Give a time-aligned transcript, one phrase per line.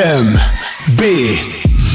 [0.00, 0.38] M,
[0.96, 1.40] B,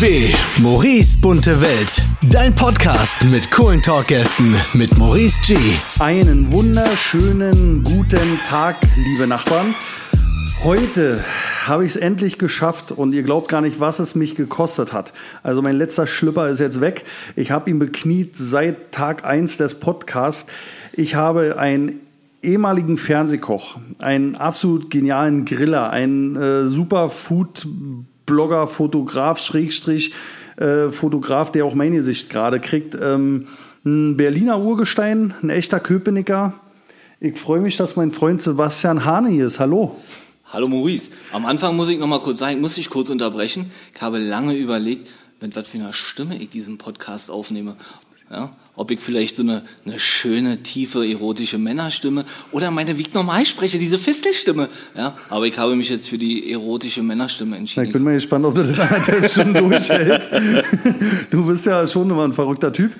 [0.01, 0.33] W.
[0.57, 1.95] Maurice bunte Welt.
[2.29, 5.55] Dein Podcast mit coolen Talkgästen mit Maurice G.
[5.99, 9.73] Einen wunderschönen guten Tag, liebe Nachbarn.
[10.65, 11.23] Heute
[11.65, 15.13] habe ich es endlich geschafft und ihr glaubt gar nicht, was es mich gekostet hat.
[15.41, 17.05] Also mein letzter Schlüpper ist jetzt weg.
[17.37, 20.51] Ich habe ihn bekniet seit Tag 1 des Podcasts.
[20.91, 22.01] Ich habe einen
[22.43, 30.13] ehemaligen Fernsehkoch, einen absolut genialen Griller, einen äh, super Food-Blogger, Fotograf, Schrägstrich,
[30.57, 32.95] äh, Fotograf, der auch meine Sicht gerade kriegt.
[32.95, 33.47] Ähm,
[33.85, 36.53] ein Berliner Urgestein, ein echter Köpenicker.
[37.19, 39.59] Ich freue mich, dass mein Freund Sebastian Hane hier ist.
[39.59, 39.97] Hallo.
[40.51, 41.09] Hallo Maurice.
[41.31, 43.71] Am Anfang muss ich noch mal kurz sagen, muss ich kurz unterbrechen.
[43.93, 45.09] Ich habe lange überlegt,
[45.41, 47.75] mit was für einer Stimme ich diesen Podcast aufnehme.
[48.29, 53.13] Ja, ob ich vielleicht so eine, eine schöne, tiefe, erotische Männerstimme oder meine, wie ich
[53.13, 54.69] normal spreche, diese Fistelstimme.
[54.97, 57.85] Ja, aber ich habe mich jetzt für die erotische Männerstimme entschieden.
[57.85, 58.63] Ich bin mal gespannt, ob du
[59.21, 60.33] das schon durchhältst.
[61.29, 62.91] Du bist ja schon immer ein verrückter Typ.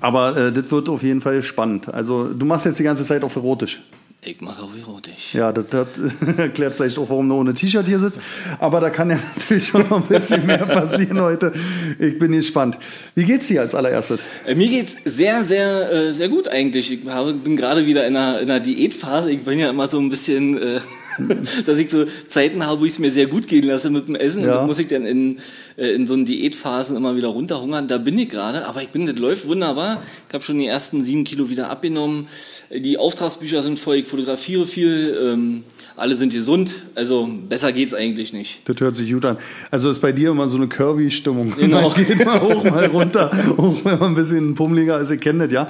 [0.00, 1.92] Aber äh, das wird auf jeden Fall spannend.
[1.92, 3.82] Also du machst jetzt die ganze Zeit auf erotisch.
[4.24, 5.34] Ich mache auch erotisch.
[5.34, 5.88] Ja, das, das
[6.36, 8.20] erklärt vielleicht auch, warum du ohne T-Shirt hier sitzt.
[8.60, 11.52] Aber da kann ja natürlich schon noch ein bisschen mehr passieren heute.
[11.98, 12.76] Ich bin gespannt.
[13.16, 14.20] Wie geht's dir als allererstes?
[14.46, 16.92] Äh, mir geht's sehr, sehr, äh, sehr gut eigentlich.
[16.92, 19.32] Ich habe, bin gerade wieder in einer, in einer Diätphase.
[19.32, 20.78] Ich bin ja immer so ein bisschen, äh,
[21.66, 24.14] dass ich so Zeiten habe, wo ich es mir sehr gut gehen lasse mit dem
[24.14, 24.42] Essen.
[24.42, 24.46] Ja.
[24.46, 25.40] Und das muss ich dann in,
[25.76, 27.88] äh, in so einen Diätphasen immer wieder runterhungern.
[27.88, 28.66] Da bin ich gerade.
[28.66, 30.00] Aber ich bin, das läuft wunderbar.
[30.28, 32.28] Ich habe schon die ersten sieben Kilo wieder abgenommen.
[32.74, 33.96] Die Auftragsbücher sind voll.
[33.96, 35.16] Ich fotografiere viel.
[35.22, 35.64] Ähm,
[35.96, 36.72] alle sind gesund.
[36.94, 38.60] Also besser geht's eigentlich nicht.
[38.66, 39.36] Das hört sich gut an.
[39.70, 41.54] Also ist bei dir immer so eine Curvy-Stimmung.
[41.58, 41.90] Genau.
[41.90, 45.10] Man geht mal hoch, mal runter, auch wenn man ein bisschen pummeliger ist.
[45.10, 45.66] Ihr kennt das, ja.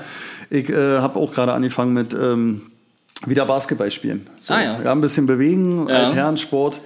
[0.50, 2.62] Ich äh, habe auch gerade angefangen mit ähm,
[3.26, 4.26] wieder Basketball spielen.
[4.40, 4.82] So, Ah, ja.
[4.82, 4.92] ja.
[4.92, 6.08] Ein bisschen bewegen, Ja.
[6.08, 6.76] Altherrensport.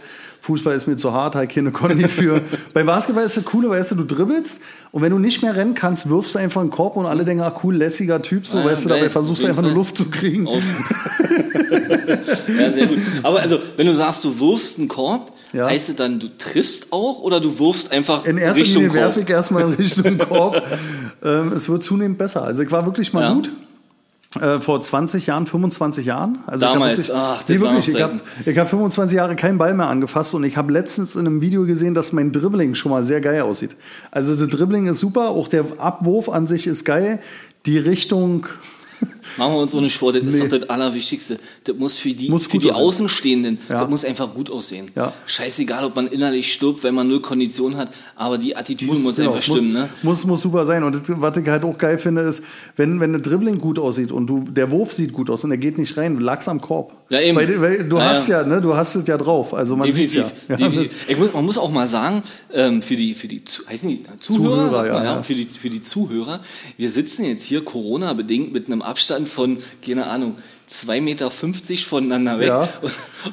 [0.47, 2.41] Fußball ist mir zu hart, halt keine Conny für.
[2.72, 4.61] Bei Basketball ist das Coole, weißt du, du dribbelst
[4.92, 7.42] und wenn du nicht mehr rennen kannst, wirfst du einfach einen Korb und alle denken,
[7.42, 9.85] ah cool, lässiger Typ, so, Ah, ja, weißt du, dabei versuchst du einfach jeden nur
[9.85, 9.92] Fall.
[9.92, 10.48] Luft zu kriegen.
[12.58, 12.98] Ja, sehr gut.
[13.23, 15.68] Aber also, wenn du sagst, du wirfst einen Korb, Ja.
[15.68, 19.02] heißt das dann, du triffst auch oder du wirfst einfach In erster Richtung Linie Korb?
[19.17, 20.62] werfe ich erstmal in Richtung Korb.
[21.24, 22.42] ähm, es wird zunehmend besser.
[22.45, 23.33] Also ich war wirklich mal Ja.
[23.35, 23.51] gut.
[24.41, 26.39] Äh, vor 20 Jahren, 25 Jahren.
[26.47, 27.89] Also ich Damals, wirklich, ach, das nee, wirklich.
[27.89, 31.27] Ich habe ich hab 25 Jahre keinen Ball mehr angefasst und ich habe letztens in
[31.27, 33.70] einem Video gesehen, dass mein Dribbling schon mal sehr geil aussieht.
[34.11, 37.19] Also der Dribbling ist super, auch der Abwurf an sich ist geil.
[37.67, 38.47] Die Richtung,
[39.36, 40.30] Machen wir uns ohne Sport, das Nee.
[40.39, 41.39] ist doch das Allerwichtigste.
[41.64, 42.70] Das muss für die, Muss für die.
[42.73, 43.80] Außenstehenden, Ja.
[43.80, 44.91] das muss einfach gut aussehen.
[44.95, 45.13] Ja.
[45.27, 49.30] Scheißegal, ob man innerlich stirbt, wenn man null Kondition hat, aber die Attitüde muss, genau,
[49.30, 49.89] einfach stimmen, muss, ne?
[50.02, 50.83] muss, muss super sein.
[50.85, 52.42] Und das, was ich halt auch geil finde, ist,
[52.77, 55.58] wenn, wenn der Dribbling gut aussieht und du, der Wurf sieht gut aus und er
[55.58, 56.92] geht nicht rein, lag's am Korb.
[57.08, 57.36] Ja, eben.
[57.36, 58.42] Weil, weil du Ja, hast ja.
[58.42, 59.55] ja, ne, du hast es ja drauf.
[59.55, 60.30] Also man Definitiv, ja.
[60.48, 60.57] ja.
[60.57, 60.92] definitiv.
[61.08, 62.23] Ich muss, man muss auch mal sagen,
[62.53, 65.23] ähm, für die, für die heißen die Zuhörer, Zuhörer, ja, ja.
[65.23, 66.41] Für, die, für die Zuhörer,
[66.77, 70.37] wir sitzen jetzt hier Corona-bedingt mit einem Abstand von, keine Ahnung,
[70.70, 72.48] 2,50 Meter voneinander weg.
[72.48, 72.69] Ja.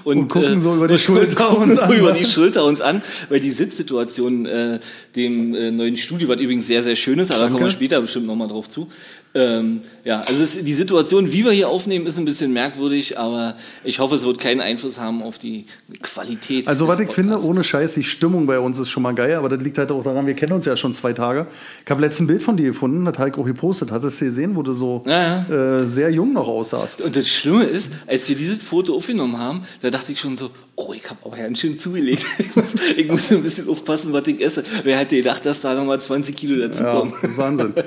[0.03, 2.19] Und, Und gucken äh, so über die Schulter uns so an, über ne?
[2.19, 4.79] die Schulter uns an, weil die Sitzsituation äh,
[5.15, 7.99] dem äh, neuen Studio, was übrigens sehr, sehr schön ist, aber da kommen wir später
[8.01, 8.89] bestimmt nochmal drauf zu.
[9.35, 13.55] Ähm, ja, also es, die Situation, wie wir hier aufnehmen, ist ein bisschen merkwürdig, aber
[13.83, 15.65] ich hoffe, es wird keinen Einfluss haben auf die
[16.03, 16.67] Qualität.
[16.67, 19.49] Also was ich finde, ohne Scheiß, die Stimmung bei uns ist schon mal geil, aber
[19.49, 21.47] das liegt halt auch daran, wir kennen uns ja schon zwei Tage.
[21.83, 23.89] Ich habe letztens ein Bild von dir gefunden, das habe ich auch gepostet.
[23.89, 27.01] Hattest du gesehen, wo du so Ja, Äh, sehr jung noch aussahst?
[27.01, 30.51] Und das Schlimme ist, als wir dieses Foto aufgenommen haben, da dachte ich schon so,
[30.75, 32.23] oh, ich habe auch ganz schön zugelegt.
[32.37, 34.63] Ich muss, ich muss ein bisschen aufpassen, was ich esse.
[34.83, 37.13] Wer hätte gedacht, dass da nochmal 20 Kilo Ja, dazukommen?
[37.35, 37.73] Wahnsinn.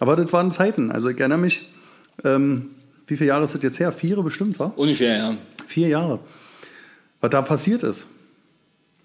[0.00, 0.90] Aber das waren Zeiten.
[0.92, 1.68] Also ich erinnere mich,
[2.24, 2.66] ähm,
[3.06, 3.92] wie viele Jahre ist das jetzt her?
[3.92, 4.72] Vier bestimmt, war?
[4.76, 5.34] Ungefähr, ja.
[5.66, 6.18] Vier Jahre.
[7.20, 8.06] Was da passiert ist.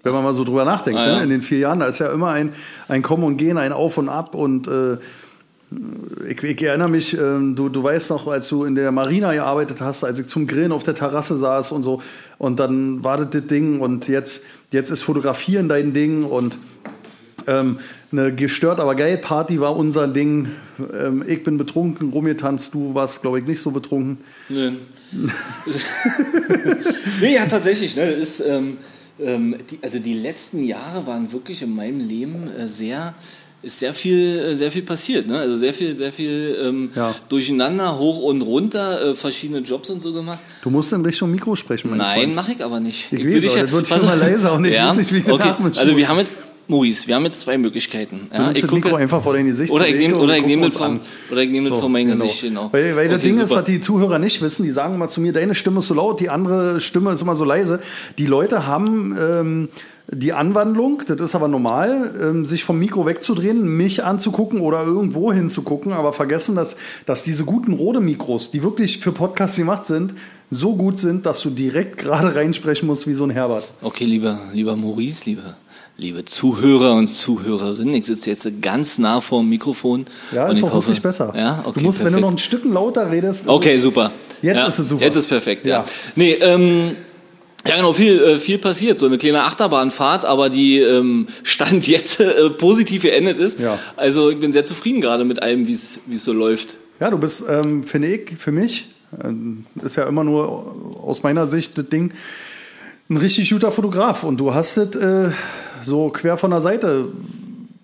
[0.04, 1.18] Wenn man mal so drüber nachdenkt, Ah, ja.
[1.18, 1.24] ne?
[1.24, 2.52] in den vier Jahren, da ist ja immer ein,
[2.90, 4.98] ein Kommen und Gehen, ein Auf und Ab und äh,
[6.30, 9.80] ich, ich erinnere mich, ähm, du, du weißt noch, als du in der Marina gearbeitet
[9.80, 12.02] hast, als ich zum Grillen auf der Terrasse saß und so
[12.38, 16.58] und dann war das das Ding und jetzt, jetzt ist Fotografieren dein Ding und
[17.48, 17.80] ähm,
[18.14, 20.48] eine gestört, aber geil Party war unser Ding.
[20.98, 24.20] Ähm, ich bin betrunken, rumgetanzt, du warst, glaube ich, nicht so betrunken.
[24.50, 24.72] Nö.
[27.22, 27.96] nee, ja, tatsächlich.
[27.96, 28.78] Ne, ist, ähm,
[29.20, 33.14] ähm, die, also die letzten Jahre waren wirklich in meinem Leben äh, sehr
[33.64, 35.40] ist sehr viel, äh, sehr viel passiert, ne?
[35.40, 37.16] Also sehr viel, sehr viel ähm, Ja.
[37.30, 40.40] durcheinander, hoch und runter, äh, verschiedene Jobs und so gemacht.
[40.62, 43.08] Du musst in Richtung Mikro sprechen, mein Nein, mache ich aber nicht.
[43.12, 44.06] Ich will weiß, dich aber das wird schon auf.
[44.06, 44.90] mal leiser und ich ja?
[44.90, 45.54] weiß nicht, wie ich das okay.
[45.78, 46.38] Also wir haben jetzt,
[46.68, 48.30] Maurice, wir haben jetzt zwei Möglichkeiten.
[48.34, 48.46] Ja?
[48.48, 49.72] nimmst das Mikro einfach vor dein Gesicht.
[49.72, 51.00] oder ich nehme oder ich nehme das vom an.
[51.32, 52.24] oder ich nehme das So, von meinem genau.
[52.24, 52.70] Gesicht genau.
[52.72, 53.60] Weil, weil das Okay, Ding ist, super.
[53.62, 56.20] was die Zuhörer nicht wissen, die sagen immer zu mir, deine Stimme ist so laut,
[56.20, 57.82] die andere Stimme ist immer so leise.
[58.18, 59.70] Die Leute haben ähm,
[60.12, 65.32] die Anwandlung, das ist aber normal, ähm, sich vom Mikro wegzudrehen, mich anzugucken oder irgendwo
[65.34, 66.76] hinzugucken, aber vergessen, dass,
[67.06, 70.14] dass diese guten Rode-Mikros, die wirklich für Podcasts gemacht sind,
[70.50, 73.66] so gut sind, dass du direkt gerade reinsprechen musst wie so ein Herbert.
[73.82, 75.56] Okay, lieber, lieber Maurice, liebe,
[75.98, 80.06] liebe Zuhörer und Zuhörerinnen, ich sitze jetzt ganz nah vor dem Mikrofon.
[80.32, 81.34] Ja, und ist ich auch hoffe, wirklich besser.
[81.36, 82.22] Ja, okay, du musst, wenn du perfekt.
[82.22, 83.48] noch ein Stück lauter redest.
[83.48, 84.12] Okay, super.
[84.42, 85.04] Jetzt ja, ist es super.
[85.04, 85.80] Jetzt ist perfekt, ja.
[85.80, 85.86] Ja.
[86.16, 86.96] Nee, ähm,
[87.66, 89.00] ja genau, viel, äh, viel passiert.
[89.00, 93.60] So eine kleine Achterbahnfahrt, aber die ähm, Stand jetzt äh, positiv geendet ist.
[93.60, 93.80] Ja.
[93.96, 96.76] Also ich bin sehr zufrieden gerade mit allem, wie es so läuft.
[97.00, 98.90] Ja, du bist, ähm, finde ich, für mich,
[99.24, 102.14] ähm, ist ja immer nur aus meiner Sicht das Ding,
[103.14, 104.24] ein richtig guter Fotograf.
[104.24, 105.32] Und du hast es äh,
[105.84, 107.06] so quer von der Seite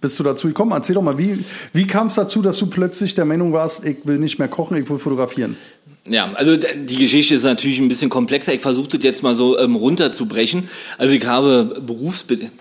[0.02, 0.72] bist du dazu gekommen.
[0.72, 1.44] Erzähl doch mal, wie,
[1.74, 4.78] wie kam es dazu, dass du plötzlich der Meinung warst, ich will nicht mehr kochen,
[4.78, 5.56] ich will fotografieren?
[6.07, 8.54] Ja, also die Geschichte ist natürlich ein bisschen komplexer.
[8.54, 10.69] Ich versuche das jetzt mal so ähm, runterzubrechen.
[10.98, 11.78] Also ich habe.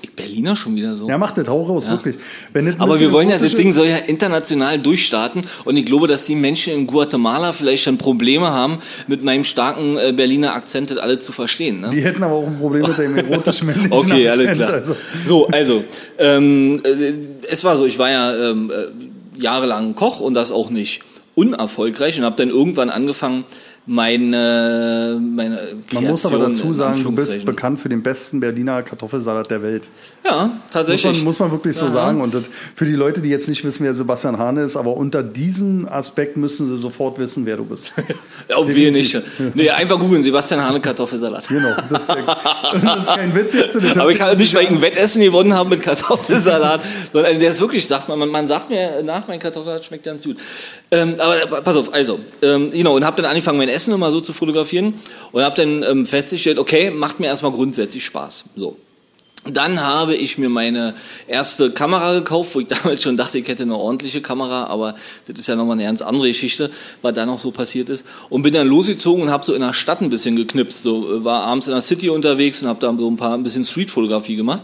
[0.03, 1.09] Ich Berliner schon wieder so.
[1.09, 2.17] Ja, mach das, hau raus, wirklich.
[2.53, 6.09] Das ein Aber wir wollen ja, das Ding soll ja international durchstarten und ich glaube,
[6.09, 10.91] dass die Menschen in Guatemala vielleicht schon Probleme haben, mit meinem starken äh, Berliner Akzent
[10.91, 11.81] das alle zu verstehen.
[11.81, 11.91] Ne?
[11.91, 14.73] Die hätten aber auch ein Problem mit dem erotisch-männlichen Okay, alles Akzent, klar.
[14.73, 14.97] also.
[15.25, 15.85] So, also,
[16.19, 17.13] ähm, äh,
[17.49, 21.01] es war so, ich war ja ähm, äh, jahrelang Koch und das auch nicht
[21.39, 23.45] unerfolgreich und habe dann irgendwann angefangen,
[23.87, 29.51] meine, meine Man muss aber dazu sagen, du bist bekannt für den besten Berliner Kartoffelsalat
[29.51, 29.85] der Welt.
[30.25, 31.17] Ja, Muss tatsächlich.
[31.17, 31.93] man, muss man wirklich so Aha.
[31.93, 32.21] sagen.
[32.21, 32.45] Und das,
[32.75, 36.37] für die Leute, die jetzt nicht wissen, wer Sebastian Hahn ist, aber unter diesem Aspekt
[36.37, 37.93] müssen sie sofort wissen, wer du bist.
[38.55, 39.21] Auch wir nicht.
[39.55, 41.49] Nee, einfach googeln, Sebastian Hane Kartoffelsalat.
[41.49, 41.75] Genau.
[41.89, 42.09] Das ist,
[42.83, 43.77] das ist kein Witz jetzt.
[43.97, 46.81] Aber ich kann nicht, weil ich ein Wettessen gewonnen habe mit Kartoffelsalat.
[47.13, 50.25] sondern also der ist wirklich, sagt man, man, sagt mir nach, mein Kartoffelsalat schmeckt ganz
[50.25, 50.37] gut.
[50.91, 54.11] Ähm, aber äh, pass auf, also, ähm, genau, und habe dann angefangen, mein Essen immer
[54.11, 54.95] so zu fotografieren
[55.33, 58.45] und habe dann ähm, festgestellt, okay, macht mir erstmal grundsätzlich Spaß.
[58.57, 58.77] So.
[59.53, 60.95] Dann habe ich mir meine
[61.27, 64.95] erste Kamera gekauft, wo ich damals schon dachte, ich hätte eine ordentliche Kamera, aber
[65.27, 66.71] das ist ja nochmal eine ganz andere Geschichte,
[67.03, 68.05] was da noch so passiert ist.
[68.29, 70.83] Und bin dann losgezogen und habe so in der Stadt ein bisschen geknipst.
[70.83, 73.43] So äh, war abends in der City unterwegs und habe da so ein paar ein
[73.43, 74.63] bisschen Streetfotografie gemacht.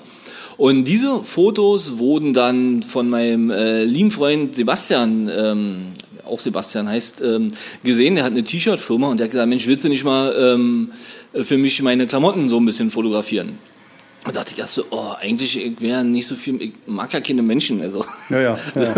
[0.56, 5.76] Und diese Fotos wurden dann von meinem äh, lieben Freund Sebastian, ähm,
[6.24, 7.48] auch Sebastian heißt, ähm,
[7.82, 8.14] gesehen.
[8.14, 10.90] Der hat eine T-Shirt-Firma und der hat gesagt, Mensch, willst du nicht mal ähm,
[11.42, 13.58] für mich meine Klamotten so ein bisschen fotografieren?
[14.24, 17.20] Und dachte ich erst so, oh, eigentlich ich wäre nicht so viel, ich mag ja
[17.20, 18.04] keine Menschen, also.
[18.30, 18.94] Ja, ja, ja.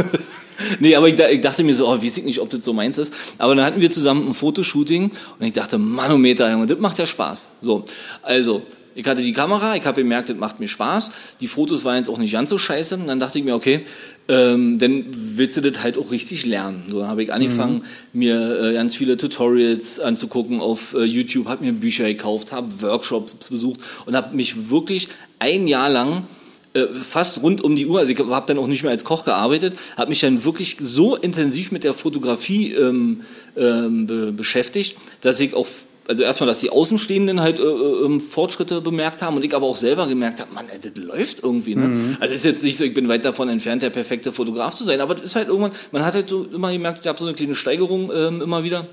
[0.79, 2.97] nee, aber ich, ich dachte mir so, oh, weiß ich nicht, ob das so meins
[2.97, 3.13] ist.
[3.39, 7.07] Aber dann hatten wir zusammen ein Fotoshooting und ich dachte, Manometer, Junge, das macht ja
[7.07, 7.49] Spaß.
[7.61, 7.85] So,
[8.23, 8.63] also,
[8.95, 11.11] ich hatte die Kamera, ich habe gemerkt, das macht mir Spaß.
[11.41, 12.95] Die Fotos waren jetzt auch nicht ganz so scheiße.
[12.95, 13.85] Und dann dachte ich mir, okay,
[14.29, 15.05] ähm, dann
[15.37, 16.85] willst du das halt auch richtig lernen.
[16.89, 17.83] So, dann habe ich angefangen,
[18.13, 23.35] mir äh, ganz viele Tutorials anzugucken auf äh, YouTube, habe mir Bücher gekauft, habe Workshops
[23.49, 25.09] besucht und habe mich wirklich
[25.39, 26.25] ein Jahr lang
[26.77, 29.25] äh, fast rund um die Uhr, also ich habe dann auch nicht mehr als Koch
[29.25, 33.23] gearbeitet, habe mich dann wirklich so intensiv mit der Fotografie ähm,
[33.57, 35.67] ähm, be beschäftigt, dass ich auch,
[36.09, 39.77] also erstmal, dass die Außenstehenden halt äh, äh, Fortschritte bemerkt haben und ich aber auch
[39.77, 41.75] selber gemerkt habe, Mann, ey, das läuft irgendwie.
[41.75, 42.17] Ne?
[42.21, 44.85] Also es ist jetzt nicht so, ich bin weit davon entfernt, der perfekte Fotograf zu
[44.85, 47.27] sein, aber es ist halt irgendwann, man hat halt so immer gemerkt, ich habe so
[47.27, 48.87] eine kleine Steigerung ähm, immer wieder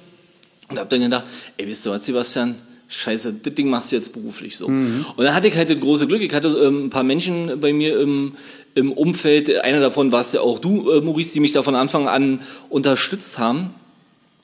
[0.69, 1.25] und habe dann gedacht,
[1.57, 2.56] ey, wisst du was, Sebastian?
[2.88, 4.68] Scheiße, das Ding machst du jetzt beruflich so.
[4.68, 7.74] Und dann hatte ich halt das große Glück, ich hatte ähm, ein paar Menschen bei
[7.74, 8.34] mir im,
[8.75, 12.08] im Umfeld, einer davon warst ja auch du, äh, Maurice, die mich da von Anfang
[12.08, 12.39] an
[12.70, 13.72] unterstützt haben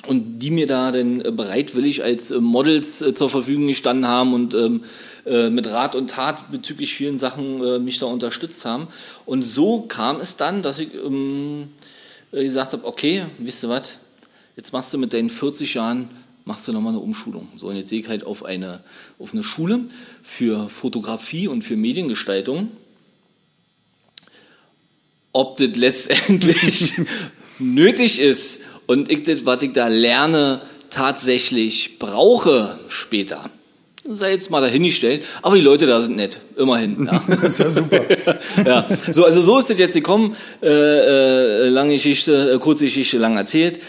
[0.07, 4.33] und die mir da dann äh, bereitwillig als äh, Models äh, zur Verfügung gestanden haben
[4.33, 4.83] und ähm,
[5.25, 8.87] äh, mit Rat und Tat bezüglich vielen Sachen mich da unterstützt haben.
[9.25, 11.67] Und so kam es dann, dass ich ähm,
[12.31, 13.97] äh, gesagt habe, okay, wisst ihr was,
[14.55, 16.09] jetzt machst du mit deinen 40 Jahren,
[16.45, 17.47] machst du nochmal eine Umschulung.
[17.57, 18.83] So, und jetzt sehe ich halt auf eine,
[19.17, 19.79] auf eine Schule
[20.23, 22.71] für Fotografie und für Mediengestaltung.
[25.31, 26.93] Ob das letztendlich
[27.59, 33.47] nötig ist und ich das, was ich da lerne, tatsächlich brauche später.
[34.03, 37.05] Sei jetzt mal dahingestellt, aber die Leute da sind nett, immerhin.
[37.05, 37.23] Ja.
[37.27, 38.01] Das ist ja super.
[38.65, 40.35] ja, so, also so ist es jetzt gekommen.
[40.63, 43.79] Äh, äh, lange Geschichte, äh, kurze Geschichte, lang erzählt,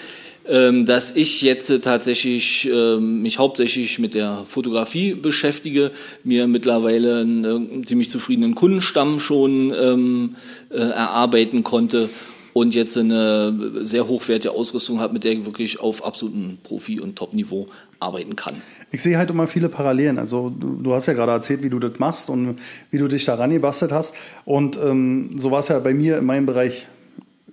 [0.46, 5.92] ähm, dass ich jetzt äh, tatsächlich ähm, mich hauptsächlich mit der Fotografie beschäftige,
[6.24, 10.36] mir mittlerweile einen, äh, einen ziemlich zufriedenen Kundenstamm schon ähm,
[10.68, 12.10] äh, erarbeiten konnte
[12.52, 17.16] und jetzt eine sehr hochwertige Ausrüstung habe, mit der ich wirklich auf absolutem Profi- und
[17.16, 17.68] Top-Niveau
[18.00, 18.54] arbeiten kann.
[18.92, 20.18] Ich sehe halt immer viele Parallelen.
[20.18, 22.58] Also du, du hast ja gerade erzählt, wie du das machst und
[22.90, 24.14] wie du dich da rangebastelt hast.
[24.44, 26.88] Und ähm, so war es ja bei mir in meinem Bereich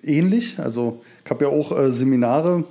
[0.04, 0.60] ähnlich.
[0.60, 2.64] Also ich habe ja auch äh, Seminare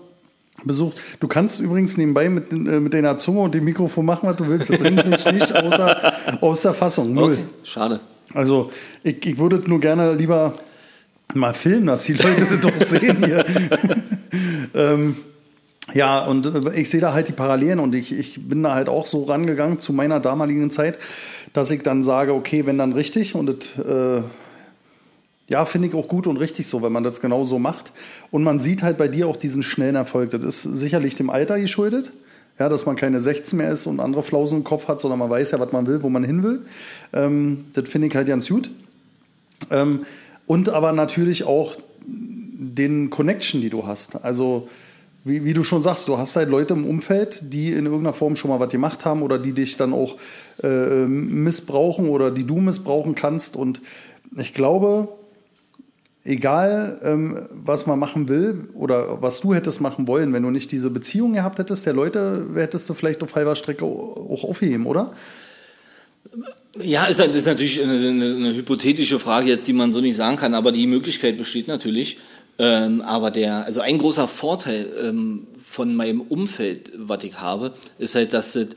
[0.65, 0.97] besucht.
[1.21, 4.49] Du kannst übrigens nebenbei mit, äh, mit deiner Zunge und dem Mikrofon machen, was du
[4.49, 4.71] willst.
[4.71, 7.13] Das bringt mich nicht außer, aus der Fassung.
[7.13, 7.35] Null.
[7.35, 8.01] Okay, schade.
[8.35, 8.71] Also
[9.05, 10.55] ich, ich würde nur gerne lieber
[11.35, 13.45] mal filmen, dass die Leute das doch sehen hier.
[14.75, 15.17] ähm,
[15.95, 18.89] ja, und äh, ich sehe da halt die Parallelen und ich, ich bin da halt
[18.89, 20.99] auch so rangegangen zu meiner damaligen Zeit,
[21.53, 24.23] dass ich dann sage, okay, wenn dann richtig und das, äh,
[25.49, 27.93] ja, finde ich auch gut und richtig so, wenn man das genau so macht.
[28.31, 30.33] Und man sieht halt bei dir auch diesen schnellen Erfolg.
[30.33, 32.11] Das ist sicherlich dem Alter geschuldet,
[32.59, 35.31] ja, dass man keine 16 mehr ist und andere Flausen im Kopf hat, sondern man
[35.31, 36.63] weiß ja, was man will, wo man hin will.
[37.13, 38.69] Ähm, das finde ich halt ganz gut.
[39.71, 40.05] Ähm,
[40.47, 41.77] und aber natürlich auch
[42.07, 44.25] den Connection, die du hast.
[44.25, 44.69] Also
[45.25, 48.37] wie, wie, du schon sagst, du hast halt Leute im Umfeld, die in irgendeiner Form
[48.37, 50.17] schon mal was gemacht haben oder die dich dann auch
[50.63, 53.57] äh, missbrauchen oder die du missbrauchen kannst.
[53.57, 53.81] Und
[54.37, 55.09] ich glaube,
[56.25, 60.71] egal ähm, was man machen will oder was du hättest machen wollen, wenn du nicht
[60.71, 65.13] diese Beziehung gehabt hättest, der Leute, hättest du vielleicht auf halber Strecke auch aufheben, oder?
[66.83, 70.37] Ja, ist, ist natürlich eine, eine, eine, hypothetische Frage jetzt, die man so nicht sagen
[70.37, 72.19] kann, aber die Möglichkeit besteht natürlich.
[72.59, 78.15] Ähm, aber der, also ein großer Vorteil ähm, von meinem Umfeld, was ich habe, ist
[78.15, 78.69] halt, dass es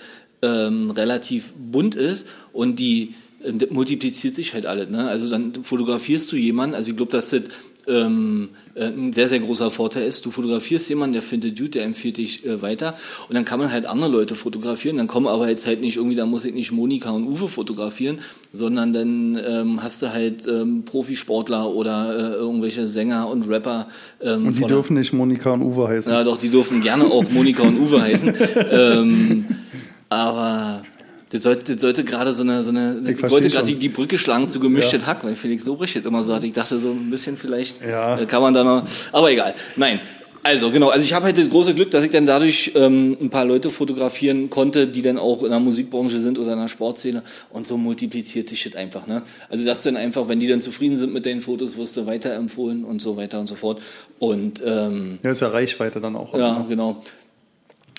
[0.41, 3.13] ähm, relativ bunt ist und die
[3.43, 4.89] ähm, multipliziert sich halt alles.
[4.89, 5.07] Ne?
[5.07, 7.43] Also dann fotografierst du jemanden, also ich glaube, dass das
[7.89, 10.25] ähm, äh, ein sehr, sehr großer Vorteil ist.
[10.25, 12.95] Du fotografierst jemanden, der findet gut, der empfiehlt dich äh, weiter.
[13.27, 14.97] Und dann kann man halt andere Leute fotografieren.
[14.97, 18.19] Dann kommen aber jetzt halt nicht irgendwie, da muss ich nicht Monika und Uwe fotografieren,
[18.53, 23.87] sondern dann ähm, hast du halt ähm, Profisportler oder äh, irgendwelche Sänger und Rapper.
[24.21, 26.11] Ähm, und die dürfen nicht Monika und Uwe heißen.
[26.11, 28.33] Ja, doch, die dürfen gerne auch Monika und Uwe heißen.
[28.71, 29.45] ähm,
[30.09, 30.83] aber
[31.29, 33.89] das sollte, das sollte gerade so eine, so eine ich, ich wollte gerade die, die
[33.89, 35.07] Brücke schlagen zu gemischtes ja.
[35.07, 36.43] Hack, weil Felix Lobrecht immer so hat.
[36.43, 38.19] Ich dachte so ein bisschen vielleicht ja.
[38.19, 39.53] Äh, kann man da noch, aber egal.
[39.75, 39.99] Nein.
[40.41, 43.29] Also genau, also ich habe halt das große Glück, dass ich dann dadurch ähm, ein
[43.29, 47.23] paar Leute fotografieren konnte, die dann auch in der Musikbranche sind oder in der Sportszene
[47.49, 49.05] und so multipliziert sich das einfach.
[49.05, 49.21] Ne?
[49.49, 52.05] Also dass du dann einfach, wenn die dann zufrieden sind mit deinen Fotos, wirst du
[52.05, 53.81] weiterempfohlen und so weiter und so fort.
[54.17, 56.33] Und ähm, ja, ist ja Reichweite dann auch.
[56.37, 56.89] Ja, genau.
[56.91, 57.18] Und ähm,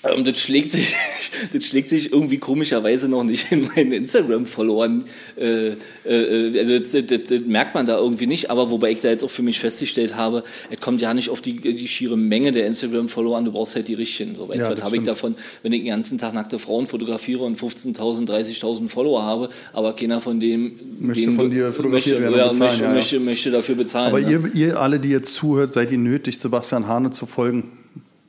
[0.01, 0.95] das schlägt sich,
[1.53, 5.03] das schlägt sich irgendwie komischerweise noch nicht in meinen Instagram-Followern.
[5.37, 5.73] Äh,
[6.05, 8.49] äh, also das, das, das, merkt man da irgendwie nicht.
[8.49, 11.41] Aber wobei ich da jetzt auch für mich festgestellt habe, es kommt ja nicht auf
[11.41, 13.45] die, die schiere Menge der Instagram-Follower an.
[13.45, 14.35] Du brauchst halt die richtigen.
[14.35, 17.43] So, weißt ja, was habe ich davon, wenn ich den ganzen Tag nackte Frauen fotografiere
[17.43, 22.37] und 15.000, 30.000 Follower habe, aber keiner von dem möchte denen, von dir fotografiert möchte,
[22.37, 24.07] ja, bezahlen, möchte, ja, möchte, möchte, dafür bezahlen.
[24.07, 24.31] Aber ne?
[24.31, 27.71] ihr, ihr alle, die jetzt zuhört, seid ihr nötig, Sebastian Hane zu folgen.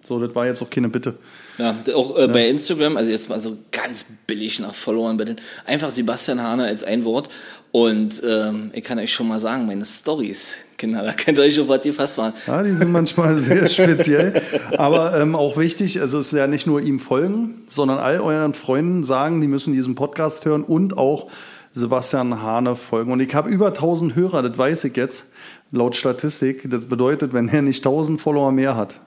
[0.04, 1.14] So, das war jetzt auch keine Bitte.
[1.58, 2.26] Ja, auch äh, ja.
[2.28, 5.36] bei Instagram, also jetzt mal so ganz billig nach Followern bitte.
[5.66, 7.28] Einfach Sebastian Hahner als ein Wort.
[7.72, 11.58] Und ähm, ich kann euch schon mal sagen, meine Stories, Kinder, da könnt ihr euch
[11.60, 12.32] auf was die fast waren.
[12.46, 14.40] Ja, die sind manchmal sehr speziell.
[14.76, 18.54] Aber ähm, auch wichtig, also es ist ja nicht nur ihm folgen, sondern all euren
[18.54, 21.30] Freunden sagen, die müssen diesen Podcast hören und auch
[21.74, 23.12] Sebastian Hahne folgen.
[23.12, 25.24] Und ich habe über 1000 Hörer, das weiß ich jetzt,
[25.70, 26.68] laut Statistik.
[26.70, 29.00] Das bedeutet, wenn er nicht 1000 Follower mehr hat,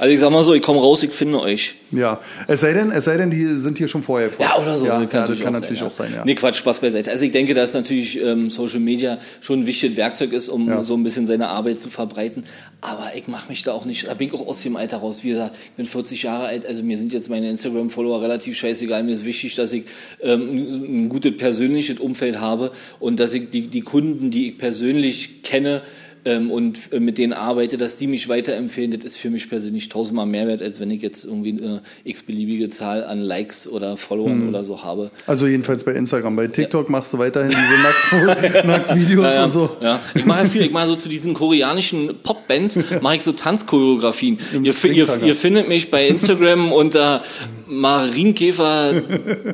[0.00, 1.74] also ich sag mal so, ich komme raus, ich finde euch.
[1.92, 4.30] Ja, es sei denn, es sei denn, die sind hier schon vorher.
[4.30, 4.46] Vor.
[4.46, 4.86] Ja, oder so.
[4.86, 6.10] Ja, das kann, ja, natürlich, kann auch natürlich, auch sein.
[6.14, 6.24] Ja.
[6.24, 7.10] Nee, Quatsch, Spaß beiseite.
[7.10, 10.82] Also ich denke, dass natürlich ähm, Social Media schon ein wichtiges Werkzeug ist, um ja.
[10.82, 12.44] so ein bisschen seine Arbeit zu verbreiten.
[12.80, 15.22] Aber ich mache mich da auch nicht, da bin ich auch aus dem Alter raus.
[15.22, 19.02] Wie gesagt, ich bin 40 Jahre alt, also mir sind jetzt meine Instagram-Follower relativ scheißegal.
[19.02, 19.84] Mir ist wichtig, dass ich
[20.22, 22.70] ähm, ein gutes persönliches Umfeld habe
[23.00, 25.82] und dass ich die, die Kunden, die ich persönlich kenne,
[26.24, 29.88] ähm, und äh, mit denen arbeite, dass die mich weiterempfehlen, das ist für mich persönlich
[29.88, 34.42] tausendmal mehr wert, als wenn ich jetzt irgendwie eine x-beliebige Zahl an Likes oder Followern
[34.42, 34.48] hm.
[34.48, 35.10] oder so habe.
[35.26, 36.36] Also jedenfalls bei Instagram.
[36.36, 36.92] Bei TikTok ja.
[36.92, 38.26] machst du weiterhin diese
[38.66, 39.76] Nacktvideos Nackt ja, und so.
[39.80, 40.62] Ja, ich mache viel.
[40.62, 44.38] Ich mache so zu diesen koreanischen Popbands, mache ich so Tanzchoreografien.
[44.62, 47.22] Ihr, ihr, ihr, findet mich bei Instagram unter
[47.70, 48.92] Marienkäfer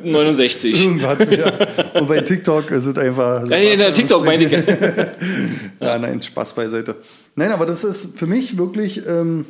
[0.03, 0.85] 69.
[0.85, 1.53] Irgendwas, ja.
[1.99, 3.49] Und bei TikTok ist es einfach...
[3.49, 4.51] Ja, ja, TikTok meine ich.
[5.79, 6.95] ja, nein, Spaß beiseite.
[7.35, 9.45] Nein, aber das ist für mich wirklich ähm,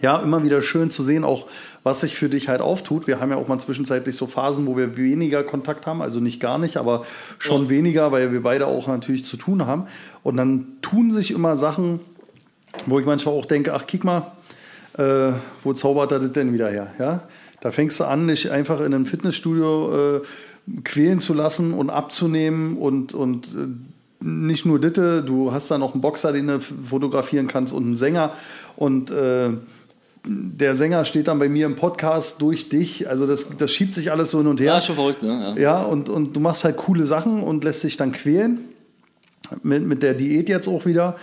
[0.00, 1.46] ja immer wieder schön zu sehen, auch
[1.82, 3.06] was sich für dich halt auftut.
[3.06, 6.40] Wir haben ja auch mal zwischenzeitlich so Phasen, wo wir weniger Kontakt haben, also nicht
[6.40, 7.04] gar nicht, aber
[7.38, 7.70] schon ja.
[7.70, 9.86] weniger, weil wir beide auch natürlich zu tun haben.
[10.22, 12.00] Und dann tun sich immer Sachen,
[12.86, 14.32] wo ich manchmal auch denke, ach, kick mal,
[14.96, 15.32] äh,
[15.62, 16.92] wo zaubert er das denn wieder her?
[16.98, 17.22] Ja?
[17.62, 20.20] Da fängst du an, dich einfach in einem Fitnessstudio äh,
[20.82, 25.92] quälen zu lassen und abzunehmen und, und äh, nicht nur Ditte, du hast da noch
[25.92, 28.32] einen Boxer, den du fotografieren kannst und einen Sänger.
[28.74, 29.50] Und äh,
[30.24, 33.08] der Sänger steht dann bei mir im Podcast durch dich.
[33.08, 34.74] Also das, das schiebt sich alles so hin und her.
[34.74, 35.54] Ja, schon verrückt, ne?
[35.54, 38.58] Ja, ja und, und du machst halt coole Sachen und lässt dich dann quälen.
[39.62, 41.16] Mit, mit der Diät jetzt auch wieder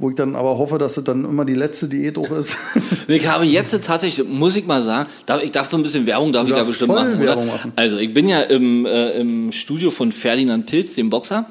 [0.00, 2.56] wo ich dann aber hoffe, dass es dann immer die letzte Diät auch ist.
[3.06, 5.08] ich habe jetzt tatsächlich, muss ich mal sagen,
[5.42, 8.12] ich darf so ein bisschen Werbung, darf du ich da bestimmt machen, machen, Also ich
[8.14, 11.46] bin ja im, äh, im Studio von Ferdinand Pilz, dem Boxer.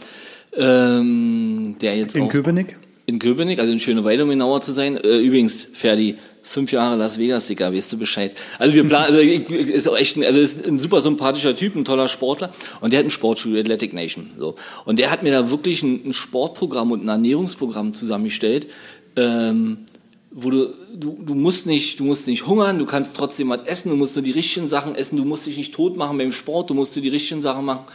[0.58, 2.76] ähm, der jetzt In auch Köpenick?
[3.06, 4.98] in Köpenick, also in Schöneweide, um genauer zu sein.
[4.98, 6.16] Äh, übrigens, Ferdi,
[6.50, 8.36] fünf Jahre Las Vegas, Digga, weißt du Bescheid.
[8.58, 11.86] Also wir planen, also ist auch echt ein, also ist ein super sympathischer Typ, ein
[11.86, 12.50] toller Sportler
[12.82, 14.56] und der hat ein Sportstudio, Athletic Nation, so.
[14.86, 18.68] Und der hat mir da wirklich ein, ein Sportprogramm und ein Ernährungsprogramm zusammengestellt,
[19.16, 19.86] ähm,
[20.32, 23.92] wo du, du, du musst nicht, du musst nicht hungern, du kannst trotzdem was essen,
[23.92, 26.72] du musst nur die richtigen Sachen essen, du musst dich nicht tot machen beim Sport,
[26.72, 27.86] du musst dir die richtigen Sachen machen.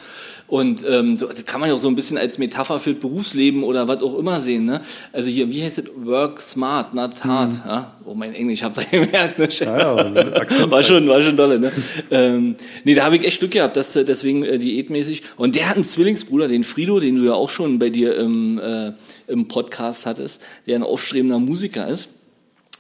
[0.47, 3.63] Und ähm, das kann man ja auch so ein bisschen als Metapher für das Berufsleben
[3.63, 4.67] oder was auch immer sehen.
[4.67, 4.81] Ne?
[5.13, 5.85] Also hier, wie heißt es?
[5.97, 7.53] Work smart, not hard.
[7.67, 7.97] Ja?
[8.05, 9.39] Oh, mein Englisch, habt ihr gemerkt.
[9.39, 9.49] Ne?
[9.51, 11.59] ja, also war schon, war schon dolle.
[11.59, 11.73] Ne?
[12.11, 15.23] ähm, nee, da habe ich echt Glück gehabt, dass äh, deswegen äh, diätmäßig.
[15.37, 18.59] Und der hat einen Zwillingsbruder, den Frido, den du ja auch schon bei dir im,
[18.59, 18.93] äh,
[19.27, 22.09] im Podcast hattest, der ein aufstrebender Musiker ist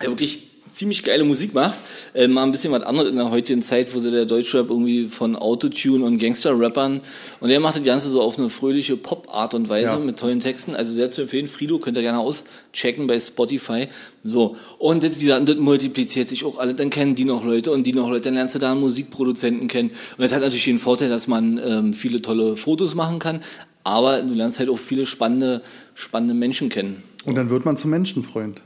[0.00, 1.78] der wirklich ziemlich geile Musik macht.
[2.14, 5.04] Äh, mal ein bisschen was anderes in der heutigen Zeit, wo sie der Deutschrap irgendwie
[5.04, 7.00] von Autotune und Gangster-Rappern
[7.40, 9.98] und der macht das Ganze so auf eine fröhliche Pop-Art und Weise Ja.
[9.98, 10.74] mit tollen Texten.
[10.74, 11.48] Also sehr zu empfehlen.
[11.48, 13.88] Frido könnt ihr gerne auschecken bei Spotify.
[14.24, 14.56] So.
[14.78, 16.74] Und das, wie gesagt, das multipliziert sich auch alle.
[16.74, 18.22] Dann kennen die noch Leute und die noch Leute.
[18.22, 19.90] Dann lernst du da einen Musikproduzenten kennen.
[19.90, 23.40] Und das hat natürlich den Vorteil, dass man ähm, viele tolle Fotos machen kann.
[23.84, 25.60] Aber du lernst halt auch viele spannende,
[25.94, 27.02] spannende Menschen kennen.
[27.24, 28.60] Und dann wird man zum Menschenfreund.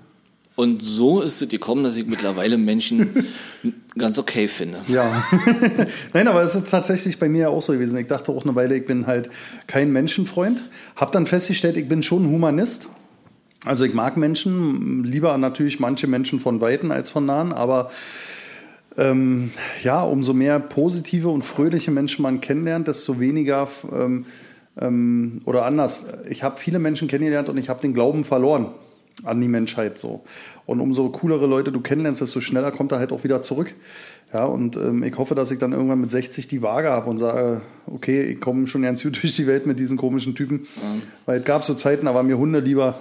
[0.59, 3.11] Und so ist es gekommen, dass ich mittlerweile Menschen
[3.97, 4.79] ganz okay finde.
[4.89, 5.23] Ja.
[6.13, 7.97] Nein, aber es ist tatsächlich bei mir auch so gewesen.
[7.97, 9.31] Ich dachte auch eine Weile, ich bin halt
[9.69, 10.59] kein Menschenfreund.
[10.97, 12.89] Hab dann festgestellt, ich bin schon Humanist.
[13.65, 17.93] Also ich mag Menschen, lieber natürlich manche Menschen von Weitem als von nahen, aber
[18.97, 19.53] ähm,
[19.85, 24.27] ja, umso mehr positive und fröhliche Menschen man kennenlernt, desto weniger ähm,
[24.77, 26.07] ähm, oder anders.
[26.29, 28.67] Ich habe viele Menschen kennengelernt und ich habe den Glauben verloren
[29.25, 30.23] an die Menschheit so.
[30.67, 33.73] Und umso coolere Leute du kennenlernst, desto schneller kommt er halt auch wieder zurück.
[34.31, 37.17] Ja, und ähm, ich hoffe, dass ich dann irgendwann mit 60 die Waage habe und
[37.17, 40.67] sage, okay, ich komme schon ganz gut durch die Welt mit diesen komischen Typen.
[41.25, 42.99] Weil es gab so Zeiten, da war mir Hunde lieber.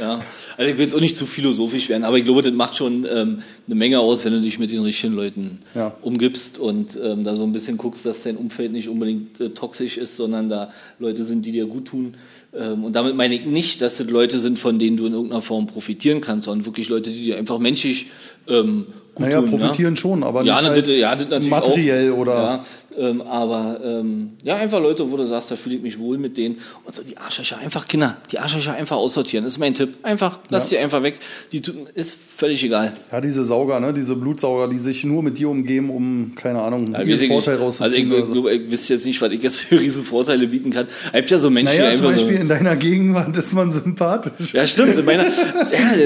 [0.00, 0.20] Ja,
[0.56, 3.04] also ich will jetzt auch nicht zu philosophisch werden, aber ich glaube, das macht schon
[3.12, 5.94] ähm, eine Menge aus, wenn du dich mit den richtigen Leuten Ja.
[6.02, 9.96] umgibst und ähm, da so ein bisschen guckst, dass dein Umfeld nicht unbedingt äh, toxisch
[9.96, 12.14] ist, sondern da Leute sind, die dir gut tun.
[12.56, 15.42] Ähm, und damit meine ich nicht, dass das Leute sind, von denen du in irgendeiner
[15.42, 18.06] Form profitieren kannst, sondern wirklich Leute, die dir einfach menschlich
[18.48, 19.50] ähm, gut Naja, tun.
[19.50, 20.00] profitieren ja?
[20.00, 22.16] schon, aber ja, nicht halt ja, das natürlich materiell auch.
[22.18, 22.64] oder- Ja,
[22.98, 26.36] ähm, aber ähm, ja, einfach Leute, wo du sagst, da fühle ich mich wohl mit
[26.36, 26.56] denen.
[26.84, 29.44] Und so die Arschlöcher, einfach Kinder, die Arschlöcher einfach aussortieren.
[29.44, 29.96] Das ist mein Tipp.
[30.02, 31.18] Einfach, lass die einfach weg.
[31.52, 31.62] Die
[31.94, 32.92] ist völlig egal.
[33.12, 33.92] Ja, diese Sauger, ne?
[33.94, 37.28] diese Blutsauger, die sich nur mit dir umgeben, um, keine Ahnung, Ja, ihren weiß ich
[37.28, 37.80] Vorteil nicht.
[37.80, 38.26] also ich, rauszuziehen.
[38.26, 38.32] so.
[38.32, 40.86] glaube, ich wüsste jetzt nicht, was ich jetzt für riesen Vorteile bieten kann.
[40.86, 42.42] Es gibt ja so Menschen, Naja, die zum einfach Beispiel so.
[42.42, 44.52] in deiner Gegenwart ist man sympathisch.
[44.52, 44.96] Ja, stimmt.
[44.98, 45.32] In meiner, ja,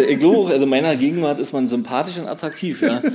[0.08, 3.02] ich glaube auch, also in meiner Gegenwart ist man sympathisch und attraktiv, ja.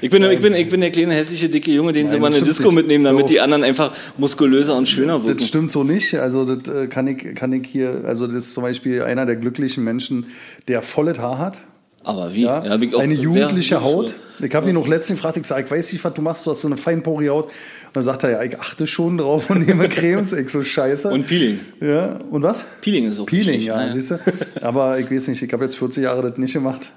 [0.00, 2.28] Ich bin, ich bin, ich bin der kleine hässliche dicke Junge, den sie Nein, mal
[2.28, 3.26] in eine stimmt Disco mitnehmen, damit So.
[3.28, 5.38] die anderen einfach muskulöser und schöner wirken.
[5.40, 6.14] Das stimmt so nicht.
[6.14, 9.36] Also das äh, kann ich, kann ich hier, also das ist zum Beispiel einer der
[9.36, 10.26] glücklichen Menschen,
[10.68, 11.58] der volles Haar hat.
[12.04, 12.42] Aber wie?
[12.42, 12.60] Ja?
[12.60, 14.12] auch- eine jugendliche Haut.
[14.40, 16.50] Ich habe ihn noch letztens gefragt, ich sage, ich weiß nicht, was du machst, du
[16.50, 17.48] hast so eine feinporige Haut.
[17.92, 20.32] Dann sagt er, ja, ich achte schon drauf und nehme Cremes.
[20.32, 21.08] Ich so, scheiße.
[21.08, 21.60] Und Peeling.
[21.78, 22.64] ja, und was?
[22.80, 23.92] Peeling ist auch Peeling, wichtig, ja, ja.
[23.92, 24.18] siehst du.
[24.62, 26.90] Aber ich weiß nicht, ich habe jetzt 40 Jahre das nicht gemacht.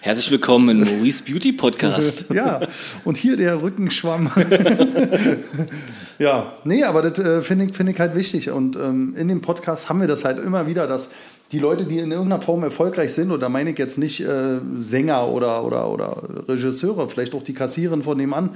[0.00, 2.26] Herzlich willkommen im Maurice Beauty Podcast.
[2.34, 2.60] Ja,
[3.04, 4.30] und hier der Rückenschwamm.
[6.18, 8.50] ja, nee, aber das äh, finde ich, find ich halt wichtig.
[8.50, 11.10] Und ähm, in dem Podcast haben wir das halt immer wieder, dass
[11.52, 14.58] die Leute, die in irgendeiner Form erfolgreich sind, und da meine ich jetzt nicht äh,
[14.76, 18.50] Sänger oder, oder, oder Regisseure, vielleicht auch die Kassiererin von nebenan,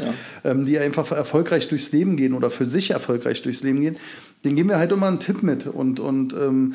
[0.45, 3.97] ähm, die einfach erfolgreich durchs Leben gehen oder für sich erfolgreich durchs Leben gehen,
[4.45, 6.75] denen geben wir halt immer einen Tipp mit und, und ähm,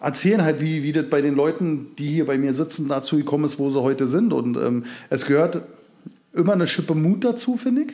[0.00, 3.44] erzählen halt, wie, wie das bei den Leuten, die hier bei mir sitzen, dazu gekommen
[3.44, 4.32] ist, wo sie heute sind.
[4.32, 5.60] Und ähm, es gehört
[6.32, 7.92] immer eine Schippe Mut dazu, finde ich.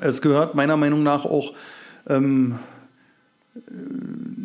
[0.00, 1.52] Es gehört meiner Meinung nach auch
[2.08, 2.58] ähm,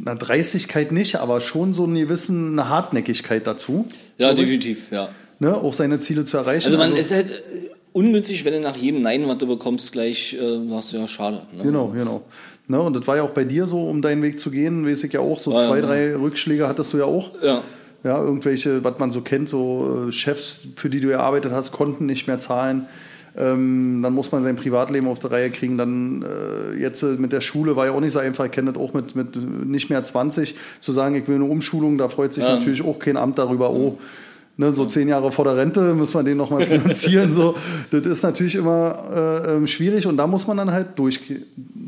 [0.06, 3.88] eine Dreistigkeit nicht, aber schon so eine gewisse eine Hartnäckigkeit dazu,
[4.18, 5.10] Ja, definitiv, ja.
[5.40, 6.68] ne, auch seine Ziele zu erreichen.
[6.68, 10.34] Also man ist halt äh, ungünstig, wenn du nach jedem Nein, was du bekommst, gleich
[10.34, 11.42] äh, sagst du ja schade.
[11.56, 11.64] Ne?
[11.64, 12.24] Genau, genau.
[12.68, 15.04] Ne, und das war ja auch bei dir so, um deinen Weg zu gehen, weiß
[15.04, 15.86] ich ja auch, so Ja, zwei, ja.
[15.86, 17.32] drei Rückschläge hattest du ja auch.
[17.44, 17.62] Ja.
[18.04, 22.06] Ja, irgendwelche, was man so kennt, so äh, Chefs, für die du gearbeitet hast, konnten
[22.06, 22.86] nicht mehr zahlen.
[23.38, 25.78] Ähm, dann muss man sein Privatleben auf die Reihe kriegen.
[25.78, 28.46] Dann äh, jetzt äh, mit der Schule war ja auch nicht so einfach.
[28.46, 29.36] Ich kenne das auch mit, mit
[29.68, 31.98] nicht mehr 20 zu sagen, ich will eine Umschulung.
[31.98, 32.56] Da freut sich Ja.
[32.56, 33.72] natürlich auch kein Amt darüber.
[33.72, 33.98] Oh,
[34.58, 37.34] ne, so zehn Jahre vor der Rente müssen wir den nochmal finanzieren.
[37.34, 37.56] so,
[37.92, 41.20] das ist natürlich immer äh, ähm, schwierig und da muss man dann halt durch.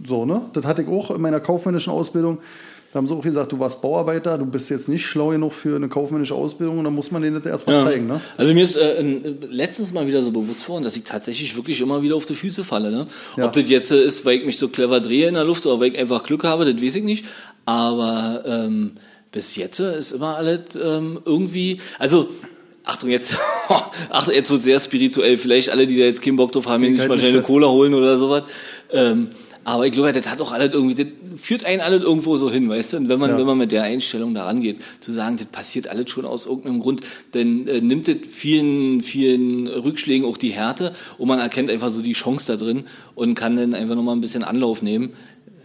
[0.06, 0.42] So, ne?
[0.54, 2.40] Das hatte ich auch in meiner kaufmännischen Ausbildung.
[2.98, 5.76] Da haben sie auch gesagt, du warst Bauarbeiter, du bist jetzt nicht schlau genug für
[5.76, 7.84] eine kaufmännische Ausbildung und dann muss man denen das erstmal Ja.
[7.86, 8.08] zeigen.
[8.08, 8.20] Ne?
[8.38, 11.80] Also mir ist äh, äh, letztens mal wieder so bewusst geworden, dass ich tatsächlich wirklich
[11.80, 12.90] immer wieder auf die Füße falle.
[12.90, 13.06] Ne?
[13.36, 13.46] Ja.
[13.46, 15.80] Ob das jetzt äh, ist, weil ich mich so clever drehe in der Luft oder
[15.80, 17.26] weil ich einfach Glück habe, das weiß ich nicht.
[17.66, 18.94] Aber ähm,
[19.32, 22.28] bis jetzt ist immer alles ähm, irgendwie, also
[22.84, 23.38] Achtung, jetzt,
[24.10, 25.38] Achtung, jetzt wird sehr spirituell.
[25.38, 27.68] Vielleicht alle, die da jetzt keinen Bock drauf haben, hier nicht mal schnell eine Cola
[27.68, 28.44] holen oder sowas.
[28.92, 29.28] Ähm,
[29.68, 32.70] aber ich glaube, das hat auch alles irgendwie, das führt einen alles irgendwo so hin,
[32.70, 32.98] weißt du?
[32.98, 33.38] Und wenn man, ja.
[33.38, 36.80] wenn man mit der Einstellung da rangeht, zu sagen, das passiert alles schon aus irgendeinem
[36.80, 37.02] Grund,
[37.34, 42.02] dann äh, nimmt das vielen, vielen Rückschlägen auch die Härte und man erkennt einfach so
[42.02, 45.12] die Chance da drin und kann dann einfach nochmal ein bisschen Anlauf nehmen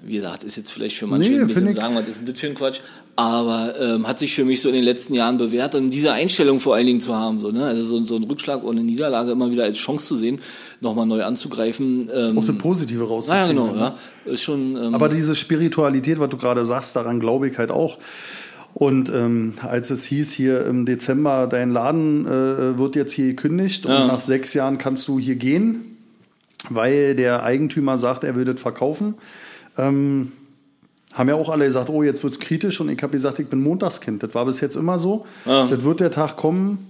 [0.05, 2.39] wie gesagt, ist jetzt vielleicht für manche nee, ein bisschen sagen, was ist denn das
[2.39, 2.81] für ein Quatsch,
[3.15, 6.61] aber ähm, hat sich für mich so in den letzten Jahren bewährt und diese Einstellung
[6.61, 7.65] vor allen Dingen zu haben, so, ne?
[7.65, 10.41] also so, so ein Rückschlag oder eine Niederlage immer wieder als Chance zu sehen,
[10.81, 12.11] nochmal neu anzugreifen.
[12.13, 13.41] Ähm, Auch das Positive rauszuziehen.
[13.41, 13.95] Ja, genau, ja.
[14.25, 17.99] Ist schon, ähm, aber diese Spiritualität, was du gerade sagst, daran glaube ich halt auch.
[18.75, 23.85] Und ähm, als es hieß, hier im Dezember, dein Laden äh, wird jetzt hier gekündigt
[23.85, 24.07] und ja.
[24.07, 25.83] nach sechs Jahren kannst du hier gehen,
[26.71, 29.15] weil der Eigentümer sagt, er würde verkaufen
[29.79, 30.33] ähm,
[31.13, 33.63] haben ja auch alle gesagt, oh, jetzt wird's kritisch und ich habe gesagt, ich bin
[33.63, 34.23] Montagskind.
[34.23, 35.27] Das war bis jetzt immer so.
[35.45, 35.67] Ja.
[35.67, 36.89] Das wird der Tag kommen.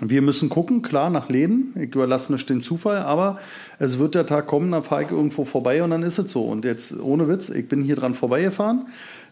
[0.00, 1.72] Wir müssen gucken, klar, nach Läden.
[1.76, 3.38] Ich überlasse nicht den Zufall, aber
[3.78, 6.42] es wird der Tag kommen, dann fahre ich irgendwo vorbei und dann ist es so.
[6.42, 8.86] Und jetzt, ohne Witz, ich bin hier dran vorbeigefahren.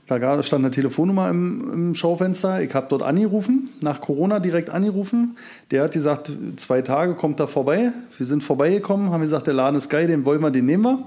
[0.06, 2.60] Da stand eine Telefonnummer im, im Schaufenster.
[2.62, 5.36] Ich habe dort angerufen, nach Corona direkt angerufen.
[5.70, 7.92] Der hat gesagt, zwei Tage kommt er vorbei.
[8.18, 10.98] Wir sind vorbeigekommen, haben gesagt, der Laden ist geil, den wollen wir, den nehmen wir.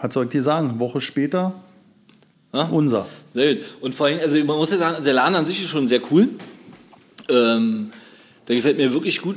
[0.00, 0.70] Was soll ich dir sagen?
[0.70, 1.54] Eine Woche später
[2.52, 2.64] ja?
[2.64, 3.06] unser.
[3.32, 3.64] Sehr gut.
[3.80, 6.00] Und vor allem, also man muss ja sagen, der Laden an sich ist schon sehr
[6.10, 6.28] cool.
[7.28, 7.90] Ähm,
[8.46, 9.36] der gefällt mir wirklich gut.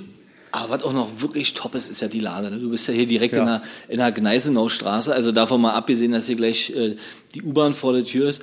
[0.54, 2.50] Aber was auch noch wirklich top ist, ist ja die Lage.
[2.50, 2.60] Ne?
[2.60, 3.42] Du bist ja hier direkt ja.
[3.42, 5.14] in der, in der Gneisenaustraße.
[5.14, 6.96] Also davon mal abgesehen, dass hier gleich äh,
[7.34, 8.42] die U-Bahn vor der Tür ist.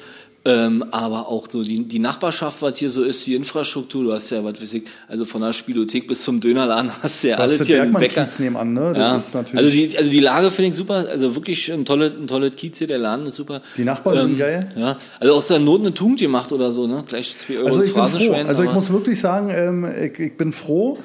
[0.48, 4.30] Ähm, aber auch so die, die Nachbarschaft, was hier so ist, die Infrastruktur, du hast
[4.30, 7.52] ja, was weiß ich, also von der Spielothek bis zum Dönerladen hast du ja das
[7.52, 8.26] alles hier im Bäcker.
[8.38, 8.94] nebenan, ne?
[8.96, 9.12] Ja.
[9.12, 12.78] also, die, also die Lage finde ich super, also wirklich ein tolles ein tolle Kiez
[12.78, 13.60] hier, der Laden ist super.
[13.76, 14.60] Die Nachbarn ähm, sind geil.
[14.74, 17.04] Ja, also aus der Not eine Tugend gemacht oder so, ne?
[17.06, 18.48] Gleich zwei Euro also ich bin froh.
[18.48, 20.96] Also ich muss wirklich sagen, ähm, ich, ich bin froh,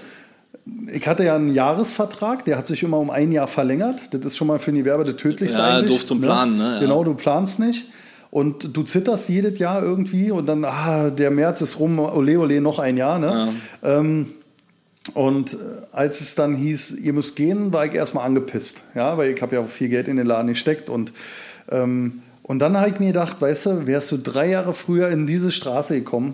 [0.89, 3.99] ich hatte ja einen Jahresvertrag, der hat sich immer um ein Jahr verlängert.
[4.11, 5.59] Das ist schon mal für die Werbe das Tödlichste.
[5.59, 6.27] Ja, doof zum ne?
[6.27, 6.75] Planen, ne?
[6.75, 6.79] Ja.
[6.79, 7.87] Genau, du planst nicht.
[8.33, 12.61] Und du zitterst jedes Jahr irgendwie und dann, ah, der März ist rum, ole ole,
[12.61, 13.19] noch ein Jahr.
[13.19, 13.53] Ne?
[13.83, 13.99] Ja.
[13.99, 14.25] Ähm,
[15.13, 15.57] und äh,
[15.91, 18.81] als es dann hieß, ihr müsst gehen, war ich erstmal angepisst.
[18.95, 20.89] Ja, weil ich habe ja auch viel Geld in den Laden gesteckt.
[20.89, 21.11] Und,
[21.69, 25.27] ähm, und dann habe ich mir gedacht, weißt du, wärst du drei Jahre früher in
[25.27, 26.33] diese Straße gekommen,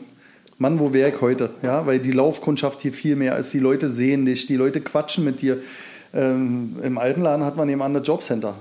[0.57, 1.49] Mann, wo wäre ich heute?
[1.63, 3.51] Ja, weil die Laufkundschaft hier viel mehr ist.
[3.51, 5.57] Die Leute sehen dich, die Leute quatschen mit dir.
[6.13, 8.55] Ähm, Im alten Laden hat man nebenan das Jobcenter.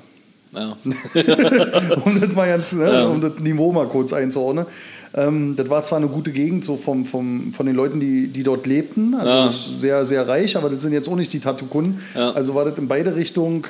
[0.52, 0.76] Ja.
[2.04, 3.06] um, das mal ganz, ne, ja.
[3.06, 4.66] um das Niveau mal kurz einzuordnen.
[5.14, 8.42] Ähm, das war zwar eine gute Gegend so vom, vom, von den Leuten, die, die
[8.42, 9.52] dort lebten, also ja.
[9.80, 12.00] sehr, sehr reich, aber das sind jetzt auch nicht die Tattoo-Kunden.
[12.14, 12.32] Ja.
[12.32, 13.64] Also war das in beide Richtungen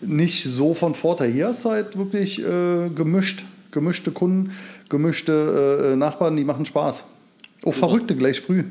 [0.00, 1.30] nicht so von Vorteil.
[1.32, 4.52] Hier ist halt wirklich äh, gemischt, gemischte Kunden,
[4.88, 7.04] gemischte äh, Nachbarn, die machen Spaß.
[7.64, 8.64] Auch Verrückte gleich früh.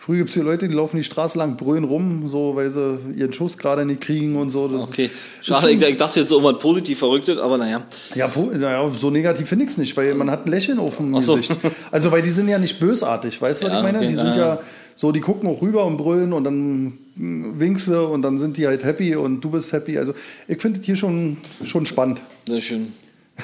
[0.00, 2.98] Früher gibt es hier Leute, die laufen die Straße lang, brüllen rum, so, weil sie
[3.14, 4.66] ihren Schuss gerade nicht kriegen und so.
[4.66, 5.10] Das okay,
[5.42, 7.82] schade, ich, ich, dachte jetzt irgendwas positiv verrücktes, aber naja.
[8.14, 11.20] Ja, naja, so negativ finde ich es nicht, weil man hat ein Lächeln auf dem
[11.20, 11.36] so.
[11.36, 11.54] Gesicht.
[11.90, 13.98] Also, weil die sind ja nicht bösartig, weißt du, was ja, ich meine?
[13.98, 14.58] Okay, die sind ja
[14.94, 18.66] so, die gucken auch rüber und brüllen und dann winkst du und dann sind die
[18.66, 19.98] halt happy und du bist happy.
[19.98, 20.14] Also,
[20.48, 22.22] ich finde es hier schon, schon spannend.
[22.48, 22.94] Sehr schön.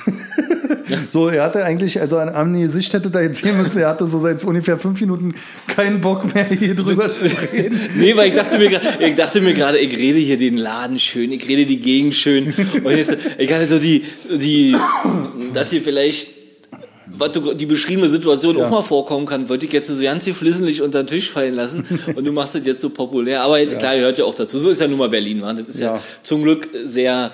[1.13, 4.07] so, er hatte eigentlich, also an am Gesicht hätte da jetzt sehen müssen, er hatte
[4.07, 5.35] so seit ungefähr fünf Minuten
[5.67, 7.79] keinen Bock mehr hier drüber zu reden.
[7.97, 11.33] nee, weil ich dachte mir, ich dachte mir gerade, ich rede hier den Laden schön,
[11.33, 12.53] ich rede die Gegend schön.
[12.85, 14.77] Und jetzt, ich hatte so die, die,
[15.53, 16.37] dass hier vielleicht
[17.19, 18.67] was du, die beschriebene Situation ja.
[18.67, 21.55] auch mal vorkommen kann, wollte ich jetzt so ganz hier flissentlich unter den Tisch fallen
[21.55, 23.43] lassen und du machst das jetzt so populär.
[23.43, 23.75] Aber ja.
[23.75, 24.59] klar, hört ja auch dazu.
[24.59, 25.57] So ist ja nun mal Berlin, man.
[25.57, 27.31] Das ist ja, ja zum Glück sehr,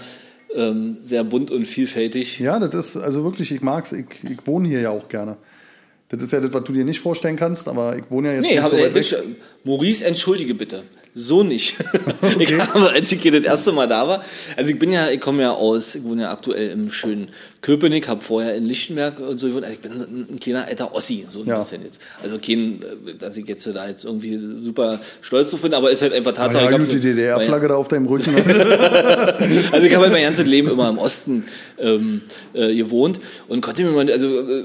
[0.55, 2.39] ähm, sehr bunt und vielfältig.
[2.39, 3.93] Ja, das ist also wirklich, ich mag es.
[3.93, 5.37] Ich, ich wohne hier ja auch gerne.
[6.09, 8.43] Das ist ja das, was du dir nicht vorstellen kannst, aber ich wohne ja jetzt
[8.43, 9.15] nee, nicht so weit das,
[9.65, 10.83] Maurice, entschuldige bitte.
[11.15, 11.77] So nicht.
[12.23, 12.45] Okay.
[12.45, 14.25] Ich habe, als ich hier das erste Mal da war,
[14.57, 17.29] also ich bin ja, ich komme ja aus, ich wohne ja aktuell im schönen
[17.61, 19.65] Köpenick, habe vorher in Lichtenberg und so gewohnt.
[19.65, 21.59] Also ich bin ein kleiner alter Ossi, so ein ja.
[21.59, 22.01] bisschen jetzt.
[22.23, 22.79] Also kein,
[23.19, 26.71] dass ich jetzt da jetzt irgendwie super stolz drauf bin, aber ist halt einfach Tatsache.
[26.71, 28.35] Ja, gut, die DDR-Flagge da auf deinem Rücken.
[29.73, 31.45] also ich habe halt mein ganzes Leben immer im Osten
[31.79, 32.23] ähm,
[32.55, 34.65] äh, gewohnt und konnte mir mal, also äh,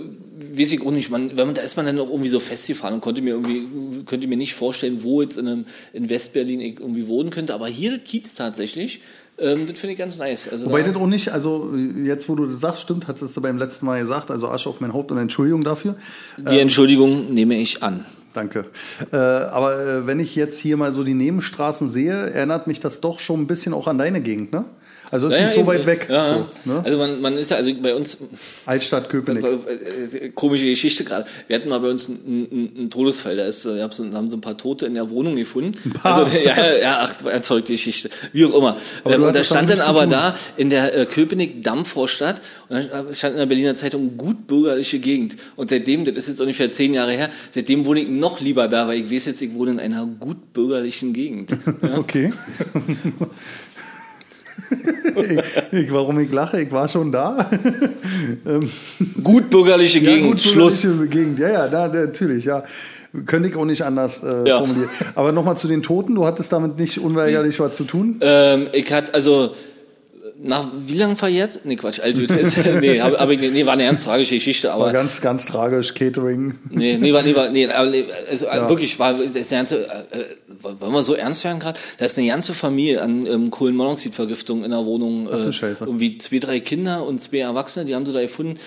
[0.57, 2.95] weiß ich auch nicht, man, wenn man, da ist man dann auch irgendwie so festgefahren
[2.95, 6.79] und konnte mir irgendwie, könnte mir nicht vorstellen, wo jetzt in, einem, in Westberlin ich
[6.79, 9.01] irgendwie wohnen könnte, aber hier das Kiez tatsächlich,
[9.39, 10.49] ähm, das finde ich ganz nice.
[10.49, 13.41] Also Wobei da, das auch nicht, also jetzt wo du das sagst, stimmt, hattest du
[13.41, 15.95] beim letzten Mal gesagt, also Asche auf mein Haupt und Entschuldigung dafür.
[16.37, 18.05] Die ähm, Entschuldigung nehme ich an.
[18.33, 18.65] Danke.
[19.11, 23.01] Äh, aber äh, wenn ich jetzt hier mal so die Nebenstraßen sehe, erinnert mich das
[23.01, 24.65] doch schon ein bisschen auch an deine Gegend, ne?
[25.11, 26.07] Also es ist Ja, nicht ja, so weit weg.
[26.09, 26.81] Ja, So, ne?
[26.83, 28.17] Also man, man ist ja, also bei uns,
[28.65, 29.45] Altstadt Köpenick.
[29.45, 31.25] Äh, äh, komische Geschichte gerade.
[31.47, 33.37] Wir hatten mal bei uns einen, einen, einen Todesfall.
[33.37, 35.91] Da ist, äh, wir haben so, haben so ein paar Tote in der Wohnung gefunden.
[35.91, 36.25] paar?
[36.25, 38.09] Also, ja, ja, ach, verrückte Geschichte.
[38.33, 38.77] Wie auch immer.
[39.05, 43.33] Ähm, und da stand dann aber da in der äh, Köpenick Dammvorstadt und da stand
[43.33, 45.37] in der Berliner Zeitung gut bürgerliche Gegend.
[45.55, 48.87] Und seitdem, das ist jetzt ungefähr zehn Jahre her, seitdem wohne ich noch lieber da,
[48.87, 51.55] weil ich weiß jetzt, ich wohne in einer gut bürgerlichen Gegend.
[51.97, 52.31] Okay.
[54.71, 57.49] ich, ich, warum ich lache, ich war schon da.
[58.45, 58.69] ähm,
[59.23, 60.29] gut bürgerliche ja, Gegend.
[60.31, 60.81] gut, Schluss.
[61.09, 61.39] Gegend.
[61.39, 62.63] Ja, ja, da, natürlich, ja.
[63.25, 64.59] Könnte ich auch nicht anders äh, Ja.
[64.59, 64.89] formulieren.
[65.15, 68.17] Aber nochmal zu den Toten, du hattest damit nicht unweigerlich was zu tun?
[68.21, 69.51] Ähm, ich hatte also
[70.39, 71.61] nach wie lang verjährt?
[71.63, 72.21] Nee, Quatsch, also
[72.79, 75.93] nee, hab, hab ich, nee, war eine ganz tragische Geschichte, War aber ganz, ganz tragisch,
[75.93, 76.55] Catering.
[76.69, 80.25] nee, nee, war, nee, war, nee, aber, nee, also wirklich war das ganze, äh, äh,
[80.61, 81.79] wollen wir so ernst werden gerade?
[81.97, 85.85] Da ist eine ganze Familie an ähm, Kohlenmonoxidvergiftung in der Wohnung, äh, Scheiße.
[85.85, 88.57] irgendwie zwei, drei Kinder und zwei Erwachsene, die haben sie da gefunden.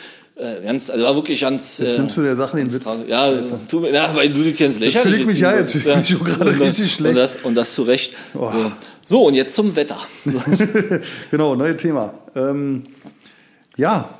[0.40, 1.79] Äh, ganz, also war wirklich ganz.
[1.79, 2.83] Jetzt äh, nimmst du der Sache den ganz Witz.
[2.85, 3.09] tragisch.
[3.09, 3.31] Ja,
[3.68, 5.96] tu, mir- ja, weil du dich jetzt lächerlich fühl ich mich ja, jetzt fühl ich
[5.96, 7.11] mich schon gerade Und richtig schlecht.
[7.11, 8.14] Und das, und das zu Recht.
[8.35, 8.50] Oh.
[9.05, 9.24] So.
[9.26, 9.98] und jetzt zum Wetter.
[11.31, 12.14] genau, neues Thema.
[12.35, 12.85] Ähm,
[13.76, 14.18] ja,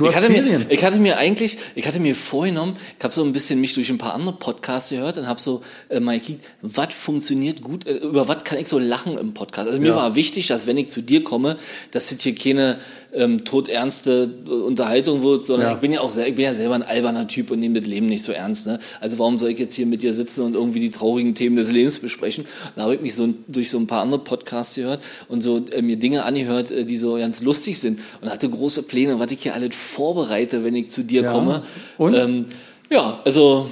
[0.00, 3.32] ich hatte, mir, ich hatte mir eigentlich, ich hatte mir vorgenommen, ich habe so ein
[3.32, 6.94] bisschen mich durch ein paar andere Podcasts gehört und habe so äh, mal gekickt, was
[6.94, 9.66] funktioniert gut, äh, über was kann ich so lachen im Podcast.
[9.68, 9.96] Also mir Ja.
[9.96, 11.56] war wichtig, dass wenn ich zu dir komme,
[11.90, 12.78] dass das hier keine
[13.14, 15.74] ähm, todernste äh, Unterhaltung wird, sondern Ja.
[15.74, 18.06] ich bin ja auch ich bin ja selber ein alberner Typ und nehme das Leben
[18.06, 18.66] nicht so ernst.
[18.66, 18.78] Ne?
[19.00, 21.70] Also warum soll ich jetzt hier mit dir sitzen und irgendwie die traurigen Themen des
[21.70, 22.44] Lebens besprechen?
[22.76, 25.82] Da habe ich mich so durch so ein paar andere Podcasts gehört und so äh,
[25.82, 29.42] mir Dinge angehört, äh, die so ganz lustig sind und hatte große Pläne, was ich
[29.42, 31.32] hier alles vorbereite, wenn ich zu dir Ja.
[31.32, 31.62] komme.
[31.98, 32.14] Und?
[32.14, 32.46] Ähm,
[32.90, 33.66] ja, also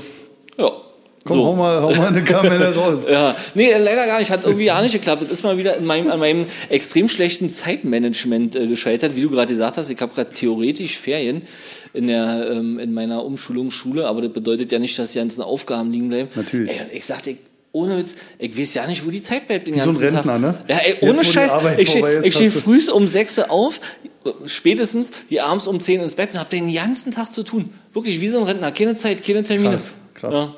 [0.58, 0.70] ja.
[1.24, 1.44] Komm, so.
[1.44, 3.02] hau, mal, hau mal eine Kamelle raus.
[3.10, 4.30] Ja, nee, leider gar nicht.
[4.30, 5.22] Hat irgendwie gar nicht geklappt.
[5.22, 9.16] Das ist mal wieder in meinem, an meinem extrem schlechten Zeitmanagement äh, gescheitert.
[9.16, 11.42] Wie du gerade gesagt hast, ich habe gerade theoretisch Ferien
[11.92, 15.92] in, der, ähm, in meiner Umschulungsschule, aber das bedeutet ja nicht, dass die ganzen Aufgaben
[15.92, 16.28] liegen bleiben.
[16.34, 16.70] Natürlich.
[16.70, 17.36] Ey, ich sagte,
[17.72, 20.22] ohne Witz, ich weiß ja nicht, wo die Zeit bleibt den so ein ganzen Rentner,
[20.22, 20.40] Tag.
[20.40, 20.54] ne?
[20.68, 21.52] Ja, ey, Jetzt, ohne die Scheiß.
[21.78, 23.78] Ich stehe steh frühs um 6 Uhr auf,
[24.46, 27.70] spätestens wie abends um 10 ins Bett und hab den ganzen Tag zu tun.
[27.92, 28.72] Wirklich wie so ein Rentner.
[28.72, 29.80] Keine Zeit, keine Termine.
[30.14, 30.34] Krass, krass.
[30.34, 30.54] Ja.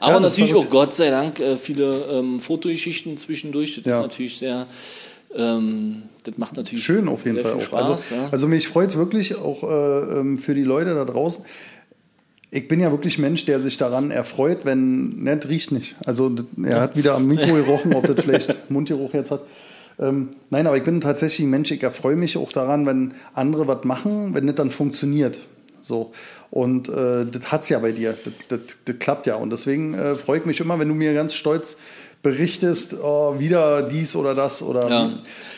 [0.00, 3.74] Aber Ja, natürlich auch Gott sei Dank äh, viele ähm, Fotogeschichten zwischendurch.
[3.76, 3.96] Das Ja.
[3.96, 4.66] ist natürlich sehr,
[5.34, 7.64] ähm, das macht natürlich Schön auf jeden Fall viel auch.
[7.64, 7.86] Spaß.
[7.88, 8.28] also, ja.
[8.30, 11.44] also mich freut es wirklich auch äh, ähm, für die Leute da draußen.
[12.50, 15.96] Ich bin ja wirklich Mensch, der sich daran erfreut, wenn, ne, riecht nicht.
[16.06, 16.34] Also
[16.64, 19.42] er hat wieder am Mikro gerochen, ob das vielleicht Mundgeruch jetzt hat.
[20.00, 23.66] Ähm, nein, aber ich bin tatsächlich ein Mensch, ich erfreue mich auch daran, wenn andere
[23.66, 25.36] was machen, wenn das dann funktioniert.
[25.82, 26.12] So.
[26.50, 28.14] Und äh, das hat's ja bei dir.
[28.24, 29.36] Das, das, das klappt ja.
[29.36, 31.76] Und deswegen äh, freue ich mich immer, wenn du mir ganz stolz
[32.22, 35.10] berichtest, oh, wieder dies oder das oder Ja.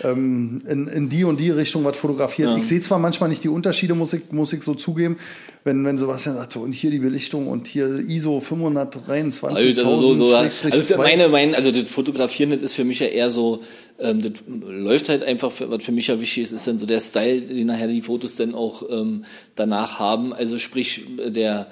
[0.04, 2.50] ähm, in, in die und die Richtung was fotografiert.
[2.50, 2.56] Ja.
[2.58, 5.18] Ich sehe zwar manchmal nicht die Unterschiede, muss ich, muss ich so zugeben,
[5.64, 9.42] wenn, wenn Sebastian sagt, so, und hier die Belichtung und hier ISO 523.
[9.42, 13.06] Also, also, so, so, also meine, mein, also das Fotografieren, das ist für mich ja
[13.06, 13.60] eher so,
[13.98, 14.32] ähm, das
[14.68, 17.66] läuft halt einfach, was für mich ja wichtig ist, ist dann so der Style, den
[17.68, 20.34] nachher die Fotos dann auch ähm, danach haben.
[20.34, 21.68] Also sprich, der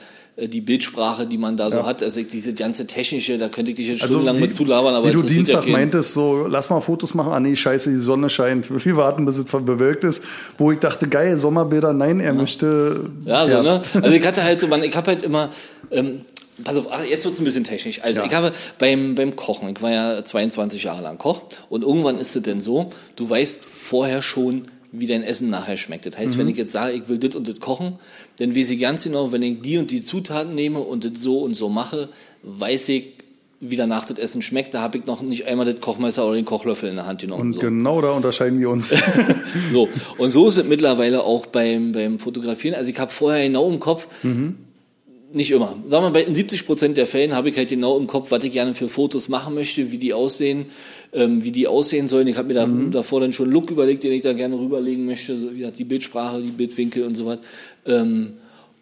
[0.47, 1.87] die Bildsprache, die man da so Ja.
[1.87, 4.95] hat, also diese ganze technische, da könnte ich dich jetzt also, stundenlang wie, mit zulabern,
[4.95, 7.33] aber wie du Dienstag ja meintest, so, lass mal Fotos machen.
[7.33, 8.67] Ah nee, scheiße, die Sonne scheint.
[8.85, 10.23] Wir warten, bis es bewölkt ist.
[10.57, 11.93] Wo ich dachte, geil, Sommerbilder.
[11.93, 13.81] Nein, er möchte Ja, so, ne?
[13.95, 15.51] Also ich hatte halt so, man, ich habe halt immer,
[15.91, 16.21] ähm,
[16.63, 18.01] pass auf, ach, jetzt wird's ein bisschen technisch.
[18.05, 18.27] Also Ja.
[18.27, 22.37] ich habe beim, beim Kochen, ich war ja 22 Jahre lang Koch und irgendwann ist
[22.37, 26.07] es denn so, du weißt vorher schon, wie dein Essen nachher schmeckt.
[26.07, 26.39] Das heißt, Mhm.
[26.39, 27.95] wenn ich jetzt sage, ich will das und das kochen,
[28.39, 31.39] dann weiß ich ganz genau, wenn ich die und die Zutaten nehme und das so
[31.41, 32.09] und so mache,
[32.43, 33.05] weiß ich,
[33.61, 34.73] wie danach das Essen schmeckt.
[34.73, 37.43] Da habe ich noch nicht einmal das Kochmesser oder den Kochlöffel in der Hand genommen.
[37.43, 37.59] Und so.
[37.61, 38.93] genau da unterscheiden wir uns.
[39.73, 42.75] So, und so ist es mittlerweile auch beim, beim Fotografieren.
[42.77, 44.07] Also ich habe vorher genau im Kopf,
[45.33, 48.07] nicht immer, sagen wir mal, in 70 Prozent der Fällen habe ich halt genau im
[48.07, 50.67] Kopf, was ich gerne für Fotos machen möchte, wie die aussehen,
[51.19, 52.29] ähm, wie die aussehen sollen.
[52.29, 55.05] Ich habe mir da, davor dann schon einen Look überlegt, den ich da gerne rüberlegen
[55.05, 57.39] möchte, so wie gesagt, die Bildsprache, die Bildwinkel und so was.
[57.87, 58.35] Ähm,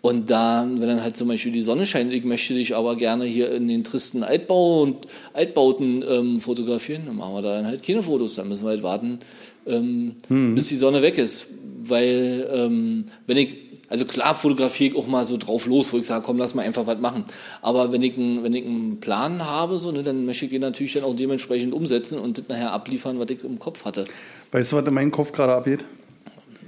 [0.02, 3.24] und dann, wenn dann halt zum Beispiel die Sonne scheint, ich möchte dich aber gerne
[3.24, 4.98] hier in den tristen Altbau und
[5.32, 8.82] Altbauten ähm, fotografieren, dann machen wir da dann halt keine Fotos, dann müssen wir halt
[8.82, 9.18] warten,
[9.66, 11.46] ähm, bis die Sonne weg ist.
[11.82, 13.56] Weil, ähm, wenn ich,
[13.88, 16.62] also klar fotografiere ich auch mal so drauf los, wo ich sage, komm, lass mal
[16.64, 17.24] einfach was machen.
[17.62, 20.60] Aber wenn ich, einen- wenn ich einen Plan habe, so, ne, dann möchte ich den
[20.62, 24.04] natürlich dann auch dementsprechend umsetzen und das nachher abliefern, was ich im Kopf hatte.
[24.52, 25.84] weißt du, was in meinem Kopf gerade abgeht?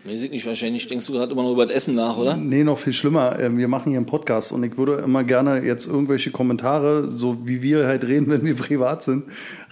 [0.05, 2.35] Weiß ich nicht, wahrscheinlich denkst du gerade immer noch über das Essen nach, oder?
[2.37, 3.39] Nee, noch viel schlimmer.
[3.39, 7.39] Äh, Wir machen hier einen Podcast und ich würde immer gerne jetzt irgendwelche Kommentare, so
[7.47, 9.25] wie wir halt reden, wenn wir privat sind,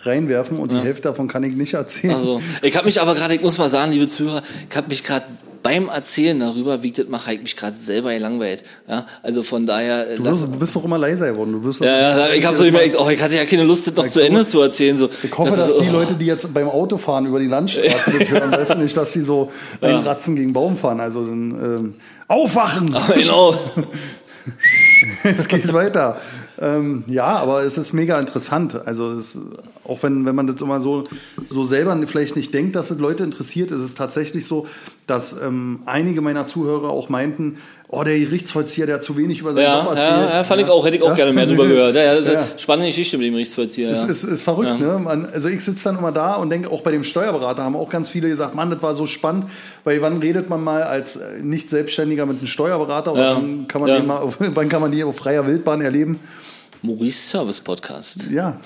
[0.03, 2.15] reinwerfen und die Hälfte davon kann ich nicht erzählen.
[2.15, 5.05] Also, ich habe mich aber gerade, ich muss mal sagen, liebe Zuhörer, ich habe mich
[5.05, 5.25] gerade
[5.67, 8.63] beim Erzählen darüber, wie ich das mache, ich mich gerade selber gelangweilt.
[8.89, 10.17] Ja, also von daher.
[10.17, 11.55] du, wirst, du bist doch immer leiser geworden.
[11.55, 13.97] Du wirst ja, ja, ich habe so gemerkt, oh, ich hatte ja keine Lust, das
[13.97, 14.97] noch zu Ende zu erzählen.
[14.97, 15.95] So, Ich hoffe, Das dass so, die oh.
[15.95, 19.51] Leute, die jetzt beim Autofahren über die Landstraße hören, du nicht, dass sie so
[19.81, 21.01] einen Ratzen gegen Baum fahren.
[21.01, 21.95] Also dann, ähm,
[22.29, 22.95] aufwachen!
[23.17, 23.53] Genau.
[25.25, 26.21] es geht weiter.
[26.61, 28.81] Ähm, ja, aber es ist mega interessant.
[28.87, 29.37] Also es,
[29.85, 31.05] auch wenn, wenn man das immer so,
[31.49, 34.67] so selber vielleicht nicht denkt, dass es Leute interessiert, ist es tatsächlich so,
[35.07, 39.53] dass ähm, einige meiner Zuhörer auch meinten, oh, der Gerichtsvollzieher, der hat zu wenig über
[39.55, 40.29] seinen Ja, Job erzählt.
[40.31, 41.15] ja, ja, fand ich auch, hätte ich auch Ja.
[41.15, 41.95] gerne mehr drüber gehört.
[41.95, 42.39] Ja, ja, das ist Ja.
[42.41, 43.91] eine spannende Geschichte mit dem Gerichtsvollzieher.
[43.91, 44.09] Es Ja.
[44.09, 44.95] ist, ist verrückt, Ja.
[44.95, 44.99] ne?
[44.99, 47.91] Man, also ich sitze dann immer da und denke, auch bei dem Steuerberater haben auch
[47.91, 49.45] ganz viele gesagt, Mann, das war so spannend,
[49.85, 53.83] weil wann redet man mal als äh, nicht Selbstständiger mit einem Steuerberater und wann kann
[53.83, 53.99] man Ja.
[53.99, 56.19] den mal, wann kann man die auf freier Wildbahn erleben?
[56.83, 58.27] Maurice Service Podcast.
[58.31, 58.61] Ja,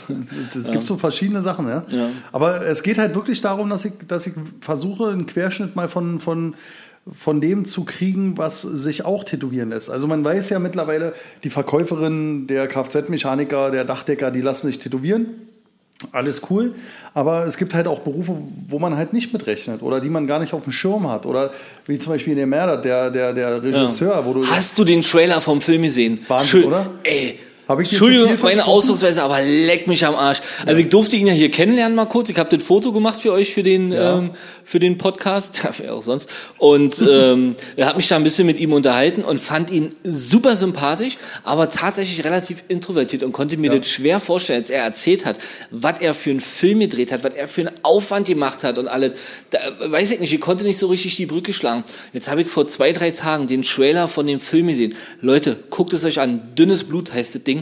[0.55, 1.85] es gibt so verschiedene Sachen, ja?
[1.89, 2.09] Ja.
[2.33, 6.21] Aber es geht halt wirklich darum, dass ich, dass ich versuche, einen Querschnitt mal von,
[6.21, 6.55] von,
[7.11, 9.91] von dem zu kriegen, was sich auch tätowieren lässt.
[9.91, 15.27] Also man weiß ja mittlerweile, die Verkäuferin, der Kfz-Mechaniker, der Dachdecker, die lassen sich tätowieren.
[16.13, 16.75] Alles cool,
[17.13, 18.35] aber es gibt halt auch Berufe,
[18.69, 21.27] wo man halt nicht mitrechnet oder die man gar nicht auf dem Schirm hat.
[21.27, 21.51] Oder
[21.87, 24.47] wie zum Beispiel in der Merder, der, der, der Regisseur, wo du.
[24.47, 26.21] Hast du den Trailer vom Film gesehen?
[26.27, 26.87] Wahnsinn, Schön- oder?
[27.03, 27.39] Ey.
[27.71, 28.67] Hab ich Entschuldigung, meine?
[28.67, 30.41] Ausdrucksweise, aber leck mich am Arsch.
[30.67, 32.29] Also ich durfte ihn ja hier kennenlernen mal kurz.
[32.29, 34.19] Ich habe das Foto gemacht für euch für den Ja.
[34.19, 34.31] ähm,
[34.71, 36.29] für den Podcast, ja, auch sonst.
[36.59, 41.17] Und ähm, hat mich da ein bisschen mit ihm unterhalten und fand ihn super sympathisch,
[41.43, 45.39] aber tatsächlich relativ introvertiert und konnte mir das schwer vorstellen, als er erzählt hat,
[45.73, 48.87] was er für einen Film gedreht hat, was er für einen Aufwand gemacht hat und
[48.87, 49.15] alles.
[49.51, 51.83] Da, weiß ich nicht, ich konnte nicht so richtig die Brücke schlagen.
[52.13, 54.95] Jetzt habe ich vor zwei, drei Tagen den Trailer von dem Film gesehen.
[55.21, 56.43] Leute, guckt es euch an.
[56.57, 57.60] Dünnes Blut heißt das Ding.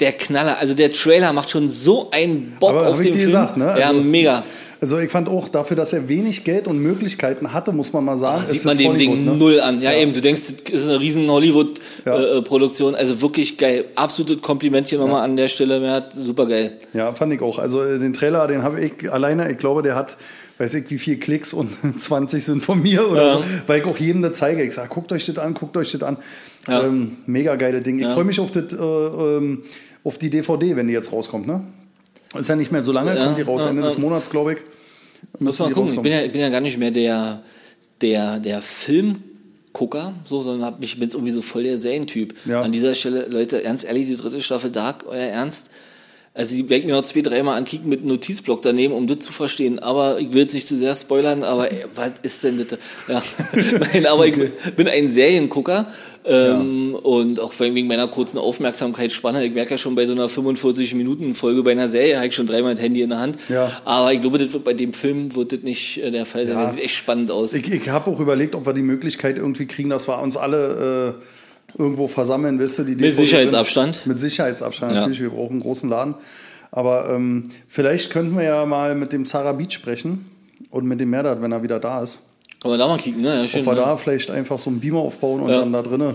[0.00, 0.58] Der Knaller.
[0.58, 3.26] Also der Trailer macht schon so einen Bock Aber auf den Film.
[3.26, 3.76] gesagt, ne?
[3.78, 4.44] Ja, Also- mega.
[4.80, 8.18] Also ich fand auch dafür, dass er wenig Geld und Möglichkeiten hatte, muss man mal
[8.18, 8.42] sagen.
[8.44, 9.38] Ist sieht man dem Ding Hollywood, ne?
[9.38, 9.80] null an.
[9.80, 11.30] Ja, eben, du denkst, das ist eine riesen Ja.
[11.32, 12.94] Hollywood-Produktion.
[12.94, 13.86] also wirklich geil.
[13.94, 15.90] Absolutes Kompliment hier nochmal an der Stelle.
[15.90, 16.72] Hat super geil.
[16.92, 17.58] Ja, fand ich auch.
[17.58, 20.18] Also äh, den Trailer, den habe ich alleine, ich glaube, der hat,
[20.58, 23.32] weiß ich, wie viele Klicks und 20 sind von mir oder Ja.
[23.38, 24.62] so, weil ich auch jedem das zeige.
[24.62, 26.16] Ich sage, guckt euch das an, guckt euch das an.
[26.68, 26.84] Ja.
[26.84, 27.98] Ähm, mega geile Ding.
[27.98, 29.64] Ich freue mich auf, das, äh, ähm,
[30.02, 31.46] auf die DVD, wenn die jetzt rauskommt.
[31.46, 31.64] Ne?
[32.38, 34.58] Ist ja nicht mehr so lange, kommt die raus, Ende des Monats, glaube ich.
[35.38, 35.94] Muss mal gucken.
[35.94, 37.42] Ich bin, ja, ich bin ja gar nicht mehr der,
[38.00, 42.34] der, der Filmgucker, so, sondern hab mich, bin jetzt irgendwie so voll der Serientyp.
[42.46, 42.62] Ja.
[42.62, 45.68] An dieser Stelle, Leute, ernst ehrlich, die dritte Staffel Dark, euer Ernst?
[46.36, 49.20] Also die werde ich mir noch zwei, dreimal ankicken mit einem Notizblock daneben, um das
[49.20, 49.78] zu verstehen.
[49.78, 52.78] Aber ich will jetzt nicht zu sehr spoilern, aber ey, was ist denn das?
[53.06, 53.22] Ja.
[53.92, 54.34] Nein, aber ich
[54.74, 55.86] bin ein Seriengucker.
[56.26, 61.62] Ähm, Und auch wegen meiner kurzen Aufmerksamkeitsspanne, ich merke ja schon bei so einer 45-Minuten-Folge
[61.62, 63.36] bei einer Serie, habe ich schon dreimal das Handy in der Hand.
[63.48, 63.70] Ja.
[63.84, 66.56] Aber ich glaube, das wird bei dem Film wird das nicht äh, der Fall sein.
[66.56, 66.64] Ja.
[66.64, 67.52] Das sieht echt spannend aus.
[67.52, 71.14] Ich, ich habe auch überlegt, ob wir die Möglichkeit irgendwie kriegen, dass wir uns alle
[71.20, 71.24] äh,
[71.76, 74.06] irgendwo versammeln, wisst ihr, die DVD Sicherheitsabstand?
[74.06, 75.00] Mit Sicherheitsabstand, Ja.
[75.00, 75.20] natürlich.
[75.20, 76.14] Wir brauchen einen großen Laden.
[76.70, 80.26] Aber ähm, vielleicht könnten wir ja mal mit dem Sarah Beach sprechen
[80.70, 82.18] und mit dem Merdat, wenn er wieder da ist.
[82.60, 83.34] Kann man da mal kicken, ne?
[83.36, 83.80] Ja, Ob schön, wir ne?
[83.80, 85.60] da vielleicht einfach so einen Beamer aufbauen und Ja.
[85.60, 86.14] dann da drinnen.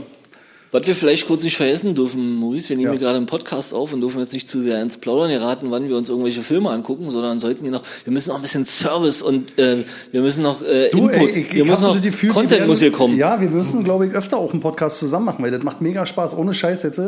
[0.72, 2.92] Was wir vielleicht kurz nicht vergessen dürfen, Maurice, wir nehmen Ja.
[2.92, 5.90] hier gerade einen Podcast auf und dürfen jetzt nicht zu sehr ins Plaudern geraten, wann
[5.90, 9.24] wir uns irgendwelche Filme angucken, sondern sollten hier noch, wir müssen noch ein bisschen Service
[9.24, 9.78] und äh,
[10.12, 12.80] wir müssen noch äh, Du, Input, ey, ich, wir müssen noch, Gefühl, Content werden- muss
[12.80, 13.18] hier kommen.
[13.18, 16.06] Ja, wir müssen, glaube ich, öfter auch einen Podcast zusammen machen, weil das macht mega
[16.06, 16.38] Spaß.
[16.38, 17.02] Ohne Scheiß jetzt.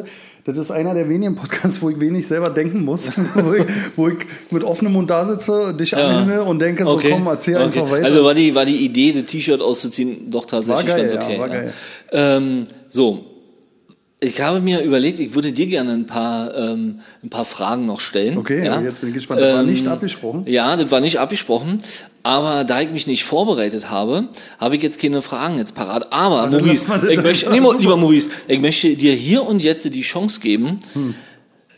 [0.43, 3.09] Das ist einer der wenigen Podcasts, wo ich wenig selber denken muss.
[3.35, 3.63] wo, ich,
[3.95, 4.17] wo ich
[4.49, 7.65] mit offenem Mund da sitze, dich anhimmel und denke, so komm, erzähl okay.
[7.65, 8.05] einfach weiter.
[8.05, 11.39] Also war die, war die Idee, das T-Shirt auszuziehen, doch tatsächlich geil, ganz ja, okay.
[11.39, 11.73] war geil.
[12.11, 13.25] Ähm, so.
[14.23, 17.99] Ich habe mir überlegt, ich würde dir gerne ein paar, ähm, ein paar Fragen noch
[17.99, 18.37] stellen.
[18.37, 18.79] Okay, ja?
[18.79, 19.41] jetzt bin ich gespannt.
[19.41, 20.43] Das war Ähm, nicht abgesprochen.
[20.45, 21.79] Ja, das war nicht abgesprochen.
[22.21, 24.25] Aber da ich mich nicht vorbereitet habe,
[24.59, 26.13] habe ich jetzt keine Fragen jetzt parat.
[26.13, 29.85] Aber, dann Maurice, das ich möchte, nee, lieber Maurice, ich möchte dir hier und jetzt
[29.91, 31.15] die Chance geben, Hm.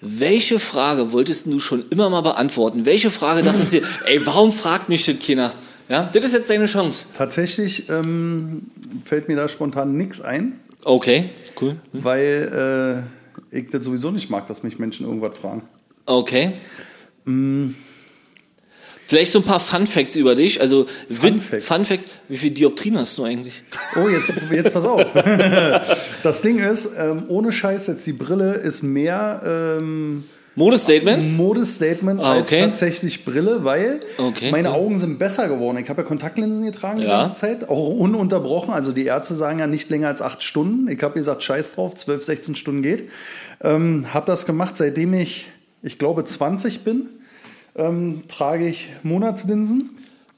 [0.02, 2.86] welche Frage wolltest du schon immer mal beantworten?
[2.86, 5.54] Welche Frage dachtest du dir, ey, warum fragt mich das keiner?
[5.88, 7.06] Ja, das ist jetzt deine Chance.
[7.18, 8.64] Tatsächlich ähm,
[9.06, 11.30] fällt mir da spontan nichts ein, Okay,
[11.62, 11.78] cool.
[11.92, 13.06] weil
[13.52, 15.64] äh, ich das sowieso nicht mag, dass mich Menschen irgendwas fragen.
[16.06, 16.52] Okay.
[17.26, 17.72] Mm.
[19.06, 20.60] Vielleicht so ein paar Fun Facts über dich.
[20.60, 21.66] Also Witz, Facts.
[21.66, 22.06] Fun Facts.
[22.30, 23.62] Wie viel Dioptrien hast du eigentlich?
[23.96, 25.06] Oh, jetzt, jetzt pass auf.
[26.24, 30.24] Das Ding ist, ähm, ohne Scheiß jetzt, die Brille ist mehr, ähm,
[30.56, 31.36] Modestatement?
[31.36, 32.62] Modestatement Ah, okay.
[32.62, 34.76] als tatsächlich Brille, weil Okay, meine cool.
[34.76, 35.78] Augen sind besser geworden.
[35.78, 37.22] Ich habe ja Kontaktlinsen getragen die Ja.
[37.24, 38.74] ganze Zeit, auch ununterbrochen.
[38.74, 40.88] Also die Ärzte sagen ja nicht länger als acht Stunden.
[40.92, 43.10] Ich habe gesagt, scheiß drauf, 12, 16 Stunden geht.
[43.62, 45.48] Ähm, habe das gemacht, seitdem ich,
[45.82, 47.08] ich glaube, 20 bin.
[47.76, 49.90] Ähm, trage ich Monatslinsen.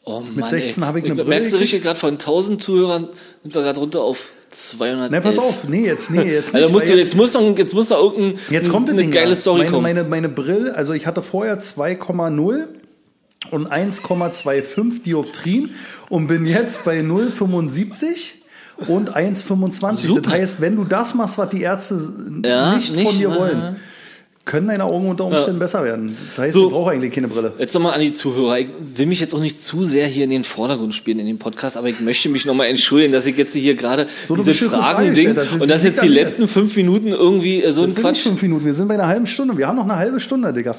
[0.05, 0.87] Oh Mit Mann, 16 ey.
[0.87, 3.09] habe ich eine Brille Merkst du richtig, gerade von 1000 Zuhörern
[3.43, 5.11] sind wir gerade runter auf 200.
[5.11, 7.57] Ne, pass auf, nee, jetzt, nee, jetzt Also nicht, musst weil du, jetzt muss doch,
[7.57, 9.35] jetzt muss doch irgendein, Jetzt kommt eine Ding geile ja.
[9.35, 9.83] Story meine, kommen.
[9.83, 12.63] Meine, meine Brille, also ich hatte vorher 2,0
[13.51, 15.69] und 1,25 Dioptrien
[16.09, 18.33] und bin jetzt bei 0,75
[18.87, 19.97] und 1,25.
[19.97, 20.21] Super.
[20.21, 23.35] Das heißt, wenn du das machst, was die Ärzte Ja, nicht, nicht, von dir äh,
[23.39, 23.75] wollen,
[24.45, 26.15] können deine Augen unter Umständen besser werden.
[26.35, 26.67] Das heißt, So.
[26.67, 27.53] ich brauche eigentlich keine Brille.
[27.57, 28.59] Jetzt nochmal an die Zuhörer.
[28.59, 31.39] Ich will mich jetzt auch nicht zu sehr hier in den Vordergrund spielen in dem
[31.39, 34.81] Podcast, aber ich möchte mich nochmal entschuldigen, dass ich jetzt hier gerade So diese beschissene
[34.81, 38.01] Frage und dass Das jetzt die letzten fünf Minuten irgendwie äh, so ein Das nicht
[38.05, 38.21] Quatsch.
[38.21, 39.57] fünf Minuten, wir sind bei einer halben Stunde.
[39.57, 40.75] Wir haben noch eine halbe Stunde, Digga.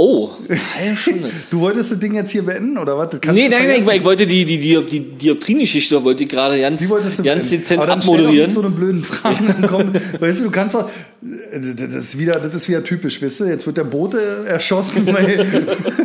[0.00, 0.30] Oh,
[0.76, 1.28] halbe Stunde.
[1.50, 3.10] Du wolltest das Ding jetzt hier beenden, oder was?
[3.20, 6.60] Kannst Nee, nein, nein, ich, ich wollte die, die, die, die Dioptrin-Geschichte wollte ich gerade
[6.60, 7.50] ganz, ganz beenden.
[7.50, 8.44] dezent Aber dann doch abmoderieren.
[8.46, 9.46] nicht so eine blöden Fragen.
[9.48, 10.88] Dann komm, weißt du, du kannst doch.
[11.20, 13.44] Das ist wieder, das ist wieder typisch, weißt du?
[13.46, 15.04] Jetzt wird der Bote erschossen.
[15.12, 15.44] Weil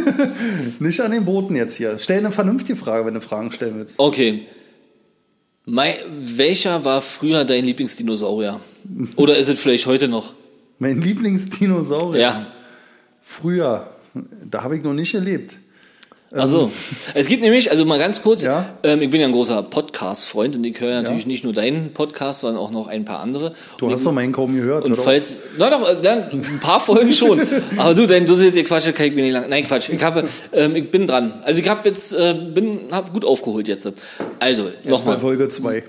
[0.80, 2.00] nicht an den Booten jetzt hier.
[2.00, 3.94] Stell eine vernünftige Frage, wenn du Fragen stellen willst.
[3.98, 4.48] Okay.
[5.66, 5.96] Mei,
[6.36, 8.60] welcher war früher dein Lieblingsdinosaurier?
[9.18, 10.34] Oder ist es vielleicht heute noch?
[10.80, 12.20] Mein Lieblingsdinosaurier.
[12.20, 12.48] Ja.
[13.42, 13.88] Früher.
[14.50, 15.56] Da habe ich noch nicht erlebt.
[16.36, 16.72] Also,
[17.14, 18.74] es gibt nämlich, also mal ganz kurz, Ja.
[18.82, 22.40] ähm, ich bin ja ein großer Podcast-Freund und ich höre natürlich nicht nur deinen Podcast,
[22.40, 23.54] sondern auch noch ein paar andere.
[23.78, 25.04] Du und hast doch meinen kaum gehört, Und oder?
[25.04, 27.40] falls, na doch, äh, dann ein paar Folgen schon.
[27.78, 29.48] Aber du, dein dusselige Quatsch, kann ich mir nicht lang.
[29.48, 29.90] Nein, Quatsch.
[29.90, 30.24] Ich habe,
[30.54, 31.34] ähm, ich bin dran.
[31.44, 33.88] Also ich habe jetzt, äh, bin, habe gut aufgeholt jetzt.
[34.40, 35.20] Also nochmal.
[35.20, 35.84] Folge 2.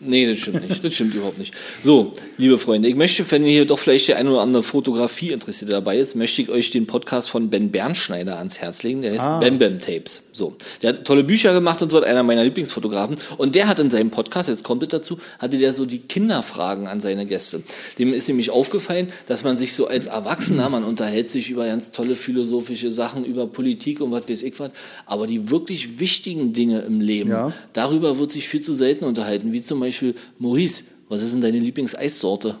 [0.00, 0.84] Nee, das stimmt nicht.
[0.84, 1.54] Das stimmt überhaupt nicht.
[1.82, 5.72] So, liebe Freunde, ich möchte, wenn hier doch vielleicht der eine oder andere Fotografie interessiert
[5.72, 9.02] dabei ist, möchte ich euch den Podcast von Ben Bernschneider ans Herz legen.
[9.02, 9.38] Der heißt Ah.
[9.38, 10.22] Bam Bam Tapes.
[10.36, 10.54] So.
[10.82, 13.16] Der hat tolle Bücher gemacht und so, einer meiner Lieblingsfotografen.
[13.38, 16.88] Und der hat in seinem Podcast, jetzt kommt es dazu, hatte der so die Kinderfragen
[16.88, 17.62] an seine Gäste.
[17.98, 21.90] Dem ist nämlich aufgefallen, dass man sich so als Erwachsener, man unterhält sich über ganz
[21.90, 24.72] tolle philosophische Sachen, über Politik und was weiß ich was,
[25.06, 27.50] aber die wirklich wichtigen Dinge im Leben, Ja.
[27.72, 31.60] Darüber wird sich viel zu selten unterhalten, wie zum Beispiel, Maurice, was ist denn deine
[31.60, 32.56] Lieblingseissorte?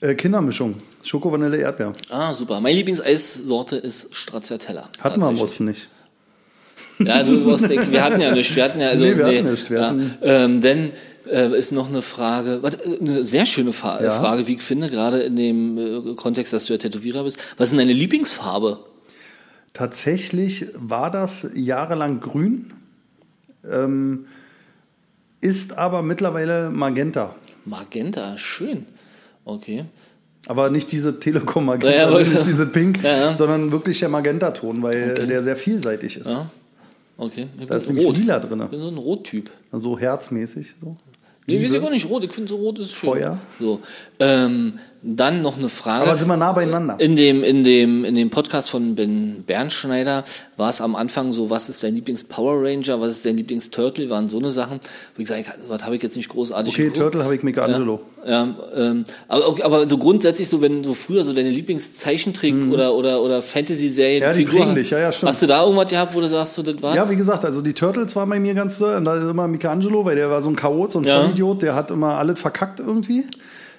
[0.00, 0.74] Äh, Kindermischung.
[1.04, 1.92] Schoko, Vanille, Erdbeer.
[2.10, 2.60] Ah, super.
[2.60, 4.88] Meine Lieblingseissorte ist Stracciatella.
[4.98, 5.38] Hatten wir am.
[5.38, 5.86] Osten nicht.
[6.98, 8.54] Ja, du hast, wir hatten ja nichts.
[8.54, 9.68] Wir hatten ja, also, Nee, wir hatten nichts.
[9.70, 10.90] Wir ja, hatten- ähm, dann
[11.30, 14.10] äh, ist noch eine Frage, äh, eine sehr schöne Fa Ja.
[14.20, 17.38] Frage, wie ich finde, gerade in dem äh, Kontext, dass du ja Tätowierer bist.
[17.56, 18.78] Was ist denn deine Lieblingsfarbe?
[19.72, 22.72] Tatsächlich war das jahrelang grün,
[23.68, 24.26] ähm,
[25.40, 27.34] ist aber mittlerweile Magenta.
[27.64, 28.86] Magenta, schön.
[29.44, 29.84] Okay.
[30.46, 33.36] Aber nicht diese Telekom-Magenta, Ja, ja, nicht diese Pink, Ja, ja.
[33.36, 35.26] sondern wirklich der Magentaton, weil Okay.
[35.26, 36.26] der sehr vielseitig ist.
[37.16, 37.46] Okay.
[37.60, 38.16] Ich Da ist nämlich rot.
[38.16, 38.60] lila drin.
[38.62, 39.50] Ich bin so ein Rottyp.
[39.72, 40.74] So herzmäßig.
[40.80, 40.96] So.
[41.46, 42.24] Nee, weiß ich auch nicht rot.
[42.24, 43.10] Ich finde so rot ist schön.
[43.10, 43.38] Feuer.
[43.60, 43.80] So.
[44.18, 44.74] Ähm,
[45.06, 46.08] dann noch eine Frage.
[46.08, 46.96] Aber sind wir nah beieinander?
[46.98, 50.24] In dem, in dem, in dem Podcast von Ben Bernschneider
[50.56, 54.28] war es am Anfang so, was ist dein Lieblings-Power Ranger, was ist dein Lieblings-Turtle, waren
[54.28, 54.80] so eine Sachen,
[55.14, 57.00] wo ich sage, was habe ich jetzt nicht großartig Okay, geguckt.
[57.00, 58.00] Turtle habe ich Michelangelo.
[58.26, 63.20] Ja, ähm, aber, aber so grundsätzlich so, wenn du früher so deine Lieblingszeichentrick oder, oder,
[63.20, 64.26] oder Fantasy-Serien, Mhm.
[64.26, 65.28] Ja, die Figur, dich, ja, ja, stimmt.
[65.32, 66.96] hast du da irgendwas gehabt, wo du sagst, so, das war?
[66.96, 69.46] Ja, wie gesagt, also die Turtles waren bei mir ganz so, und da ist immer
[69.48, 71.20] Michelangelo, weil der war so ein Chaot, so ein Ja.
[71.20, 73.24] Vollidiot, der hat immer alles verkackt irgendwie.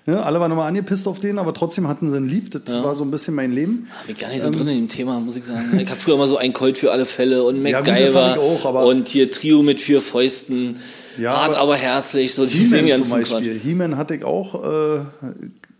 [0.08, 2.52] Ja, alle waren immer angepisst auf den, aber trotzdem hatten sie ihn lieb.
[2.52, 3.88] Das war so ein bisschen mein Leben.
[4.06, 5.80] Bin ich gar nicht so drin in dem Thema, muss ich sagen.
[5.80, 8.36] Ich habe früher immer so ein Colt für alle Fälle und Ja, gut, MacGyver hab
[8.38, 10.76] ich auch, aber- und hier Trio mit vier Fäusten,
[11.18, 13.54] Ja, hart aber- aber herzlich, so die He-Man zum Beispiel.
[13.56, 15.00] He-Man hatte ich auch, äh,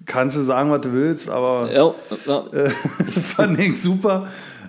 [0.08, 1.94] kannst du sagen, was du willst, aber Ja,
[2.26, 2.44] ja.
[2.52, 2.70] äh,
[3.36, 4.28] fand ich super.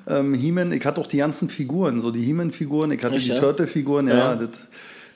[0.08, 3.30] Ähm, He-Man, ich hatte auch die ganzen Figuren, so die He-Man-Figuren, ich hatte Echt, die
[3.30, 3.40] ja?
[3.40, 4.34] Turtle-Figuren, ja, Ja.
[4.36, 4.50] das,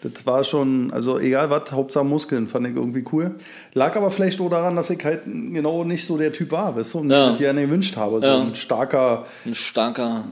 [0.03, 3.35] das war schon, also egal was, Hauptsache Muskeln, fand ich irgendwie cool.
[3.75, 6.95] Lag aber vielleicht auch daran, dass ich halt genau nicht so der Typ war, weißt
[6.95, 7.33] du, und Ja.
[7.33, 8.41] ich gerne gewünscht habe, so Ja.
[8.41, 10.25] ein starker, ein starker,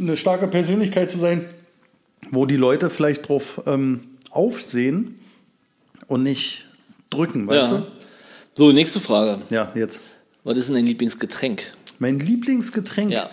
[0.00, 1.44] eine starke Persönlichkeit zu sein,
[2.30, 4.00] wo die Leute vielleicht drauf ähm,
[4.30, 5.18] aufsehen
[6.06, 6.66] und nicht
[7.10, 7.82] drücken, weißt ja.
[8.54, 9.38] So, nächste Frage.
[9.48, 9.54] du?
[9.54, 10.00] Ja, jetzt.
[10.44, 11.62] Was ist denn dein Lieblingsgetränk?
[11.98, 13.28] Mein Lieblingsgetränk Ja.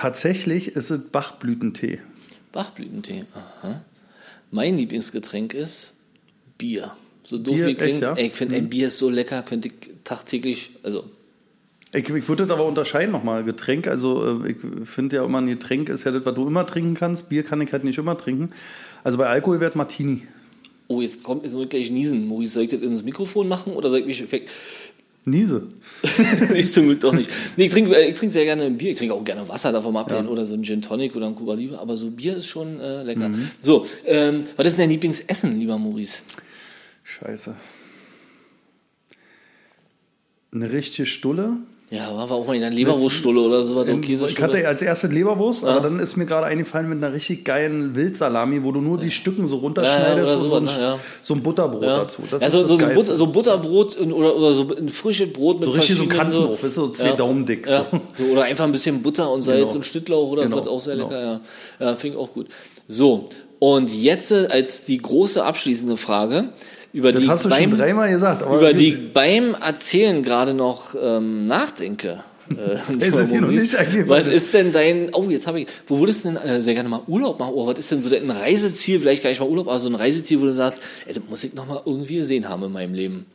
[0.00, 2.00] Tatsächlich ist es Bachblütentee.
[2.52, 3.24] Bachblütentee.
[3.34, 3.82] Aha.
[4.50, 5.94] Mein Lieblingsgetränk ist
[6.58, 6.92] Bier.
[7.22, 7.92] So doof Bier, wie klingt.
[7.94, 8.12] echt, ja?
[8.12, 8.16] Mhm.
[8.16, 9.74] Ey, ich finde, ein Bier ist so lecker, könnte ich
[10.04, 11.04] tagtäglich, also
[11.92, 13.44] Ich, ich würde das aber unterscheiden nochmal.
[13.44, 14.56] Getränk, also äh, ich
[14.88, 17.28] finde ja immer, ein Getränk ist ja das, was du immer trinken kannst.
[17.28, 18.50] Bier kann ich halt nicht immer trinken.
[19.04, 20.22] Also bei Alkohol wird Martini.
[20.88, 22.26] Oh, jetzt kommt jetzt muss ich gleich niesen.
[22.26, 24.50] Maurice, soll ich das ins Mikrofon machen oder soll ich mich weg?
[25.26, 25.68] Niese.
[26.50, 27.30] nee, zum Glück doch nicht.
[27.56, 28.92] Nee, ich trinke ich trink sehr gerne ein Bier.
[28.92, 30.30] Ich trinke auch gerne Wasser davon ablehnen ja.
[30.30, 31.78] oder so ein Gin Tonic oder ein Cuba Libre.
[31.78, 33.28] Aber so Bier ist schon äh, lecker.
[33.28, 33.50] Mhm.
[33.60, 36.22] So, ähm, was ist denn dein Lieblingsessen, lieber Maurice?
[37.04, 37.54] Scheiße.
[40.52, 41.58] Eine richtige Stulle
[41.92, 43.88] ja, war auch mal in einer Leberwurststulle oder sowas.
[43.88, 45.70] In, ich hatte als erste Leberwurst, ja.
[45.70, 49.10] aber dann ist mir gerade eingefallen mit einer richtig geilen Wildsalami, wo du nur die
[49.10, 52.22] Stücken so runterschneidest ja, so, und so, ein, so ein Butterbrot dazu.
[52.30, 55.68] Das ja, so, so, ein Butter, so Butterbrot oder, oder so ein frisches Brot mit
[55.68, 57.66] so richtig so ein Kantenhof, so, so zwei Daumen dick.
[57.66, 58.24] So.
[58.24, 59.74] oder einfach ein bisschen Butter und Salz genau.
[59.74, 60.56] und Schnittlauch oder genau.
[60.56, 61.08] das wird auch sehr genau.
[61.08, 61.40] lecker.
[61.80, 62.46] Ja, ja finde ich auch gut.
[62.86, 63.28] So,
[63.58, 66.50] und jetzt als die große abschließende Frage
[66.92, 68.42] über das die hast du beim, schon dreimal gesagt.
[68.42, 72.22] über die beim Erzählen gerade noch ähm, nachdenke.
[72.50, 76.60] Äh, ist was ist denn dein, oh, jetzt habe ich, wo würdest du denn äh,
[76.60, 77.52] sehr gerne mal Urlaub machen?
[77.54, 79.94] Oh, was ist denn so ein Reiseziel, vielleicht gar nicht mal Urlaub, aber so ein
[79.94, 82.92] Reiseziel, wo du sagst, ey, das muss ich noch mal irgendwie gesehen haben in meinem
[82.92, 83.26] Leben.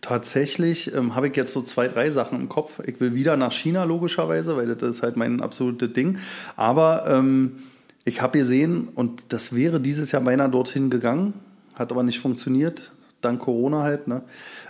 [0.00, 2.80] Tatsächlich ähm, habe ich jetzt so zwei, drei Sachen im Kopf.
[2.86, 6.18] Ich will wieder nach China, logischerweise, weil das ist halt mein absolutes Ding.
[6.54, 7.64] Aber ähm,
[8.04, 11.34] ich habe gesehen, und das wäre dieses Jahr beinahe dorthin gegangen,
[11.76, 14.08] hat aber nicht funktioniert, dank Corona halt.
[14.08, 14.22] Ne?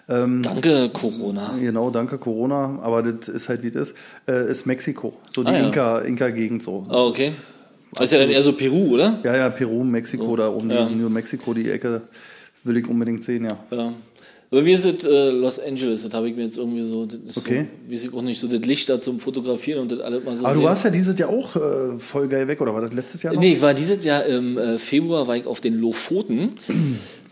[0.08, 1.54] Ähm, danke Corona.
[1.58, 3.96] Genau, danke Corona, aber das ist halt wie das ist,
[4.28, 5.66] äh, ist Mexiko, so die ah, ja.
[5.66, 6.86] Inka, Inka-Gegend so.
[6.90, 7.32] Oh, okay.
[7.94, 9.18] Das ist ja dann eher so Peru, oder?
[9.22, 10.84] Ja, ja, Peru, Mexiko, oh, da um ja.
[10.84, 12.02] die Mexiko, die Ecke
[12.62, 13.56] will ich unbedingt sehen, ja.
[13.70, 13.92] Ja.
[14.50, 17.18] Bei mir ist es äh, Los Angeles, das habe ich mir jetzt irgendwie so, das
[17.18, 17.64] ist okay.
[17.64, 20.36] so, wie ich auch nicht, so das Licht da zum Fotografieren und das alles mal
[20.36, 20.44] so.
[20.44, 20.62] Aber sehen.
[20.62, 23.34] du warst ja dieses Jahr auch äh, voll geil weg, oder war das letztes Jahr
[23.34, 23.40] noch?
[23.40, 26.50] Nee, ich war dieses Jahr im äh, Februar war ich auf den Lofoten.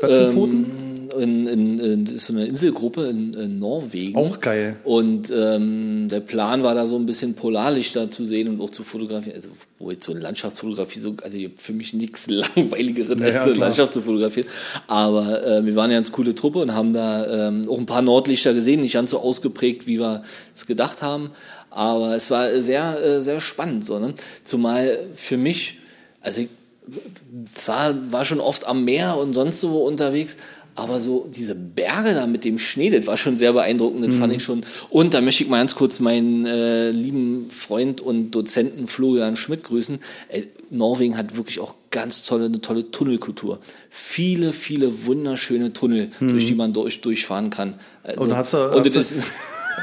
[0.02, 4.16] ähm, in, in, in so einer Inselgruppe in, in, Norwegen.
[4.16, 4.76] Auch geil.
[4.84, 8.84] Und ähm, der Plan war da so ein bisschen Polarlichter zu sehen und auch zu
[8.84, 9.36] fotografieren.
[9.36, 13.54] Also, wo jetzt so eine Landschaftsfotografie so, also für mich nichts langweiligeres ja, als eine
[13.54, 14.48] Landschaft zu fotografieren.
[14.86, 18.02] Aber äh, wir waren ja eine coole Truppe und haben da ähm, auch ein paar
[18.02, 20.22] Nordlichter gesehen, nicht ganz so ausgeprägt, wie wir
[20.54, 21.30] es gedacht haben.
[21.70, 24.14] Aber es war sehr, äh, sehr spannend, so, ne?
[24.44, 25.78] Zumal für mich,
[26.20, 26.48] also ich
[27.66, 30.36] war, war schon oft am Meer und sonst so unterwegs,
[30.74, 34.18] aber so diese Berge da mit dem Schnee, das war schon sehr beeindruckend, das mhm.
[34.18, 34.62] fand ich schon.
[34.90, 39.64] Und da möchte ich mal ganz kurz meinen äh, lieben Freund und Dozenten Florian Schmidt
[39.64, 40.00] grüßen.
[40.28, 43.60] Äh, Norwegen hat wirklich auch ganz tolle, eine tolle Tunnelkultur.
[43.88, 46.28] Viele, viele wunderschöne Tunnel, mhm.
[46.28, 47.74] durch die man durch, durchfahren kann.
[48.02, 49.16] Also, und hast du, und hast das ist,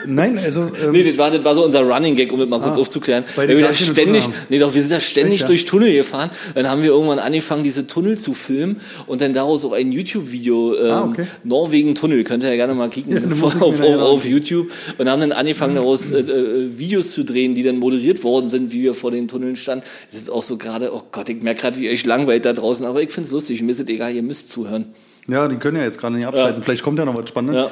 [0.06, 0.62] Nein, also.
[0.62, 2.80] Ähm, nee, das war, das war so unser Running Gag, um das mal kurz ah,
[2.80, 3.24] aufzuklären.
[3.36, 6.30] Weil wir da ständig, nee, doch, wir sind da ständig Echt, durch Tunnel gefahren.
[6.56, 10.76] Dann haben wir irgendwann angefangen, diese Tunnel zu filmen und dann daraus auch ein YouTube-Video,
[10.76, 11.28] ähm, ah, okay.
[11.44, 14.72] Norwegen Tunnel, könnt ihr ja gerne mal kicken ja, auf, auf, auf, YouTube.
[14.98, 18.72] Und haben dann angefangen, daraus äh, äh, Videos zu drehen, die dann moderiert worden sind,
[18.72, 19.86] wie wir vor den Tunneln standen.
[20.10, 22.86] Es ist auch so gerade, oh Gott, ich merke gerade, wie euch langweilt da draußen,
[22.86, 23.62] aber ich finde es lustig.
[23.62, 24.86] Mir ist es egal, ihr müsst zuhören.
[25.28, 26.62] Ja, die können ja jetzt gerade nicht abschalten.
[26.62, 26.66] Ja.
[26.66, 27.64] Vielleicht kommt ja noch was Spannendes.
[27.64, 27.72] Ja.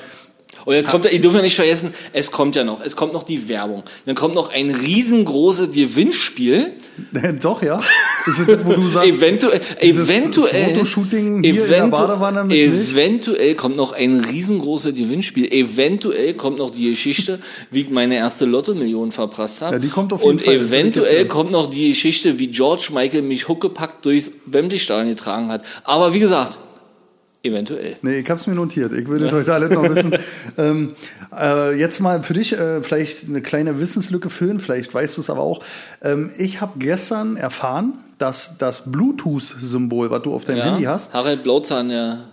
[0.65, 3.23] Und jetzt kommt, ihr dürft ja nicht vergessen, es kommt ja noch, es kommt noch
[3.23, 3.83] die Werbung.
[4.05, 6.73] Dann kommt noch ein riesengroßes Gewinnspiel.
[7.41, 7.79] Doch, ja.
[8.25, 13.55] Das ist, wo du sagst, eventuell, eventuell, Fotoshooting hier eventu in der Badewanne mit eventuell
[13.55, 15.51] kommt noch ein riesengroßes Gewinnspiel.
[15.51, 17.39] Eventuell kommt noch die Geschichte,
[17.71, 19.75] wie ich meine erste Lotto-Million verprasst habe.
[19.75, 20.55] Ja, die kommt auf jeden Und Fall.
[20.55, 25.63] eventuell kommt noch die Geschichte, wie George Michael mich huckepackt durchs Wembley-Stadion getragen hat.
[25.83, 26.59] Aber wie gesagt,
[27.41, 27.95] Eventuell.
[28.01, 28.91] Nee, ich habe es mir notiert.
[28.91, 29.31] Ich würde ja.
[29.31, 30.13] heute alles noch wissen.
[30.57, 30.95] ähm,
[31.37, 35.29] äh, jetzt mal für dich äh, vielleicht eine kleine Wissenslücke füllen, vielleicht weißt du es
[35.29, 35.63] aber auch.
[36.01, 41.13] Ähm, ich habe gestern erfahren, dass das Bluetooth-Symbol, was du auf deinem ja, Handy hast.
[41.13, 42.25] Harald Blauzahn, ja.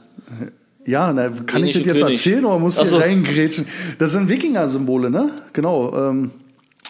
[0.85, 2.15] Ja, na, kann ich das jetzt König.
[2.15, 2.99] erzählen oder muss ich so.
[2.99, 3.67] reingrätschen?
[4.01, 5.31] Das sind Wikinger-Symbole, ne?
[5.53, 5.95] Genau.
[5.95, 6.33] Ähm,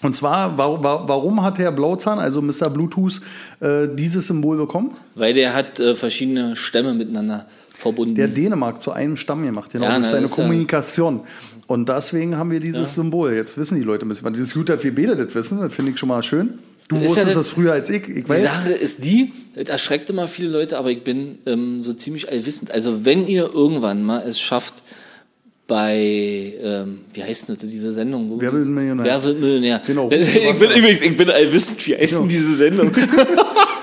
[0.03, 2.71] und zwar, warum, warum hat Herr Blauzahn, also Mr.
[2.71, 3.21] Bluetooth,
[3.61, 4.93] äh, dieses Symbol bekommen?
[5.14, 7.47] Weil der hat äh, verschiedene Stämme miteinander
[7.77, 8.14] verbunden.
[8.14, 9.87] Der Dänemark zu einem Stamm gemacht, genau.
[9.87, 11.20] Ja, das ist eine Kommunikation.
[11.66, 13.03] Und deswegen haben wir dieses ja.
[13.03, 13.35] Symbol.
[13.35, 14.35] Jetzt wissen die Leute ein bisschen.
[14.35, 15.61] Ist gut, dass wir beide das wissen.
[15.61, 16.59] Das finde ich schon mal schön.
[16.89, 18.09] Du wusstest ja das, das, früher als ich.
[18.09, 21.93] ich die Sache ist die, das erschreckt immer viele Leute, aber ich bin ähm, so
[21.95, 22.70] ziemlich allwissend.
[22.70, 24.74] Also wenn ihr irgendwann mal es schafft,
[25.66, 28.41] bei, ähm, wie heißt denn das, diese Sendung?
[28.41, 29.05] Wer wird Millionär?
[29.05, 29.83] Wer wird Millionär?
[29.85, 30.09] Genau.
[30.12, 32.93] Ich bin übrigens, ich bin allwissend, wie heißt denn diese Sendung?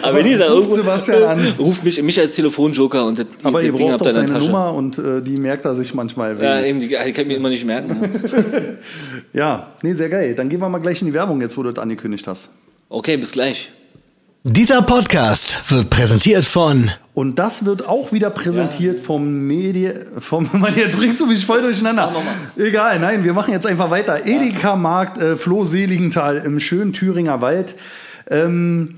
[0.00, 1.46] Aber wenn ihr da irgendwo Sebastian an.
[1.58, 4.26] ruft mich, mich als Telefonjoker und das, Aber das ihr Ding habt ihr in der
[4.26, 4.46] Tasche.
[4.46, 6.42] Nummer und äh, die merkt er sich manchmal.
[6.42, 7.96] Ja, eben, die, die kann ich mir immer nicht merken.
[9.32, 10.34] ja, nee, sehr geil.
[10.34, 12.48] Dann gehen wir mal gleich in die Werbung, jetzt wo du das angekündigt hast.
[12.88, 13.70] Okay, bis gleich.
[14.44, 19.02] Dieser Podcast wird präsentiert von und das wird auch wieder präsentiert ja.
[19.04, 22.12] vom Medien, vom, Mann, jetzt bringst du mich voll durcheinander.
[22.56, 24.26] Egal, nein, wir machen jetzt einfach weiter.
[24.26, 27.74] Edeka Markt, äh, Floh Seligenthal im schönen Thüringer Wald.
[28.30, 28.96] Ähm,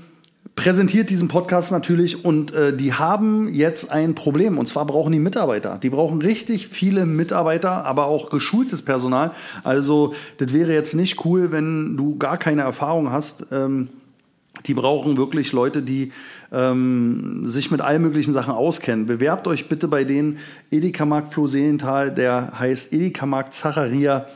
[0.55, 5.19] präsentiert diesen Podcast natürlich und äh, die haben jetzt ein Problem und zwar brauchen die
[5.19, 5.77] Mitarbeiter.
[5.81, 9.31] Die brauchen richtig viele Mitarbeiter, aber auch geschultes Personal.
[9.63, 13.45] Also das wäre jetzt nicht cool, wenn du gar keine Erfahrung hast.
[13.51, 13.89] Ähm,
[14.65, 16.13] die brauchen wirklich Leute, die
[16.53, 19.07] ähm, sich mit allen möglichen Sachen auskennen.
[19.07, 20.37] Bewerbt euch bitte bei denen
[20.71, 24.27] Edeka Markt Floh-Seelenthal, der heißt Edeka Markt Zacharia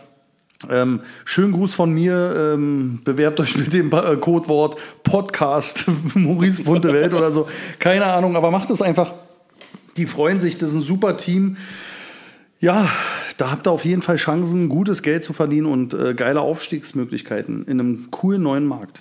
[0.67, 2.53] ähm, schönen Gruß von mir.
[2.53, 5.85] Ähm, bewerbt euch mit dem äh, Codewort Podcast
[6.15, 7.47] Maurice Bunte Welt oder so.
[7.79, 9.13] Keine Ahnung, aber macht es einfach.
[9.95, 11.57] Die freuen sich, das ist ein super Team.
[12.59, 12.89] Ja,
[13.37, 17.65] da habt ihr auf jeden Fall Chancen, gutes Geld zu verdienen und äh, geile Aufstiegsmöglichkeiten
[17.65, 18.99] in einem coolen neuen Markt.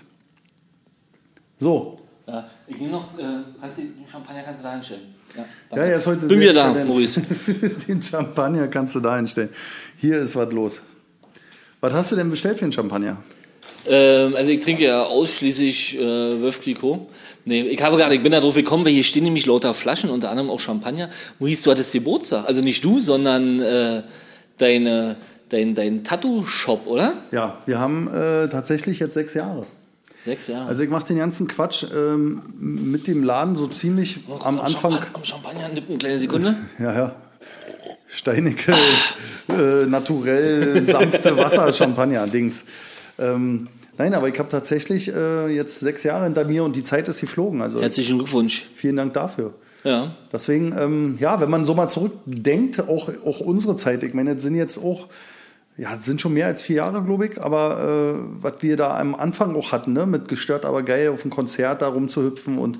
[1.58, 1.98] So.
[2.28, 3.22] Ja, ich nehme noch, äh,
[3.60, 5.02] kannst du, den Champagner kannst du da hinstellen.
[5.36, 6.72] Ja, ja, er ist heute Bin wieder da.
[6.84, 7.20] Maurice.
[7.88, 9.50] Den Champagner kannst du da hinstellen.
[9.98, 10.80] Hier ist was los.
[11.80, 13.18] Was hast du denn bestellt für einen Champagner?
[13.86, 17.06] Ähm, also ich trinke ja ausschließlich äh, Clicquot.
[17.44, 20.10] Nee, ich habe gerade, ich bin da drauf gekommen, weil hier stehen nämlich lauter Flaschen,
[20.10, 21.08] unter anderem auch Champagner.
[21.38, 22.46] Maurice, du hattest Geburtstag.
[22.46, 24.02] Also nicht du, sondern äh,
[24.58, 25.16] deine,
[25.48, 27.14] dein, dein Tattoo-Shop, oder?
[27.30, 29.62] Ja, wir haben äh, tatsächlich jetzt sechs Jahre.
[30.24, 30.66] Sechs Jahre.
[30.68, 34.92] Also ich mache den ganzen Quatsch ähm, mit dem Laden so ziemlich Oh, am Anfang.
[34.92, 36.56] Champa am Champagner nippen, eine kleine Sekunde.
[36.78, 37.16] Ja, ja.
[38.08, 38.74] Steinige,
[39.48, 42.64] äh, naturell sanfte Wasser-Champagner-Dings.
[43.18, 47.08] Ähm, nein, aber ich habe tatsächlich äh, jetzt sechs Jahre hinter mir und die Zeit
[47.08, 47.62] ist geflogen.
[47.62, 48.66] Also Herzlichen Glückwunsch.
[48.74, 49.54] vielen Dank dafür.
[49.84, 50.10] Ja.
[50.32, 54.42] Deswegen, ähm, ja, wenn man so mal zurückdenkt, auch, auch unsere Zeit, ich meine, das
[54.42, 55.06] sind jetzt auch,
[55.76, 59.14] ja, sind schon mehr als vier Jahre, glaube ich, aber äh, was wir da am
[59.14, 62.78] Anfang auch hatten, ne, mit gestört, aber geil auf dem Konzert da rumzuhüpfen und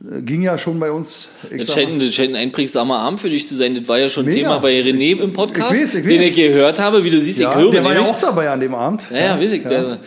[0.00, 1.28] ging ja schon bei uns.
[1.56, 3.74] Das scheint, das scheint ein einprägsamer Abend für dich zu sein.
[3.78, 4.36] Das war ja schon Mega.
[4.36, 6.28] Thema bei René im Podcast, Ich weiß, ich den weiß.
[6.28, 7.04] ich gehört habe.
[7.04, 9.02] Wie du siehst, ja, ich höre der war ja auch dabei an dem Abend.
[9.10, 9.64] ja, ja, weiß ich.
[9.64, 9.98] Der,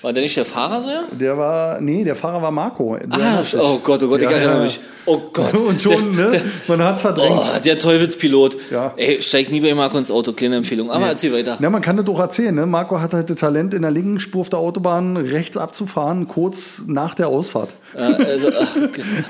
[0.00, 1.04] war der nicht der Fahrer so, ja?
[1.12, 2.98] Der war, nee, der Fahrer war Marco.
[3.10, 4.64] Ah, oh Gott, oh Gott, ich Ja, erinnere ja.
[4.64, 4.80] mich.
[5.04, 5.54] Oh Gott.
[5.68, 6.40] Und schon, ne?
[6.66, 7.36] Man hat's verdrängt.
[7.36, 8.56] Oh, der Teufelspilot.
[8.72, 8.94] Ja.
[8.96, 10.32] Ey, steig nie bei Marco ins Auto.
[10.32, 10.90] Kleine Empfehlung.
[10.90, 11.56] Aber erzähl weiter.
[11.60, 12.52] Ja, man kann das doch erzählen.
[12.54, 12.66] Ne?
[12.66, 16.82] Marco hat halt das Talent, in der linken Spur auf der Autobahn rechts abzufahren, kurz
[16.86, 17.68] nach der Ausfahrt.
[17.96, 18.50] Ja, also,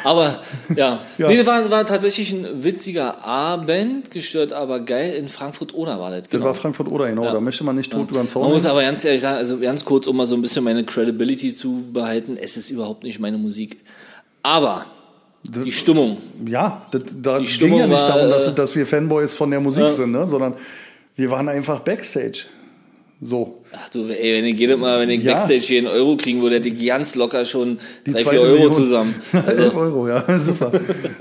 [0.05, 0.39] aber
[0.77, 1.27] ja, Ja.
[1.29, 5.15] nee, das war, war tatsächlich ein witziger Abend, gestört, aber geil.
[5.15, 6.23] In Frankfurt oder war das?
[6.23, 6.45] Das Genau.
[6.45, 7.25] war Frankfurt oder genau.
[7.25, 8.43] Da möchte man nicht tot über den Zaun.
[8.43, 10.85] Man muss aber ganz ehrlich sagen, also ganz kurz, um mal so ein bisschen meine
[10.85, 13.79] Credibility zu behalten, es ist überhaupt nicht meine Musik.
[14.43, 14.87] Aber
[15.45, 18.87] die Stimmung, Ja, das, da ging Stimmung ja nicht war, darum, äh, dass, dass wir
[18.87, 19.93] Fanboys von der Musik Ja.
[19.93, 20.27] sind, ne?
[20.29, 20.55] sondern
[21.17, 22.45] wir waren einfach Backstage.
[23.25, 23.63] So.
[23.73, 25.35] ach du, ey, wenn ich jedes Mal, wenn ich Ja.
[25.35, 28.53] Backstage hier einen Euro kriegen würde, hätte ich ganz locker schon Die drei, vier Euro
[28.55, 28.73] Million.
[28.73, 29.15] zusammen.
[29.33, 30.73] 11 Also, Euro, ja, super.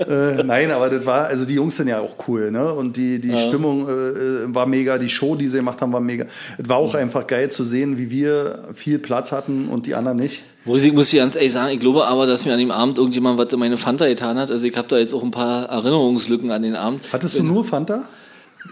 [0.08, 2.72] äh, nein, aber das war, also die Jungs sind ja auch cool, ne?
[2.74, 6.00] Und die, die Stimmung äh, äh, war mega, die Show, die sie gemacht haben, war
[6.00, 6.24] mega.
[6.58, 10.18] Es war auch einfach geil zu sehen, wie wir viel Platz hatten und die anderen
[10.18, 10.42] nicht.
[10.64, 13.38] Musik muss ich ganz ehrlich sagen, ich glaube aber, dass mir an dem Abend irgendjemand
[13.38, 14.50] was in meine Fanta getan hat.
[14.50, 17.04] Also ich habe da jetzt auch ein paar Erinnerungslücken an den Abend.
[17.12, 18.08] Hattest du nur Fanta?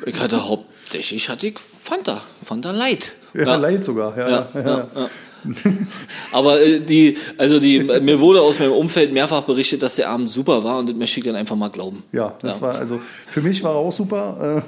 [0.05, 3.13] Ich hatte hauptsächlich hatte ich Fanta, Fanta Light.
[3.35, 4.17] Ja, leid sogar.
[4.17, 4.87] Ja, Ja.
[6.33, 10.29] Aber äh, die, also die, mir wurde aus meinem Umfeld mehrfach berichtet, dass der Abend
[10.29, 12.03] super war und das möchte ich dann einfach mal glauben.
[12.13, 14.63] Ja, das war, also für mich war er auch super.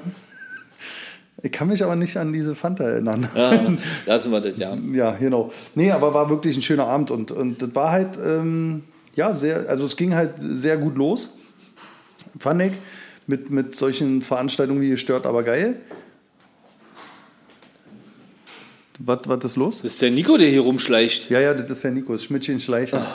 [1.42, 3.28] Äh, ich kann mich aber nicht an diese Fanta erinnern.
[3.34, 3.52] Ja,
[4.06, 4.74] lassen wir das, ja.
[4.92, 5.52] Ja, genau.
[5.74, 8.84] Nee, aber war wirklich ein schöner Abend und, und das war halt, ähm,
[9.14, 11.36] ja, sehr, also es ging halt sehr gut los,
[12.38, 12.72] fand ich,
[13.26, 15.76] mit, mit solchen Veranstaltungen wie gestört, aber geil.
[18.99, 19.76] Was, was ist los?
[19.82, 21.30] Das ist der Nico, der hier rumschleicht.
[21.30, 23.07] Ja, ja, das ist der Nico, das Schmidtchen Schleicher.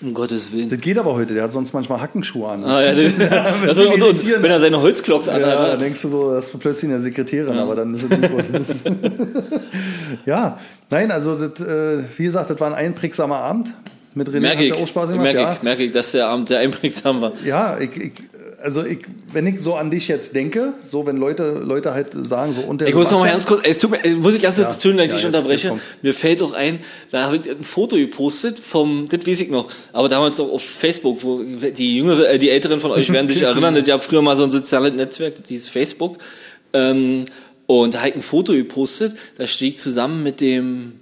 [0.00, 0.68] Um Gottes Willen.
[0.68, 2.64] Das geht aber heute, der hat sonst manchmal Hackenschuhe an.
[2.64, 3.12] Ah, ja, das,
[3.68, 5.68] also, und, und, wenn er seine Holzklocks Ja, anhat.
[5.68, 8.36] dann denkst du so, das ist plötzlich eine Sekretärin, aber dann ist es Nico.
[10.26, 10.58] ja,
[10.90, 13.72] nein, also das, äh, wie gesagt, das war ein einprägsamer Abend.
[14.14, 15.22] Mit René merke hat ich, auch Spaß gemacht.
[15.22, 15.52] merke ja.
[15.54, 17.32] ich, merke ich, dass der Abend sehr einprägsam war.
[17.46, 18.12] Ja, ich, ich,
[18.62, 19.00] also ich,
[19.32, 22.80] wenn ich so an dich jetzt denke, so wenn Leute, Leute halt sagen, so und
[22.80, 24.70] der Ich muss noch mal ganz kurz, es tut mir, äh, muss ich kurz, Ja.
[24.72, 25.68] Entschuldigung, dass ich Ja, dich unterbreche.
[25.68, 25.82] jetzt.
[26.02, 26.78] Mir fällt auch ein,
[27.10, 30.62] da habe ich ein Foto gepostet vom, das weiß ich noch, aber damals auch auf
[30.62, 34.22] Facebook, wo die jüngere, äh, die Älteren von euch werden sich erinnern, ich habe früher
[34.22, 36.18] mal so ein soziales Netzwerk, das hieß Facebook,
[36.72, 37.24] ähm,
[37.66, 41.00] und da habe ich ein Foto gepostet, da stehe ich zusammen mit dem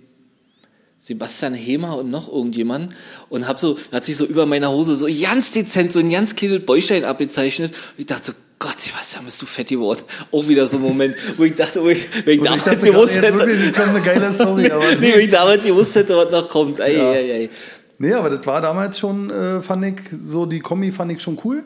[1.15, 2.95] Sebastian Hemer und noch irgendjemand
[3.31, 6.37] und hab so, hat sich so über meiner Hose so ganz dezent, so ein ganz
[6.37, 7.73] kleines Bäuchlein abgezeichnet.
[7.73, 10.03] Und ich dachte so, Gott, Sebastian, bist du fett geworden.
[10.31, 12.65] Auch wieder so ein Moment, wo ich dachte, wo ich, wenn ich Und ich damals
[12.65, 16.31] dachte, gewusst hätte, wirklich eine geile Story, aber nee, wenn ich damals gewusst hätte, was
[16.31, 16.79] noch kommt.
[16.79, 17.13] Ey, Ja.
[17.13, 17.51] ey, ey.
[17.99, 21.41] Nee, aber das war damals schon, äh, fand ich, so die Kombi fand ich schon
[21.45, 21.65] cool.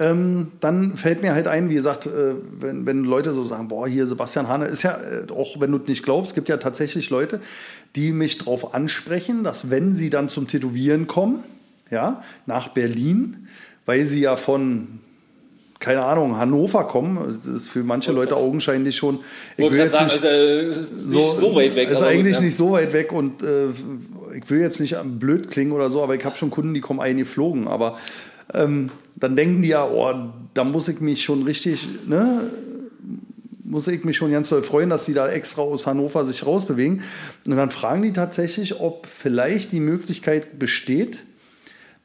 [0.00, 3.86] Ähm, dann fällt mir halt ein, wie gesagt, äh, wenn, wenn Leute so sagen, boah,
[3.86, 7.10] hier Sebastian Hane, ist ja, äh, auch wenn du es nicht glaubst, gibt ja tatsächlich
[7.10, 7.40] Leute,
[7.96, 11.44] die mich drauf ansprechen, dass wenn sie dann zum Tätowieren kommen,
[11.90, 13.48] ja, nach Berlin,
[13.84, 15.00] weil sie ja von
[15.80, 17.40] keine Ahnung, Hannover kommen.
[17.42, 19.18] Das ist für manche Leute augenscheinlich schon.
[19.56, 21.90] Ich will jetzt sagen, nicht, also, so, so, weit weg.
[21.90, 22.42] Ist eigentlich ja.
[22.42, 23.68] nicht so weit weg und äh,
[24.36, 27.00] ich will jetzt nicht blöd klingen oder so, aber ich habe schon Kunden, die kommen
[27.00, 27.66] eingeflogen.
[27.66, 27.98] Aber
[28.52, 28.90] ähm,
[29.20, 30.12] dann denken die ja, oh,
[30.54, 32.50] da muss ich mich schon richtig, ne,
[33.62, 37.02] muss ich mich schon ganz doll freuen, dass die da extra aus Hannover sich rausbewegen.
[37.46, 41.18] Und dann fragen die tatsächlich, ob vielleicht die Möglichkeit besteht,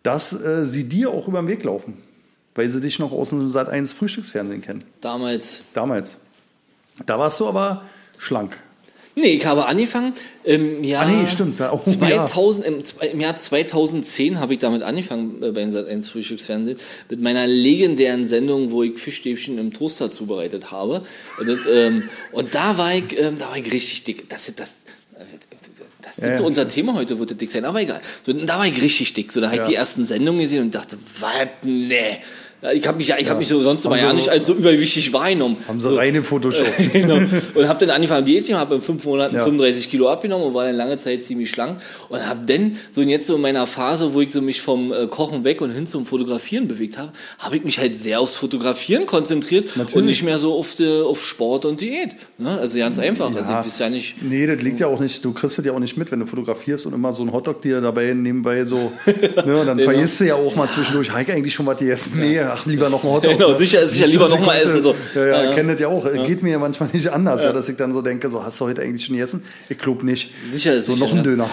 [0.04, 1.98] dass äh, sie dir auch über den Weg laufen
[2.56, 4.80] weil sie dich noch aus dem Sat 1 Frühstücksfernsehen kennen.
[5.02, 5.62] Damals.
[5.74, 6.18] Damals.
[7.06, 7.84] Da warst du aber
[8.18, 8.58] schlank.
[9.18, 10.14] Nee, ich habe angefangen
[10.44, 11.60] im Jahr, ah, nee, stimmt.
[11.62, 16.78] Oh, 2000, im, im, Jahr 2010 habe ich damit angefangen äh, beim Sat1 Frühstücksfernsehen
[17.10, 21.02] mit meiner legendären Sendung, wo ich Fischstäbchen im Toaster zubereitet habe.
[21.40, 22.04] Und, ähm,
[22.34, 24.28] und da war ich, ähm, da war ich richtig dick.
[24.28, 24.70] Das, das,
[26.02, 28.02] das ist ja, so unser Thema heute, wird dick sein, aber egal.
[28.26, 29.32] So, da war ich richtig dick.
[29.32, 32.18] So, da habe ich die ersten Sendungen gesehen und dachte, was, nee
[32.74, 35.58] ich habe mich, ich hab mich so sonst immer ja nicht als so überwichtig wahrgenommen.
[35.68, 35.96] Haben sie so.
[35.96, 36.68] reine Photoshop.
[36.94, 37.16] genau.
[37.54, 39.44] Und habe dann angefangen Diät, habe in fünf Monaten ja.
[39.44, 41.80] 35 Kilo abgenommen und war dann lange Zeit ziemlich schlank.
[42.10, 45.08] Und habe dann, so jetzt so in meiner Phase, wo ich so mich vom äh,
[45.08, 49.06] Kochen weg und hin zum Fotografieren bewegt habe, habe ich mich halt sehr aufs Fotografieren
[49.06, 49.96] konzentriert Natürlich.
[49.96, 52.16] und nicht mehr so auf, die, auf Sport und Diät.
[52.38, 52.50] Ne?
[52.60, 53.32] Also ganz einfach.
[53.32, 53.38] Ja.
[53.38, 54.22] Also ich weiß ja nicht.
[54.22, 56.26] Nee, das liegt ja auch nicht, du kriegst das ja auch nicht mit, wenn du
[56.26, 59.92] fotografierst und immer so ein Hotdog dir dabei nebenbei so, ne, dann genau.
[59.92, 62.20] vergisst du ja auch mal zwischendurch, habe ich eigentlich schon was gegessen?
[62.20, 63.34] Nee, ach, lieber noch ein Hotdog.
[63.38, 64.82] genau, sicher, sicher lieber noch mal essen.
[64.82, 64.96] So.
[65.14, 65.54] Ja, ja, ja.
[65.54, 66.06] kennt das ja auch.
[66.06, 66.24] Ja.
[66.26, 67.52] Geht mir ja manchmal nicht anders, ja.
[67.52, 69.44] dass ich dann so denke, so, hast du heute eigentlich schon gegessen?
[69.70, 70.32] Ich glaube nicht.
[70.54, 71.50] Sicher ist So sicher, noch ein Döner.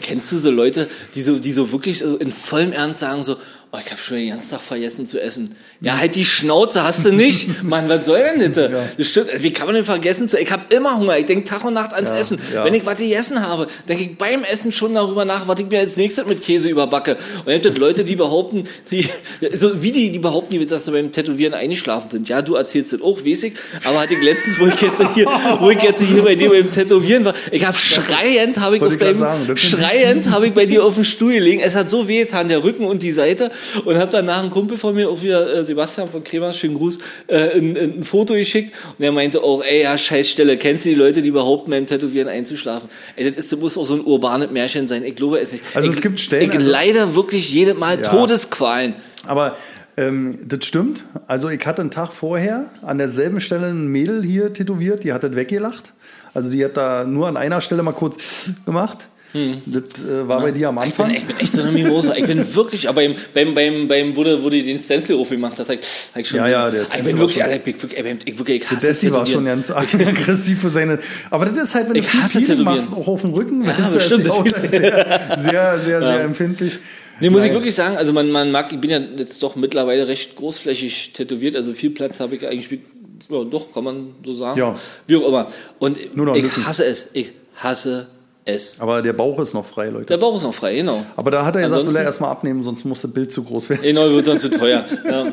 [0.00, 3.36] Kennst du so Leute, die so, die so wirklich in vollem Ernst sagen so,
[3.74, 5.56] oh, ich habe schon den ganzen Tag vergessen zu essen.
[5.80, 7.48] Ja, halt die Schnauze hast du nicht.
[7.62, 8.70] Mann, was soll denn das?
[8.70, 8.88] Ja.
[8.96, 9.30] das stimmt.
[9.38, 11.18] Wie kann man denn vergessen zu Ich habe immer Hunger.
[11.18, 12.38] Ich denke Tag und Nacht ans ja, Essen.
[12.52, 12.64] Ja.
[12.64, 15.80] Wenn ich was gegessen habe, denke ich beim Essen schon darüber nach, was ich mir
[15.80, 17.16] als nächstes mit Käse überbacke.
[17.40, 19.08] Und dann gibt Leute, die behaupten, die,
[19.52, 22.28] so wie die, die behaupten, dass sie beim Tätowieren eingeschlafen sind.
[22.28, 23.54] Ja, du erzählst das auch, weiß ich.
[23.84, 25.26] Aber hatte ich letztens, wo ich jetzt hier,
[25.60, 28.96] wo ich jetzt hier bei dir beim Tätowieren war, ich habe schreiend, habe ich auf
[28.96, 31.60] deinem, schreiend habe ich bei dir auf dem Stuhl gelegen.
[31.60, 33.50] Es hat so weh getan, der Rücken und die Seite
[33.84, 36.98] und habe danach einen Kumpel von mir, auch wieder äh, Sebastian von Kremers, schönen Gruß,
[37.26, 40.94] äh, ein, ein, Foto geschickt und er meinte auch, ey, ja, Scheißstelle, kennst du die
[40.94, 42.88] Leute, die behaupten, beim Tätowieren einzuschlafen?
[43.16, 45.04] Ey, das, ist, das muss auch so ein urbanes Märchen sein.
[45.04, 45.64] Ich glaube es nicht.
[45.74, 46.48] Also ich, es gibt Stellen.
[46.48, 48.02] Ich also, leider wirklich jedes Mal ja.
[48.02, 48.94] Todesqualen.
[49.26, 49.56] Aber
[49.96, 51.02] ähm, das stimmt.
[51.26, 55.22] Also ich hatte einen Tag vorher an derselben Stelle ein Mädel hier tätowiert, die hat
[55.22, 55.92] das weggelacht.
[56.32, 59.08] Also die hat da nur an einer Stelle mal kurz gemacht.
[59.34, 59.60] Hm.
[59.66, 60.44] Das äh, war ja.
[60.44, 61.10] bei dir am Anfang.
[61.10, 62.14] Ich bin, ich bin echt so eine Mimosa.
[62.14, 65.76] Ich bin wirklich, aber beim, beim, beim, beim wo du den Stencil aufgemacht hast, hab
[65.76, 68.70] ich schon ja, so, ja, der ich bin wirklich, Alter, ich, wirklich, ich, wirklich, ich
[68.70, 72.26] hasse Desi war schon ganz aggressiv für seine, aber das ist halt, wenn du viel
[72.28, 76.20] Ziele machst, auch auf dem Rücken, ja, das ist bestimmt, auch sehr, sehr, sehr, sehr,
[76.20, 76.74] empfindlich.
[77.18, 77.48] Nee, muss Nein.
[77.48, 81.12] ich wirklich sagen, also man, man mag, ich bin ja jetzt doch mittlerweile recht großflächig
[81.12, 82.80] tätowiert, also viel Platz habe ich eigentlich,
[83.28, 84.60] ja doch, kann man so sagen.
[84.60, 84.76] Ja.
[85.08, 85.48] Wie auch immer.
[85.80, 88.06] Und ich hasse es, ich hasse
[88.44, 88.80] es.
[88.80, 90.06] Aber der Bauch ist noch frei, Leute.
[90.06, 91.04] Der Bauch ist noch frei, genau.
[91.16, 93.70] Aber da hat er gesagt, will er erstmal abnehmen, sonst muss das Bild zu groß
[93.70, 93.82] werden.
[93.82, 94.84] Genau, wird sonst zu teuer.
[95.04, 95.32] Ja.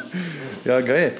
[0.65, 1.13] ja, geil.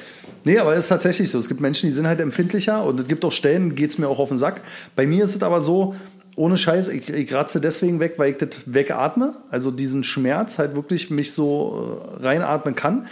[0.44, 1.38] Nee, aber es ist tatsächlich so.
[1.38, 4.08] Es gibt Menschen, die sind halt empfindlicher und es gibt auch Stellen, geht es mir
[4.08, 4.60] auch auf den Sack.
[4.96, 5.94] Bei mir ist es aber so,
[6.34, 9.34] ohne Scheiß, ich, ich ratze deswegen weg, weil ich das wegatme.
[9.50, 13.06] Also diesen Schmerz halt wirklich mich so äh, reinatmen kann.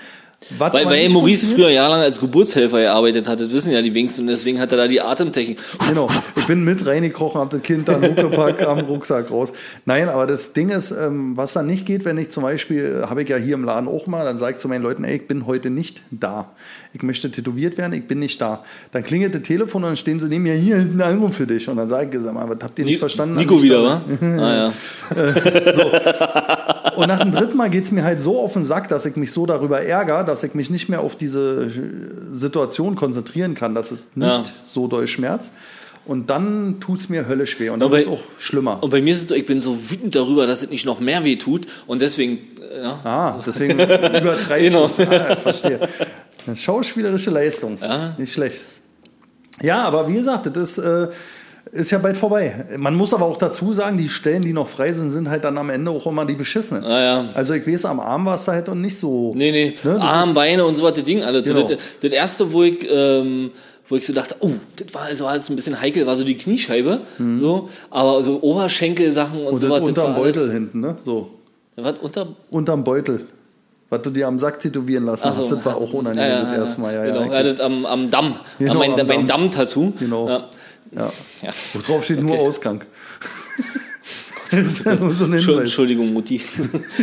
[0.59, 4.23] Was weil, weil Maurice früher jahrelang als Geburtshelfer gearbeitet hat, das wissen ja die wenigsten
[4.23, 5.59] und deswegen hat er da die Atemtechnik.
[5.87, 9.53] Genau, ich bin mit reingekrochen, hab das Kind dann hochgepackt, am Rucksack raus.
[9.85, 13.23] Nein, aber das Ding ist, ähm, was dann nicht geht, wenn ich zum Beispiel, habe
[13.23, 15.29] ich ja hier im Laden auch mal, dann sage ich zu meinen Leuten, ey, ich
[15.29, 16.53] bin heute nicht da.
[16.95, 18.65] Ich möchte tätowiert werden, ich bin nicht da.
[18.93, 21.47] Dann klingelt das Telefon und dann stehen sie neben mir, hier ist ein Anruf für
[21.47, 21.69] dich.
[21.69, 23.37] Und dann sage ich, sag mal, was habt ihr nicht verstanden?
[23.37, 24.03] Nico wieder, wa?
[24.39, 24.73] ah ja.
[25.75, 27.01] so.
[27.01, 29.17] Und nach dem dritten Mal geht es mir halt so auf den Sack, dass ich
[29.17, 31.71] mich so darüber ärgere, dass ich mich nicht mehr auf diese
[32.33, 34.45] Situation konzentrieren kann, dass es nicht ja.
[34.67, 35.53] so doll schmerzt.
[36.07, 37.69] Und dann tut es mir höllisch weh.
[37.69, 38.83] Und dann ist es auch schlimmer.
[38.83, 40.99] Und bei mir ist es so, ich bin so wütend darüber, dass es nicht noch
[40.99, 41.67] mehr weh tut.
[41.87, 42.39] Und deswegen.
[42.61, 43.01] Äh, ja.
[43.05, 44.87] Ah, deswegen übertreibe ich genau.
[44.87, 45.79] ah, verstehe.
[46.47, 47.79] Eine schauspielerische Leistung.
[47.81, 48.15] Ja.
[48.17, 48.65] Nicht schlecht.
[49.63, 50.79] Ja, aber wie gesagt, das ist.
[50.79, 51.09] Äh,
[51.73, 52.67] ist ja bald vorbei.
[52.77, 55.57] Man muss aber auch dazu sagen, die Stellen, die noch frei sind, sind halt dann
[55.59, 56.85] am Ende auch immer die beschissenen.
[56.85, 57.25] Ah, ja.
[57.35, 59.33] Also ich weiß, am Arm war es da halt auch nicht so.
[59.35, 59.75] Nee, nee.
[59.85, 60.01] Ne?
[60.01, 61.43] Arm, Beine und so was, die Dinge alle.
[61.43, 61.63] Genau.
[61.63, 63.51] Das, das, erste, wo ich, ähm,
[63.89, 66.25] wo ich so dachte, oh, das war, das war jetzt ein bisschen heikel, war so
[66.25, 67.01] die Kniescheibe.
[67.19, 67.41] Mhm.
[67.41, 69.81] So, aber so Oberschenkelsachen und, und so was.
[69.81, 70.55] Unterm Beutel alles.
[70.55, 70.97] hinten, ne?
[71.05, 71.31] So.
[71.77, 71.99] Was?
[72.01, 72.27] Unter?
[72.51, 73.27] Unterm Beutel
[73.91, 75.43] was du dir am Sack tätowieren lassen so.
[75.43, 75.51] hast.
[75.53, 76.95] Das war auch unangenehm ja, ja, erstmal.
[76.95, 77.33] Ja, genau.
[77.33, 78.35] ja, das am, am Damm.
[78.59, 79.93] Genau, mein, am mein Damm-Tattoo.
[79.99, 80.29] Genau.
[80.29, 80.45] Ja.
[80.93, 81.13] Ja.
[81.43, 81.51] ja.
[81.73, 82.49] Wo drauf steht nur okay.
[82.49, 82.85] Ausgang.
[85.45, 86.41] so Entschuldigung, Mutti.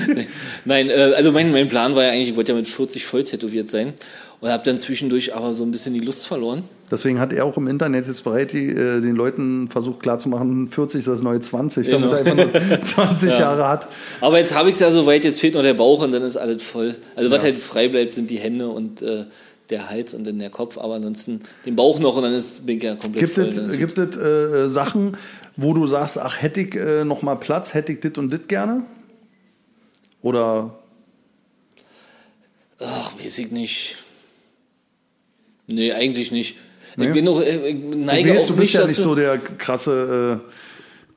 [0.66, 3.24] Nein, äh, also mein, mein Plan war ja eigentlich, ich wollte ja mit 40 voll
[3.24, 3.94] tätowiert sein
[4.40, 6.64] und habe dann zwischendurch aber so ein bisschen die Lust verloren.
[6.92, 11.00] Deswegen hat er auch im Internet jetzt bereit, die, äh, den Leuten versucht klarzumachen, 40
[11.00, 12.22] ist das neue 20, damit Genau.
[12.22, 13.88] er einfach nur 20 Jahre hat.
[14.22, 16.38] Aber jetzt habe ich es ja soweit, jetzt fehlt noch der Bauch und dann ist
[16.38, 16.96] alles voll.
[17.16, 19.26] Also was halt frei bleibt, sind die Hände und äh,
[19.70, 22.78] der Hals und dann der Kopf, aber ansonsten den Bauch noch und dann ist, bin
[22.78, 23.48] ich ja komplett Gibt voll.
[23.48, 25.18] es, gibt es äh, Sachen,
[25.56, 28.48] wo du sagst, ach, hätte ich äh, noch mal Platz, hätte ich dit und dit
[28.48, 28.84] gerne?
[30.22, 30.78] Oder
[32.80, 33.98] Ach, weiß ich nicht.
[35.68, 36.58] Nee, eigentlich nicht.
[36.96, 37.08] Nee?
[37.08, 38.90] Ich bin noch, äh, ich neige du, weißt, auch du bist nicht ja dazu.
[38.90, 40.52] nicht so der krasse, äh,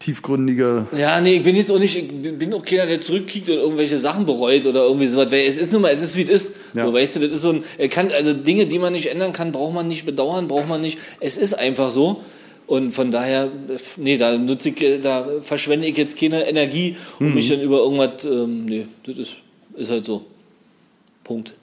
[0.01, 0.87] tiefgründige.
[0.97, 3.99] Ja, nee, ich bin jetzt auch nicht, ich bin auch keiner, der zurückkickt und irgendwelche
[4.01, 6.53] Sachen bereut oder irgendwie sowas, weil es ist nun mal, es ist wie es ist.
[6.75, 6.87] Ja.
[6.87, 9.53] So, weißt du, das ist so ein, kann, also Dinge, die man nicht ändern kann,
[9.53, 12.21] braucht man nicht bedauern, braucht man nicht, es ist einfach so.
[12.67, 13.49] Und von daher,
[13.97, 17.35] nee, da nutze ich, da verschwende ich jetzt keine Energie, um Mhm.
[17.35, 19.37] mich dann über irgendwas, ähm, nee, das ist,
[19.77, 20.25] ist halt so.
[21.25, 21.55] Punkt.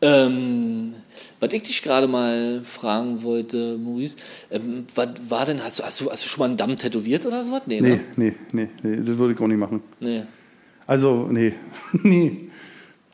[0.00, 0.94] Ähm,
[1.40, 4.16] was ich dich gerade mal fragen wollte, Maurice,
[4.50, 7.24] ähm, was war denn, hast du, hast du, hast du schon mal einen Damm tätowiert
[7.26, 7.62] oder sowas?
[7.66, 8.00] Nee, Nee, ne?
[8.16, 9.82] nee, nee, nee, das würde ich auch nicht machen.
[10.00, 10.22] Nee.
[10.86, 11.52] Also, nee,
[12.02, 12.38] nee.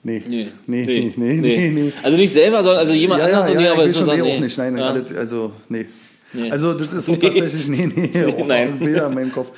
[0.05, 0.49] Nee, Nee.
[0.67, 1.93] nee, nee, nee, nee, nee.
[2.03, 4.07] Also nicht selber, sondern also jemand Ja, anders ja, und nee, ja, aber ich schon
[4.07, 4.37] sagen, nee, nee.
[4.37, 4.59] auch nicht.
[4.59, 4.93] Nein, ja.
[5.17, 5.87] also, nee.
[6.33, 6.51] Nee.
[6.51, 8.79] Also das ist so tatsächlich, nee, nee, auch Nein.
[8.79, 9.49] Bilder in meinem Kopf.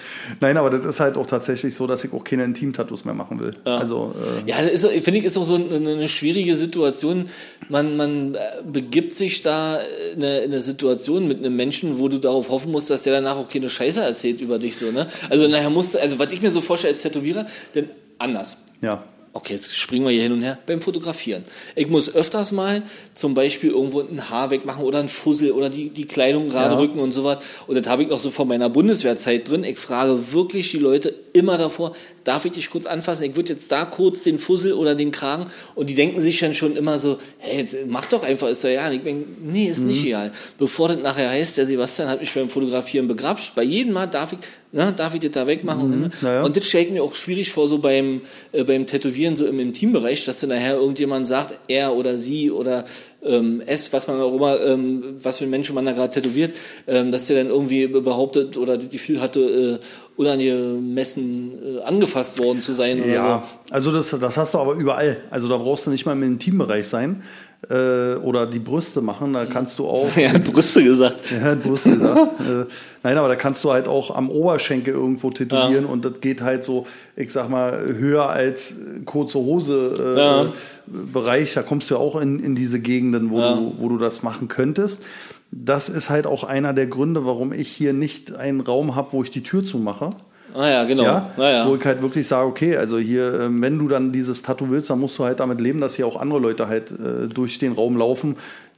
[0.41, 3.41] Nein, aber das ist halt auch tatsächlich so, dass ich auch keine Intim-Tattoos mehr machen
[3.41, 3.51] will.
[3.64, 4.14] Also,
[4.47, 7.27] äh, Ja, das ist finde ich, ist auch so eine, eine schwierige Situation.
[7.68, 8.39] Man, man äh,
[8.70, 9.79] begibt sich da
[10.14, 13.14] in eine, in eine Situation mit einem Menschen, wo du darauf hoffen musst, dass der
[13.14, 15.07] danach auch keine Scheiße erzählt über dich so, ne?
[15.31, 18.57] Also nachher musst du, also was ich mir so vorstelle als Tätowierer, denn anders.
[18.81, 19.05] ja.
[19.37, 21.43] Okay, jetzt springen wir hier hin und her beim Fotografieren.
[21.74, 25.91] Ich muss öfters mal zum Beispiel irgendwo ein Haar wegmachen oder ein Fussel oder die,
[25.91, 26.78] die Kleidung gerade Ja.
[26.80, 27.39] rücken und sowas.
[27.66, 29.64] Und das habe ich noch so von meiner Bundeswehrzeit drin.
[29.64, 33.24] Ich frage wirklich die Leute immer davor, darf ich dich kurz anfassen?
[33.24, 36.55] Ich würde jetzt da kurz den Fussel oder den Kragen und die denken sich dann
[36.55, 38.93] schon immer so, hey, mach doch einfach, ist ja ja.
[38.93, 39.89] Ich denke, nee, ist Mhm.
[39.89, 40.30] nicht egal.
[40.59, 44.32] Bevor das nachher heißt, der Sebastian hat mich beim Fotografieren begrapscht, bei jedem Mal darf
[44.32, 44.39] ich,
[44.77, 46.01] na, darf ich das da wegmachen?
[46.01, 46.11] Mhm.
[46.20, 46.43] Ja, ja.
[46.43, 49.61] Und das stelle ich mir auch schwierig vor, so beim, äh, beim Tätowieren, so im
[49.61, 52.85] Intimbereich, dass dann nachher irgendjemand sagt, er oder sie oder
[53.22, 56.57] ähm, es, was man auch immer, ähm, was für ein Menschen man da gerade tätowiert,
[56.89, 59.79] ähm, dass der dann irgendwie behauptet oder das Gefühl hatte, äh,
[60.16, 63.75] unangemessen äh, angefasst worden zu sein oder Ja, so.
[63.75, 65.18] also das, das hast du aber überall.
[65.31, 67.22] Also da brauchst du nicht mal im Intimbereich sein
[67.71, 69.33] äh, oder die Brüste machen.
[69.33, 70.09] Da kannst du auch.
[70.17, 71.21] Ja, Brüste gesagt.
[71.31, 72.41] Ja, Brüste gesagt.
[72.41, 72.65] äh,
[73.03, 76.65] nein, aber da kannst du halt auch am Oberschenkel irgendwo tätowieren und das geht halt
[76.65, 76.87] so,
[77.17, 80.47] ich sag mal, höher als kurze Hose äh, Ja.
[80.87, 81.55] Bereich.
[81.55, 83.55] Da kommst du ja auch in, in diese Gegenden, wo, Ja.
[83.55, 85.05] du, wo du das machen könntest.
[85.51, 89.23] Das ist halt auch einer der Gründe, warum ich hier nicht einen Raum habe, wo
[89.23, 90.11] ich die Tür zumache.
[90.53, 91.03] Ah ja, genau.
[91.05, 91.77] Ja, Ja, Wo ja.
[91.81, 95.01] ich halt wirklich sage, okay, also hier, ähm, wenn du dann dieses Tattoo willst, dann
[95.01, 97.97] musst du halt damit leben, dass hier auch andere Leute halt äh, durch den Raum
[97.97, 98.37] laufen,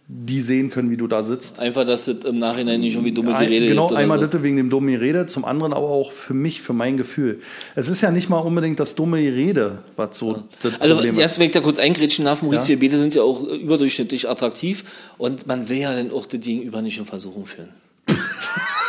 [0.09, 1.59] die sehen können, wie du da sitzt.
[1.59, 4.27] Einfach, dass das im Nachhinein nicht irgendwie dumme Gerede genau, einmal so.
[4.27, 7.41] das wegen dem dummen Gerede, zum anderen aber auch für mich, für mein Gefühl.
[7.75, 11.33] Es ist ja nicht mal unbedingt das dumme Gerede, was so das Also Problem jetzt,
[11.33, 11.39] ist.
[11.41, 12.69] wenn ich da kurz eingrätschen darf, Maurice, Ja.
[12.69, 14.85] wir beide sind ja auch äh, überdurchschnittlich attraktiv
[15.19, 17.71] und man will ja dann auch das Gegenüber nicht in Versuchung führen.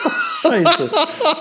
[0.41, 0.89] Scheiße.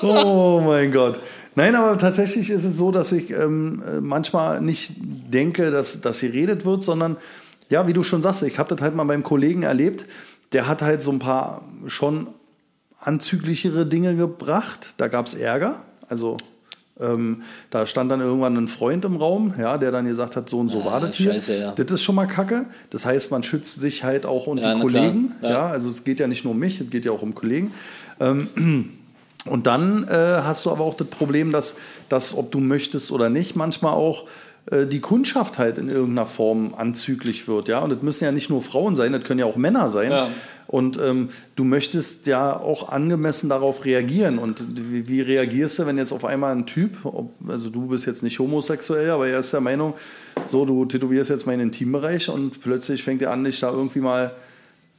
[0.02, 1.16] Oh mein Gott.
[1.54, 6.20] Nein, aber tatsächlich ist es so, dass ich ähm, äh, manchmal nicht denke, dass, dass
[6.20, 7.16] geredet wird, sondern
[7.70, 10.04] ja, wie du schon sagst, ich habe das halt mal beim Kollegen erlebt,
[10.52, 12.28] der hat halt so ein paar schon
[13.00, 14.94] anzüglichere Dinge gebracht.
[14.98, 15.82] Da gab es Ärger.
[16.08, 16.36] Also
[17.00, 20.58] ähm, da stand dann irgendwann ein Freund im Raum, ja, der dann gesagt hat, so
[20.58, 21.30] und so war das hier.
[21.30, 21.72] Ah, scheiße, ja.
[21.72, 22.66] Das ist schon mal Kacke.
[22.90, 24.80] Das heißt, man schützt sich halt auch und Ja, die.
[24.80, 25.32] Kollegen.
[25.42, 25.50] Ja.
[25.50, 25.66] Ja.
[25.68, 27.72] also es geht ja nicht nur um mich, es geht ja auch um Kollegen.
[28.20, 28.90] Ähm,
[29.44, 31.76] und dann äh, hast du aber auch das Problem, dass,
[32.08, 34.26] dass, ob du möchtest oder nicht, manchmal auch
[34.70, 37.68] äh, die Kundschaft halt in irgendeiner Form anzüglich wird.
[37.68, 37.80] Ja?
[37.80, 40.10] Und das müssen ja nicht nur Frauen sein, das können ja auch Männer sein.
[40.10, 40.28] Ja.
[40.68, 44.38] Und ähm, du möchtest ja auch angemessen darauf reagieren.
[44.38, 44.60] Und
[44.90, 48.24] wie, wie reagierst du, wenn jetzt auf einmal ein Typ, ob, also du bist jetzt
[48.24, 49.94] nicht homosexuell, aber er ist der Meinung,
[50.50, 54.32] so, du tätowierst jetzt meinen Intimbereich und plötzlich fängt er an, dich da irgendwie mal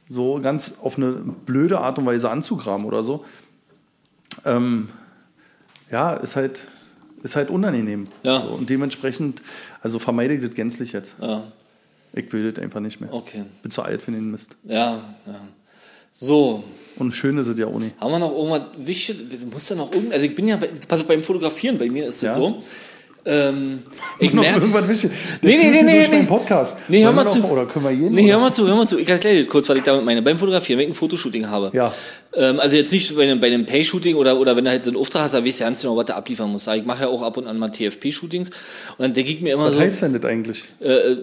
[0.08, 3.24] so ganz auf eine blöde Art und Weise anzugraben oder so.
[4.44, 4.88] Ähm,
[5.90, 6.60] ja, ist halt,
[7.22, 8.04] ist halt unangenehm.
[8.22, 8.40] Ja.
[8.40, 9.42] So, und dementsprechend,
[9.82, 11.14] also vermeide ich das gänzlich jetzt.
[11.20, 11.42] Ja,
[12.12, 13.12] Ich will das einfach nicht mehr.
[13.12, 13.44] okay.
[13.62, 14.56] Bin zu alt für den Mist.
[14.64, 15.40] Ja, ja.
[16.12, 16.64] So,
[16.96, 17.94] Und schön ist es ja nicht.
[18.00, 19.46] haben wir noch irgendwas Wichtiges?
[19.46, 22.08] Muss ja noch irgend, also ich bin ja, bei, pass auf, beim Fotografieren, bei mir
[22.08, 22.34] ist es Ja.
[22.34, 22.62] so,
[23.28, 23.80] Ähm,
[24.18, 25.10] ich merke, irgendwas wichtig.
[25.42, 26.22] Nee, nee, nee, nee, nee.
[26.22, 26.78] Podcast.
[26.88, 27.44] Nee, hör mal zu.
[27.44, 28.14] Oder können wir jeden?
[28.14, 28.98] Nee, hör mal zu, hör mal zu.
[28.98, 30.22] Ich erkläre dir kurz, was ich damit meine.
[30.22, 31.70] Beim Fotografieren, wenn ich ein Fotoshooting habe.
[31.74, 31.92] Ja.
[32.34, 34.90] Ähm, also jetzt nicht bei einem, bei einem Pay-Shooting oder, oder wenn du halt so
[34.90, 36.66] einen Auftrag hast, da weißt du ganz genau, was du abliefern musst.
[36.68, 38.48] Ich mache ja auch ab und an mal TFP-Shootings.
[38.48, 38.54] Und
[38.98, 40.62] dann denke ich mir immer Was so, heißt denn das eigentlich?
[40.80, 41.16] äh,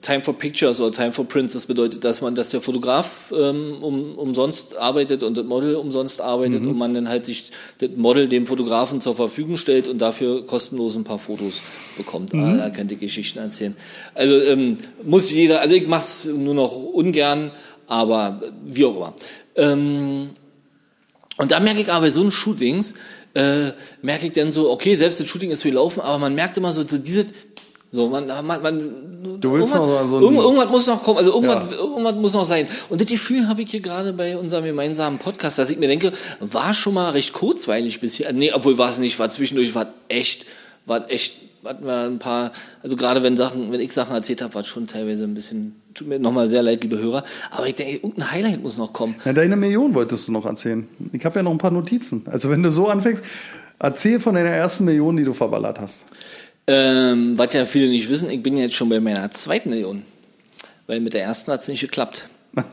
[0.00, 3.76] Time for Pictures oder Time for Prints, das bedeutet, dass man, dass der Fotograf ähm,
[3.80, 8.28] um, umsonst arbeitet und das Model umsonst arbeitet und man dann halt sich das Model
[8.28, 11.62] dem Fotografen zur Verfügung stellt und dafür kostenlos ein paar Fotos
[11.96, 12.34] bekommt.
[12.34, 13.76] Ah, da könnte ich Geschichten erzählen.
[14.14, 17.50] Also ähm, muss jeder, also ich mache es nur noch ungern,
[17.86, 19.14] aber wie auch immer.
[19.56, 20.30] Ähm,
[21.38, 22.94] und da merke ich aber bei so einen Shootings,
[23.34, 23.72] äh,
[24.02, 26.72] merke ich dann so, okay, selbst das Shooting ist viel laufen, aber man merkt immer
[26.72, 27.26] so, so diese,
[27.90, 28.78] so, man, man, man
[29.40, 31.78] Du willst irgendwas, noch so irgend- irgendwas muss noch kommen, also irgendwas, Ja.
[31.78, 32.66] irgendwas muss noch sein.
[32.90, 36.12] Und das Gefühl habe ich hier gerade bei unserem gemeinsamen Podcast, dass ich mir denke,
[36.40, 38.32] war schon mal recht kurzweilig bisher.
[38.32, 40.44] Nee, obwohl war es nicht, war zwischendurch, war echt,
[40.86, 41.34] war echt,
[41.64, 44.66] hatten wir ein paar, also gerade wenn Sachen, wenn ich Sachen erzählt habe, war es
[44.68, 48.30] schon teilweise ein bisschen, tut mir nochmal sehr leid, liebe Hörer, aber ich denke, irgendein
[48.30, 49.14] Highlight muss noch kommen.
[49.24, 50.86] Na, deine Million wolltest du noch erzählen.
[51.12, 52.22] Ich habe ja noch ein paar Notizen.
[52.26, 53.22] Also wenn du so anfängst,
[53.78, 56.04] erzähl von deiner ersten Million, die du verballert hast.
[56.68, 60.02] Ähm, was ja viele nicht wissen, ich bin jetzt schon bei meiner zweiten Million.
[60.86, 62.28] Weil mit der ersten hat es nicht geklappt.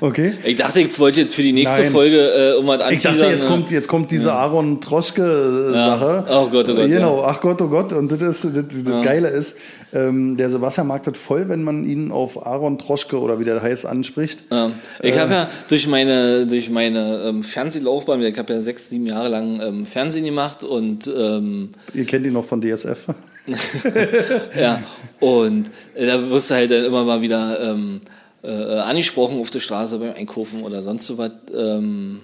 [0.00, 0.34] Okay.
[0.44, 1.90] Ich dachte, ich wollte jetzt für die nächste Nein.
[1.90, 3.18] Folge äh, um was Ich anteasern.
[3.18, 3.48] dachte, jetzt ne?
[3.48, 6.24] kommt, jetzt kommt diese Aaron Troschke-Sache.
[6.28, 6.40] Ja.
[6.42, 7.92] Oh Gott, oh Gott, Genau, ach Gott, oh Gott.
[7.92, 9.54] Und das, ist, das, das Geile ist,
[9.94, 13.62] ähm, der Sebastian mag das voll, wenn man ihn auf Aaron Troschke oder wie der
[13.62, 14.44] heißt anspricht.
[14.50, 14.70] Ja.
[15.02, 19.28] Ich habe ja durch meine durch meine ähm, Fernsehlaufbahn, ich habe ja sechs, sieben Jahre
[19.28, 23.06] lang ähm, Fernsehen gemacht und ähm, Ihr kennt ihn noch von DSF.
[24.58, 24.82] ja
[25.20, 28.00] und äh, da wirst du halt dann immer mal wieder ähm,
[28.42, 31.30] äh, angesprochen auf der Straße beim Einkaufen oder sonst so was.
[31.54, 32.20] Ähm,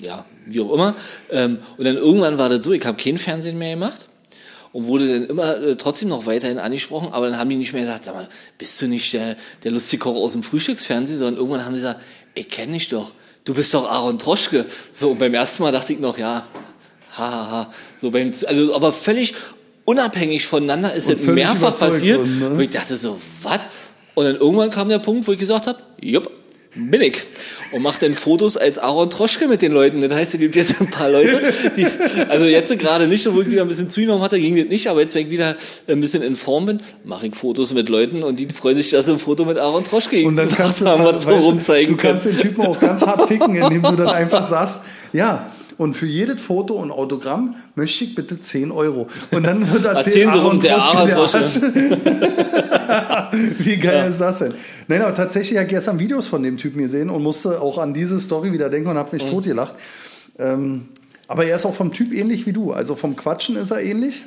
[0.00, 0.94] ja, wie auch immer.
[1.30, 4.08] Ähm, und dann irgendwann war das so, ich habe kein Fernsehen mehr gemacht
[4.72, 7.82] und wurde dann immer äh, trotzdem noch weiterhin angesprochen, aber dann haben die nicht mehr
[7.82, 11.64] gesagt, sag mal, bist du nicht der, der lustige Koch aus dem Frühstücksfernsehen, sondern irgendwann
[11.64, 12.00] haben sie gesagt,
[12.34, 13.12] ich kenne dich doch,
[13.44, 14.64] du bist doch Aaron Troschke.
[14.92, 16.44] So, und beim ersten Mal dachte ich noch, ja,
[17.16, 17.50] hahaha.
[17.50, 17.72] Ha, ha.
[18.00, 19.34] So beim, also, aber völlig
[19.84, 22.56] unabhängig voneinander ist es mehrfach passiert, und, ne?
[22.56, 23.60] wo ich dachte so, was?
[24.14, 26.30] Und dann irgendwann kam der Punkt, wo ich gesagt habe, jupp,
[26.74, 27.16] bin ich.
[27.72, 30.00] Und mach dann Fotos als Aaron Troschke mit den Leuten.
[30.02, 31.40] Das heißt, es gibt jetzt ein paar Leute,
[31.76, 31.86] die,
[32.28, 35.00] also jetzt gerade nicht, obwohl ich wieder ein bisschen zugenommen hatte, ging das nicht, aber
[35.00, 35.56] jetzt, wenn ich wieder
[35.88, 39.06] ein bisschen in Form bin, mache ich Fotos mit Leuten und die freuen sich, dass
[39.06, 41.44] sie ein Foto mit Aaron Troschke Und dann kannst du, haben, was so weißt du,
[41.44, 42.36] rumzeigen du kannst können.
[42.36, 44.80] den Typen auch ganz hart ficken, indem du dann einfach sagst,
[45.12, 45.50] ja,
[45.82, 49.08] und für jedes Foto und Autogramm möchte ich bitte 10 Euro.
[49.32, 50.76] Und dann wird erzählt, Erzählen Sie rum, der.
[50.78, 51.60] Arsch.
[53.58, 54.54] Wie geil ist das denn?
[54.88, 57.94] Nein, aber tatsächlich habe ich gestern Videos von dem Typen gesehen und musste auch an
[57.94, 59.22] diese Story wieder denken und habe Mhm.
[59.22, 59.74] mich totgelacht.
[60.38, 60.82] Ähm,
[61.28, 62.72] aber er ist auch vom Typ ähnlich wie du.
[62.72, 64.22] Also vom Quatschen ist er ähnlich.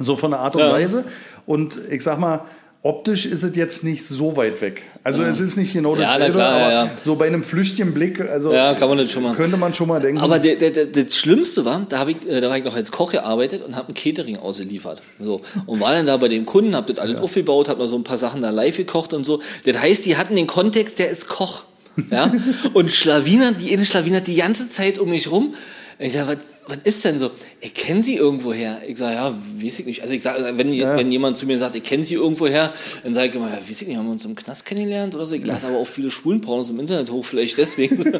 [0.00, 0.72] So von der Art und Ja.
[0.72, 1.04] Weise.
[1.46, 2.40] Und ich sag mal,
[2.82, 4.82] optisch ist es jetzt nicht so weit weg.
[5.02, 6.90] Also es ist nicht genau Ja, na dasselbe, klar, aber ja, ja.
[7.04, 9.34] so bei einem flüchtigen Blick, also Ja, kann man das schon mal.
[9.34, 10.20] könnte man schon mal denken.
[10.20, 12.76] Aber der, der, der, das Schlimmste war, da habe ich, äh, da war ich noch
[12.76, 15.02] als Koch gearbeitet und habe ein Catering ausgeliefert.
[15.18, 17.96] So und war dann da bei dem Kunden, habe das alles aufgebaut, habe noch so
[17.96, 19.40] ein paar Sachen da live gekocht und so.
[19.64, 21.64] Das heißt, die hatten den Kontext, der ist Koch,
[22.10, 22.32] ja.
[22.74, 25.54] und Schlawiner, die eine Schlawiner die ganze Zeit um mich rum.
[25.98, 27.30] Ich sag, was, was ist denn so?
[27.60, 28.82] Ich kenne sie irgendwoher.
[28.86, 30.02] Ich sage, ja, weiß ich nicht.
[30.02, 32.72] Also ich sag, wenn, wenn jemand zu mir sagt, ich kenne sie irgendwoher,
[33.02, 35.24] dann sage ich immer, ja, weiß ich nicht, haben wir uns im Knast kennengelernt oder
[35.24, 35.34] so.
[35.34, 37.96] Ich lade aber auch viele Schwulenpornos im Internet hoch, vielleicht deswegen.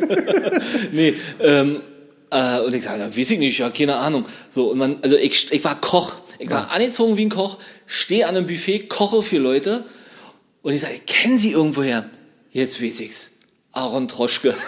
[0.92, 1.80] nee, ähm,
[2.30, 4.24] äh, und ich sage, ja, weiß ich nicht, ja, keine Ahnung.
[4.48, 6.14] So, und man, also ich, ich war Koch.
[6.38, 9.84] Ich war angezogen wie ein Koch, stehe an einem Buffet, koche für Leute
[10.62, 12.08] und ich sage, ich kenne sie irgendwoher.
[12.52, 13.30] Jetzt weiß ich's.
[13.72, 14.54] Aaron Troschke.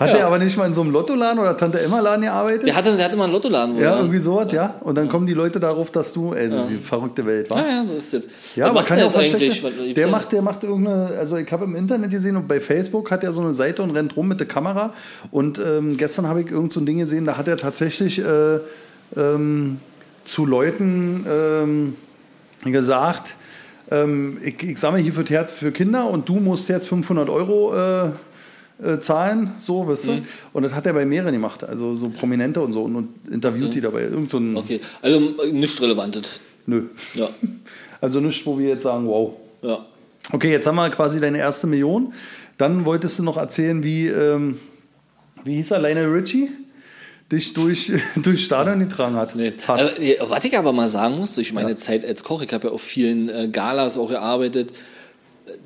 [0.00, 2.66] Hat er aber nicht mal in so einem Lottoladen oder Tante Emma Laden gearbeitet?
[2.66, 3.78] Der hatte, der hatte mal einen Lottoladen.
[3.78, 4.74] ja, irgendwie sowas, ja.
[4.80, 7.60] Und dann kommen die Leute darauf, dass du, ey, die verrückte Welt, wa?
[7.60, 8.56] Ja, ja, so ist es.
[8.56, 9.62] Ja, Was aber kann der ja auch eigentlich?
[9.62, 13.10] Was Der macht, der macht irgendeine, also ich habe im Internet gesehen und bei Facebook
[13.10, 14.92] hat er so eine Seite und rennt rum mit der Kamera.
[15.30, 18.58] Und ähm, gestern habe ich irgend so ein Ding gesehen, da hat er tatsächlich äh,
[19.16, 19.78] ähm,
[20.24, 21.96] zu Leuten ähm,
[22.64, 23.36] gesagt,
[23.90, 27.74] ähm, ich, ich sammle hier für Herz für Kinder und du musst jetzt 500 Euro
[27.74, 28.10] äh,
[28.82, 30.12] äh, zahlen, so, weißt du?
[30.12, 30.26] Mhm.
[30.52, 33.74] Und das hat er bei mehreren gemacht, also so Prominente und so und, und interviewt
[33.74, 34.02] die dabei.
[34.02, 36.40] Irgend so ein, Okay, also äh, nicht relevantes.
[36.66, 36.84] nö.
[37.14, 37.28] Ja,
[38.00, 39.34] Also nichts, wo wir jetzt sagen, wow.
[39.62, 39.84] ja.
[40.30, 42.12] Okay, jetzt haben wir quasi deine erste Million.
[42.58, 44.58] Dann wolltest du noch erzählen, wie, ähm,
[45.44, 46.48] wie hieß er, Lionel Richie,
[47.32, 49.34] dich durch, durch Stadion getragen hat.
[49.34, 49.48] Nee.
[49.48, 52.72] Äh, was ich aber mal sagen muss, durch meine Zeit als Koch, ich habe ja
[52.72, 54.72] auf vielen äh, Galas auch gearbeitet,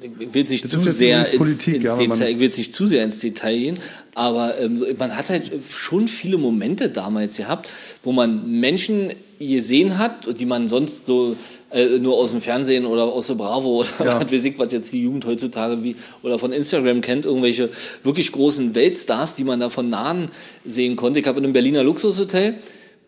[0.00, 3.58] will Das zu sehr ins, ins ja, Detail, ich will nicht zu sehr ins Detail
[3.58, 3.78] gehen,
[4.14, 7.72] aber ähm, man hat halt schon viele Momente damals gehabt,
[8.02, 11.36] wo man Menschen gesehen hat, die man sonst so
[11.72, 14.20] äh, nur aus dem Fernsehen oder aus der Bravo oder Ja.
[14.20, 17.70] was weiß ich, was jetzt die Jugend heutzutage wie oder von Instagram kennt, irgendwelche
[18.04, 20.28] wirklich großen Weltstars, die man da von nahen
[20.64, 21.20] sehen konnte.
[21.20, 22.54] Ich habe in einem Berliner Luxushotel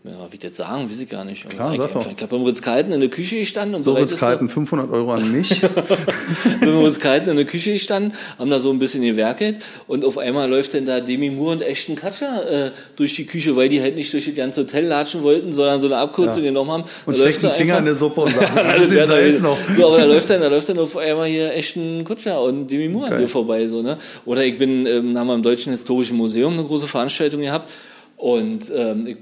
[0.07, 1.49] ja, wie ich das sagen, weiß ich gar nicht.
[1.49, 2.07] Klar, ich sag doch.
[2.15, 5.13] ich habe im Ritz-Carlton in der Küche gestanden und So bereits wird's kalten, 500 Euro
[5.15, 5.63] an mich.
[6.61, 10.05] wenn wir uns kalten in der Küche gestanden, haben da so ein bisschen gewerkelt und
[10.05, 13.71] auf einmal läuft dann da Demi Moore und Ashton Kutcher äh, durch die Küche, weil
[13.71, 16.51] die halt nicht durch das ganze Hotel latschen wollten, sondern so eine Abkürzung Ja.
[16.51, 16.85] genommen haben.
[17.07, 19.59] Und steckt den Finger in der Suppe und sagt, Alles ja da noch.
[19.79, 22.89] so, aber da läuft dann, da läuft dann auf einmal hier Ashton Kutcher und Demi
[22.89, 23.21] Moore an Geil.
[23.23, 23.97] dir vorbei, so, ne?
[24.27, 27.73] Oder ich bin, ähm, haben wir im Deutschen Historischen Museum eine große Veranstaltung gehabt
[28.19, 29.17] und, ähm, ich,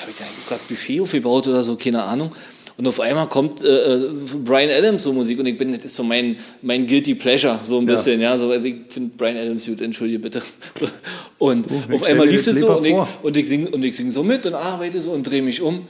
[0.00, 2.30] habe ich da, hab grad Buffet aufgebaut oder so, keine Ahnung.
[2.76, 3.66] Und auf einmal kommt äh,
[4.06, 4.08] äh,
[4.42, 7.78] Brian Adams so Musik und ich bin, das ist so mein, mein Guilty Pleasure, so
[7.78, 7.94] ein Ja.
[7.94, 8.38] bisschen, ja.
[8.38, 10.40] So, also ich finde Brian Adams gut, entschuldige bitte.
[11.38, 14.10] Und ich auf einmal lief das so und ich, und ich sing und ich sing
[14.10, 15.86] so mit und arbeite so und drehe mich um.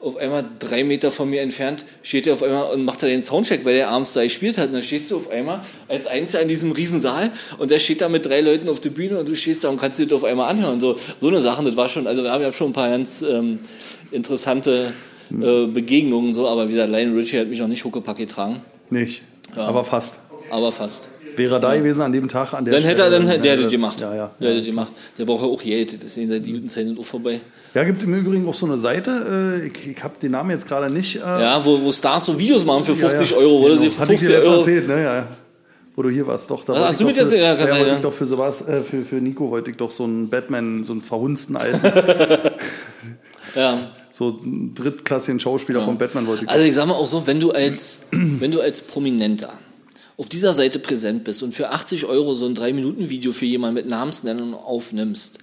[0.00, 3.22] Auf einmal drei Meter von mir entfernt steht er auf einmal und macht da den
[3.22, 4.68] Soundcheck, weil er abends da gespielt hat.
[4.68, 8.08] Und dann stehst du auf einmal als Einziger in diesem Riesensaal und der steht da
[8.08, 10.24] mit drei Leuten auf der Bühne und du stehst da und kannst dir das auf
[10.24, 10.80] einmal anhören.
[10.80, 13.20] So, so eine Sachen, das war schon, also wir haben ja schon ein paar ganz
[13.20, 13.58] ähm,
[14.10, 14.94] interessante
[15.30, 19.20] äh, Begegnungen, so, aber wie gesagt, Lionel Richie hat mich noch nicht Huckepack getragen, Nicht,
[19.54, 19.64] Ja.
[19.66, 20.18] aber fast.
[20.50, 21.08] aber fast.
[21.36, 23.56] Wäre er da gewesen an dem Tag, an der Dann hätte er, dann hätte der
[23.56, 24.00] das gemacht.
[24.00, 24.30] Ja, ja.
[24.40, 24.92] Der hätte gemacht.
[25.18, 27.40] Der braucht ja auch Geld, das ist in seinen guten Zeiten auch vorbei.
[27.74, 30.66] Ja, gibt im Übrigen auch so eine Seite, äh, ich, ich habe den Namen jetzt
[30.68, 31.16] gerade nicht.
[31.16, 33.76] Äh, Ja, wo, wo Stars so Videos machen für 50 ja, Euro, oder?
[33.76, 33.88] genau.
[33.90, 34.58] Die Hatte ich 50 dir Euro.
[34.58, 35.02] erzählt, ne?
[35.02, 35.28] Ja, ja.
[35.96, 36.64] Wo du hier warst, doch.
[36.64, 37.42] Da wollte hast du mit erzählt?
[37.42, 37.98] Ja, kann ja, sein, ja.
[37.98, 41.02] doch für, Sebast, äh, für, für Nico wollte ich doch so einen Batman, so einen
[41.02, 41.80] verhunzten alten,
[43.56, 43.78] Ja.
[44.12, 47.40] so einen drittklassigen Schauspieler von Batman wollte ich Also ich sag mal auch so, wenn
[47.40, 49.52] du als, wenn du als Prominenter
[50.20, 53.86] auf dieser Seite präsent bist und für 80 Euro so ein 3-Minuten-Video für jemanden mit
[53.88, 55.38] Namensnennung aufnimmst,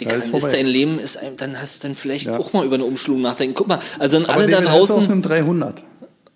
[0.00, 2.38] Ja, ist dann ist dein Leben, ist, ein- dann hast du dann vielleicht Ja.
[2.38, 3.54] auch mal über eine Umschulung nachdenken.
[3.54, 5.82] Guck mal, also dann Aber alle da Hesse auf draußen, einem 300.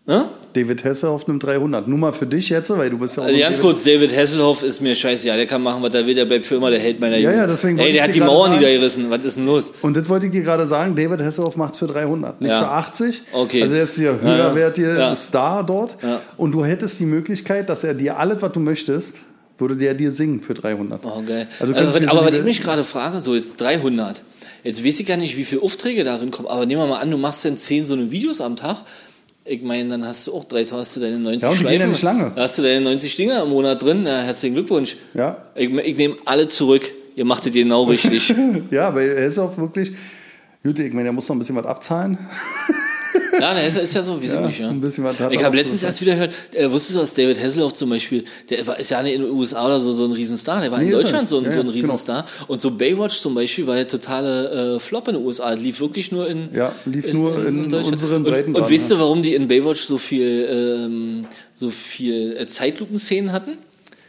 [0.07, 0.29] ne?
[0.57, 1.87] David auf einem 300.
[1.87, 4.17] Nur mal für dich jetzt, weil du bist ja auch Also ganz David- kurz, David
[4.17, 6.71] Hasselhoff ist mir scheiße, ja, der kann machen, was er will, der bleibt für immer
[6.71, 7.37] der Held meiner Ja, Jugend.
[7.37, 9.73] ja, deswegen wollte Ey, der hat die sagen- niedergerissen, was ist denn los?
[9.83, 12.61] Und das wollte ich dir gerade sagen, David Hasselhoff macht es für 300, nicht Ja.
[12.61, 13.23] für 80.
[13.33, 13.63] Okay.
[13.63, 14.23] Also er ist ja Ja, ja.
[14.23, 15.15] höherwertiger Ja.
[15.15, 15.97] Star dort.
[16.03, 16.21] Ja.
[16.37, 19.17] Und du hättest die Möglichkeit, dass er dir alles, was du möchtest,
[19.59, 21.01] würde der dir singen für 300.
[21.05, 21.47] Oh, geil.
[21.61, 24.23] Also Also, aber so was ich mich gerade frage, so jetzt 300.
[24.65, 27.09] Jetzt weiß ich gar nicht, wie viele Aufträge darin kommen, aber nehmen wir mal an,
[27.11, 28.79] du machst dann 10 so eine Videos am Tag.
[29.49, 31.71] Ich meine, dann hast du auch 3000, hast du deine 90 Ja, und gehen ja
[31.73, 31.91] Schleifen.
[31.91, 32.33] nicht lange.
[32.35, 34.05] Da hast du deine 90 Dinger im Monat drin.
[34.05, 34.97] Ja, herzlichen Glückwunsch.
[35.15, 35.37] Ja.
[35.55, 36.83] Ich, ich nehme alle zurück.
[37.15, 38.35] Ihr macht es genau richtig.
[38.71, 39.93] Ja, weil Hasselhoff wirklich,
[40.65, 42.19] gut, ich meine, er muss noch ein bisschen was abzahlen.
[43.41, 44.69] ja, der ist, ist ja so, wieso Ja, nicht, ja.
[44.69, 47.43] ein bisschen was hat Ich habe letztens erst wieder gehört, äh, wusstest du, dass David
[47.43, 50.12] Hasselhoff zum Beispiel, der war, ist ja nicht in den USA oder so, so ein
[50.12, 51.73] Riesenstar, der war in Nee, er Deutschland so ein, Ja, so ein genau.
[51.77, 52.25] Riesenstar.
[52.49, 55.51] Und so Baywatch zum Beispiel war der totale äh, Flop in den USA.
[55.53, 57.93] Das lief wirklich nur in Ja, lief nur in Deutschland.
[57.95, 61.23] unseren und, Breitengraden, und weißt du, warum die in Baywatch so viel, ähm,
[61.55, 63.53] so viel äh, Zeitlupenszenen hatten?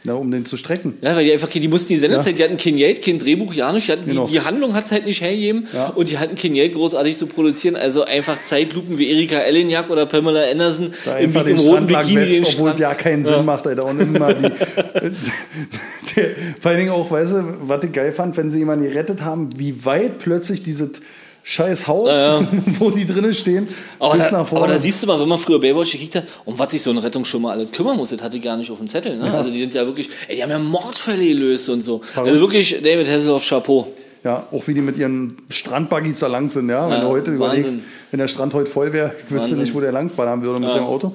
[0.08, 0.98] Ja, um den zu strecken.
[1.02, 3.72] Ja, weil die einfach, die mussten die Sendezeit, die hatten kein Geld, kein Drehbuch, ja
[3.74, 4.26] nicht, die, hatten, Genau.
[4.26, 5.88] die, die Handlung hat's halt nicht hergegeben Ja.
[5.90, 10.06] und die hatten kein Geld großartig zu produzieren, also einfach Zeitlupen wie Erika Ellenjak oder
[10.06, 13.68] Pamela Anderson Da im, im roten Bikini den wetzt, obwohl es ja keinen Sinn macht,
[13.68, 13.86] Alter.
[13.86, 14.44] Und immer die,
[16.16, 16.30] der,
[16.62, 19.50] vor allen Dingen auch, weißt du, was ich geil fand, wenn sie jemanden gerettet haben,
[19.58, 21.02] wie weit plötzlich dieses
[21.50, 22.10] scheiß Haus,
[22.80, 23.66] wo die drinnen stehen,
[24.00, 26.72] Aber da, aber da siehst du mal, wenn man früher Baywatch gekickt hat, um was
[26.72, 29.16] sich so ein Rettungsschwimmer alles kümmern muss, das hatte ich gar nicht auf dem Zettel.
[29.18, 29.32] Ne?
[29.34, 32.02] Also die sind ja wirklich, ey, die haben ja Mordfälle gelöst und so.
[32.16, 33.88] Also wirklich, David Hasselhoff, Chapeau.
[34.26, 36.84] ja, auch wie die mit ihren Strandbuggies da lang sind, ja.
[36.90, 37.84] Wenn Ja, du heute überlegst, Wahnsinn.
[38.12, 39.64] wenn der Strand heute voll wäre, ich wüsste Wahnsinn.
[39.64, 41.14] nicht, wo der langfahren würde mit seinem Auto.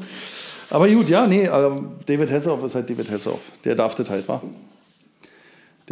[0.70, 1.46] Aber gut, ja, nee,
[2.06, 3.40] David Hasselhoff ist halt David Hasselhoff.
[3.66, 4.40] Der darf das halt, wa?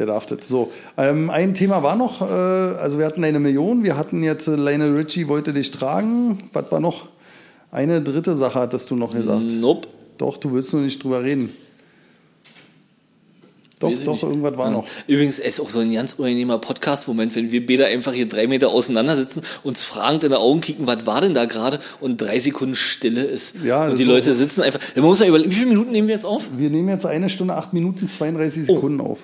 [0.00, 0.48] Der darf das.
[0.48, 4.48] So, ähm, ein Thema war noch, äh, also wir hatten eine Million, wir hatten jetzt
[4.48, 6.38] äh, Lionel Richie wollte dich tragen.
[6.54, 7.08] Was war noch?
[7.70, 9.44] Eine dritte Sache hattest du noch gesagt.
[9.44, 9.88] Nope.
[10.16, 11.52] Doch, du willst nur nicht drüber reden.
[13.78, 14.22] Doch, doch, nicht.
[14.22, 14.72] irgendwas war Ja.
[14.72, 14.86] noch.
[15.06, 18.46] Übrigens, es ist auch so ein ganz unangenehmer Podcast-Moment, wenn wir beide einfach hier drei
[18.46, 22.38] Meter auseinandersitzen, uns fragend in die Augen kicken, was war denn da gerade und drei
[22.38, 23.54] Sekunden Stille ist.
[23.64, 24.80] Ja, und die ist Leute sitzen einfach.
[24.96, 26.44] Man muss ja überlegen, wie viele Minuten nehmen wir jetzt auf?
[26.56, 29.18] Wir nehmen jetzt eine Stunde, acht Minuten, 32 Sekunden auf.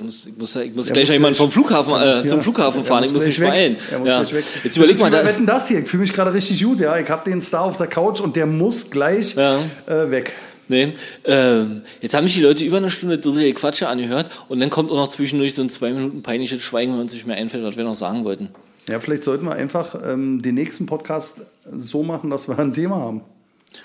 [0.00, 2.42] Ich muss, ich muss, ich muss gleich muss noch jemanden vom Flughafen, äh, Ja, zum
[2.42, 3.04] Flughafen fahren.
[3.04, 3.76] Ich muss mich beeilen.
[4.04, 4.22] Ja.
[4.64, 5.80] Jetzt überleg mal, da, Wetten das hier.
[5.80, 6.80] Ich fühle mich gerade richtig gut.
[6.80, 9.58] Ja, ich habe den Star auf der Couch und der muss gleich Ja.
[9.86, 10.32] äh, weg.
[10.68, 10.88] Nee.
[11.24, 14.90] Ähm, jetzt haben mich die Leute über eine Stunde dusselige Quatsche angehört und dann kommt
[14.90, 17.76] auch noch zwischendurch so ein zwei Minuten peinliches Schweigen, wenn uns nicht mehr einfällt, was
[17.76, 18.48] wir noch sagen wollten.
[18.88, 21.36] Ja, vielleicht sollten wir einfach ähm, den nächsten Podcast
[21.76, 23.22] so machen, dass wir ein Thema haben.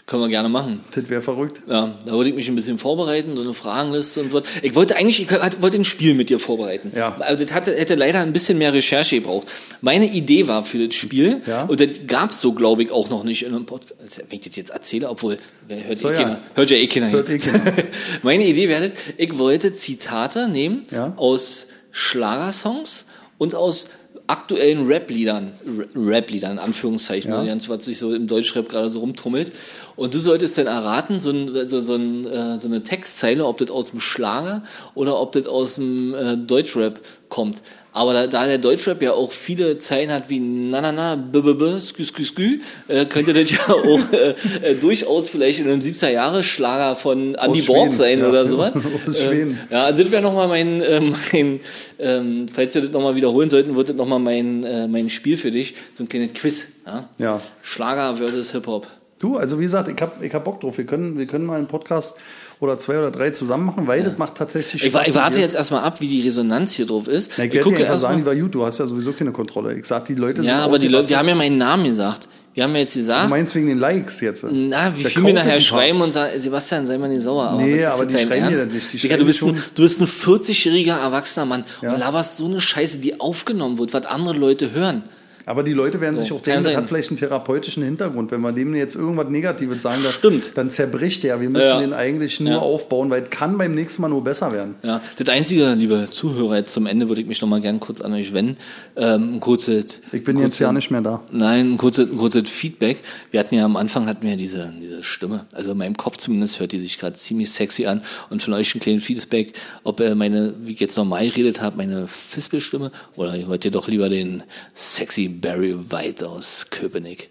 [0.08, 0.84] Können wir gerne machen.
[0.94, 1.62] Das wäre verrückt.
[1.68, 4.44] Ja, da würde ich mich ein bisschen vorbereiten, so eine Fragenliste und so was.
[4.62, 6.92] Ich wollte eigentlich, ich wollte ein Spiel mit dir vorbereiten.
[6.96, 7.16] Ja.
[7.20, 9.54] Also das hatte, hätte leider ein bisschen mehr Recherche gebraucht.
[9.82, 11.64] Meine Idee war für das Spiel, Ja.
[11.64, 14.56] und das gab's so, glaube ich, auch noch nicht in einem Podcast, wenn ich das
[14.56, 15.38] jetzt erzähle, obwohl,
[15.68, 16.18] wer hört, So, eh ja.
[16.24, 17.38] keiner, hört ja eh keiner Hört hin.
[17.38, 17.74] eh keiner.
[18.24, 21.14] Meine Idee wäre, ich wollte Zitate nehmen Ja.
[21.18, 23.06] aus Schlagersongs
[23.38, 23.88] und aus
[24.28, 25.52] aktuellen Rap-Liedern,
[25.96, 27.42] Rap-Liedern in Anführungszeichen, Ja.
[27.42, 29.52] ne, ganz was sich so im Deutschrap gerade so rumtummelt.
[29.96, 33.58] Und du solltest dann erraten, so, ein, so, so, ein, äh, so eine Textzeile, ob
[33.60, 34.64] das aus dem Schlager
[34.96, 37.00] oder ob das aus dem äh, Deutschrap
[37.30, 37.62] kommt.
[37.96, 41.40] Aber da, da der Deutschrap ja auch viele Zeilen hat wie na na na, b
[41.40, 42.60] b b, skü skü skü,
[42.90, 44.36] äh, könnte das ja auch äh,
[44.72, 48.28] äh, durchaus vielleicht in einem 70er Jahre Schlager von Andy Borg sein ja.
[48.28, 48.74] oder sowas.
[49.08, 51.00] Aus Äh, ja, also das wäre nochmal mein, äh,
[51.32, 51.62] mein
[51.98, 55.52] ähm, falls wir das nochmal wiederholen sollten, wird das nochmal mein, äh, mein Spiel für
[55.52, 56.66] dich, so ein kleines Quiz.
[56.86, 57.10] Ja?
[57.18, 57.42] Ja.
[57.62, 58.88] Schlager versus Hip-Hop.
[59.20, 60.78] Du, also wie gesagt, ich hab, ich hab Bock drauf.
[60.78, 62.16] Wir können, wir können mal einen Podcast
[62.60, 65.36] oder zwei oder drei zusammen machen, weil das macht tatsächlich Ich, Spaß ich mit warte
[65.38, 65.42] dir.
[65.44, 67.32] jetzt erstmal ab, wie die Resonanz hier drauf ist.
[67.38, 68.00] Na, ich ich gucke dir erstmal.
[68.14, 69.78] sagen, die war gut, du hast ja sowieso keine Kontrolle.
[69.78, 72.28] Ich sag, die Leute sind Ja, aber die Leute, die haben ja meinen Namen gesagt.
[72.54, 74.46] Wir haben ja jetzt Du gesagt, meinst wegen den Likes jetzt?
[74.50, 77.50] na, wie Da viel mir nachher schreiben und sagen, Sebastian, sei mal nicht sauer.
[77.50, 78.66] Aber Nee, aber die schreiben dir Ernst?
[78.68, 78.94] das nicht.
[78.94, 81.92] Die Digga, du bist, ein, du bist ein 40-jähriger erwachsener Mann Ja.
[81.94, 85.04] und laberst so eine Scheiße, die aufgenommen wird, was andere Leute hören.
[85.46, 88.32] Aber die Leute werden sich So, auch kann denken, das hat vielleicht einen therapeutischen Hintergrund.
[88.32, 90.52] Wenn wir dem jetzt irgendwas Negatives sagen, dann, Stimmt.
[90.56, 91.40] dann zerbricht der.
[91.42, 91.80] Wir müssen Ja.
[91.80, 92.60] den eigentlich nur Ja.
[92.60, 94.76] aufbauen, weil es kann beim nächsten Mal nur besser werden.
[94.84, 98.02] Ja, das Einzige, liebe Zuhörer, jetzt zum Ende würde ich mich noch mal gern kurz
[98.02, 98.58] an euch wenden.
[98.96, 101.22] Ähm, kurzes, Ich bin jetzt ja nicht mehr da.
[101.32, 102.98] Nein, ein kurzes, kurzes Feedback.
[103.32, 105.46] Wir hatten ja am Anfang hatten wir diese, diese Stimme.
[105.54, 108.02] Also in meinem Kopf zumindest hört die sich gerade ziemlich sexy an.
[108.30, 109.54] Und von euch ein kleines Feedback,
[109.84, 113.88] ob äh, meine, wie ich jetzt normal geredet habe, meine Fispelstimme oder hört ihr doch
[113.88, 114.44] lieber den
[114.74, 117.30] sexy Barry White aus Köpenick.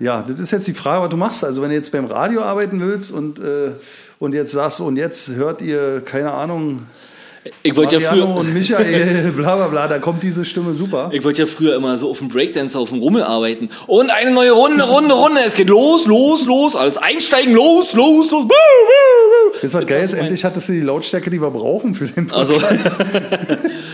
[0.00, 1.44] Ja, das ist jetzt die Frage, was du machst.
[1.44, 3.72] Also wenn du jetzt beim Radio arbeiten willst und, äh,
[4.18, 6.86] und jetzt sagst, und jetzt hört ihr, keine Ahnung,
[7.62, 11.10] Ich wollte ja früher, und Michael, bla bla bla, da kommt diese Stimme super.
[11.12, 13.68] ich wollte ja früher immer so auf dem Breakdance, auf dem Rummel arbeiten.
[13.86, 15.40] Und eine neue Runde, Runde, Runde.
[15.46, 16.74] Es geht los, los, los.
[16.74, 18.46] Alles einsteigen, los, los, los.
[19.62, 22.50] Jetzt was geil endlich hattest du die Lautstärke, die wir brauchen für den Podcast.
[22.50, 22.66] Also,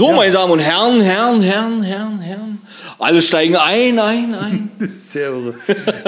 [0.00, 2.58] so, meine Damen und Herren, Herren, Herren, Herren, Herren.
[2.98, 4.70] Alle steigen ein, ein, ein.
[5.14, 5.54] Irre.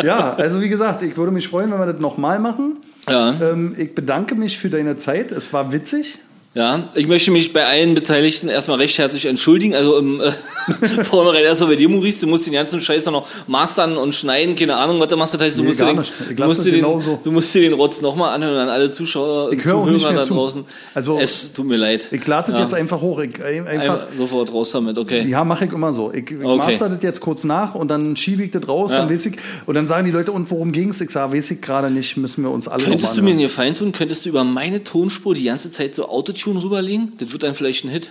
[0.02, 2.78] Ja, also wie gesagt, ich würde mich freuen, wenn wir das nochmal machen.
[3.06, 3.34] Ja.
[3.40, 5.30] Ähm, ich bedanke mich für deine Zeit.
[5.30, 6.18] Es war witzig.
[6.54, 9.74] Ja, ich möchte mich bei allen Beteiligten erstmal recht herzlich entschuldigen.
[9.74, 10.30] Also im äh,
[11.04, 14.76] Vornherein erstmal bei dir, Maurice, du musst den ganzen Scheiß noch mastern und schneiden, keine
[14.76, 15.32] Ahnung, was du machst.
[15.32, 17.18] Das heißt, du Nee, musst dir den, du musst dir den, genauso.
[17.24, 20.34] du musst dir den Rotz nochmal anhören an alle Zuschauer Ich Zuhörer da zu.
[20.34, 20.64] draußen.
[20.92, 22.08] Also, es tut mir leid.
[22.10, 22.64] Ich lade das Ja.
[22.66, 23.20] jetzt einfach hoch.
[23.20, 25.26] Ich, ein- einfach, Einfach sofort raus damit, okay.
[25.26, 26.12] ja, mache ich immer so.
[26.12, 26.56] Ich, ich Okay.
[26.72, 28.92] master das jetzt kurz nach und dann schiebe ich das raus.
[28.92, 28.98] Ja.
[28.98, 31.00] Dann weiß ich, und dann sagen die Leute, und worum ging's?
[31.00, 33.38] Ich sage, weiß ich gerade nicht, müssen wir uns alle Könntest du mir einen.
[33.40, 33.92] Gefallen tun?
[33.92, 36.06] Könntest du über meine Tonspur die ganze Zeit so
[36.42, 37.12] Autotune rüberlegen?
[37.18, 38.10] Das wird dann vielleicht ein Hit.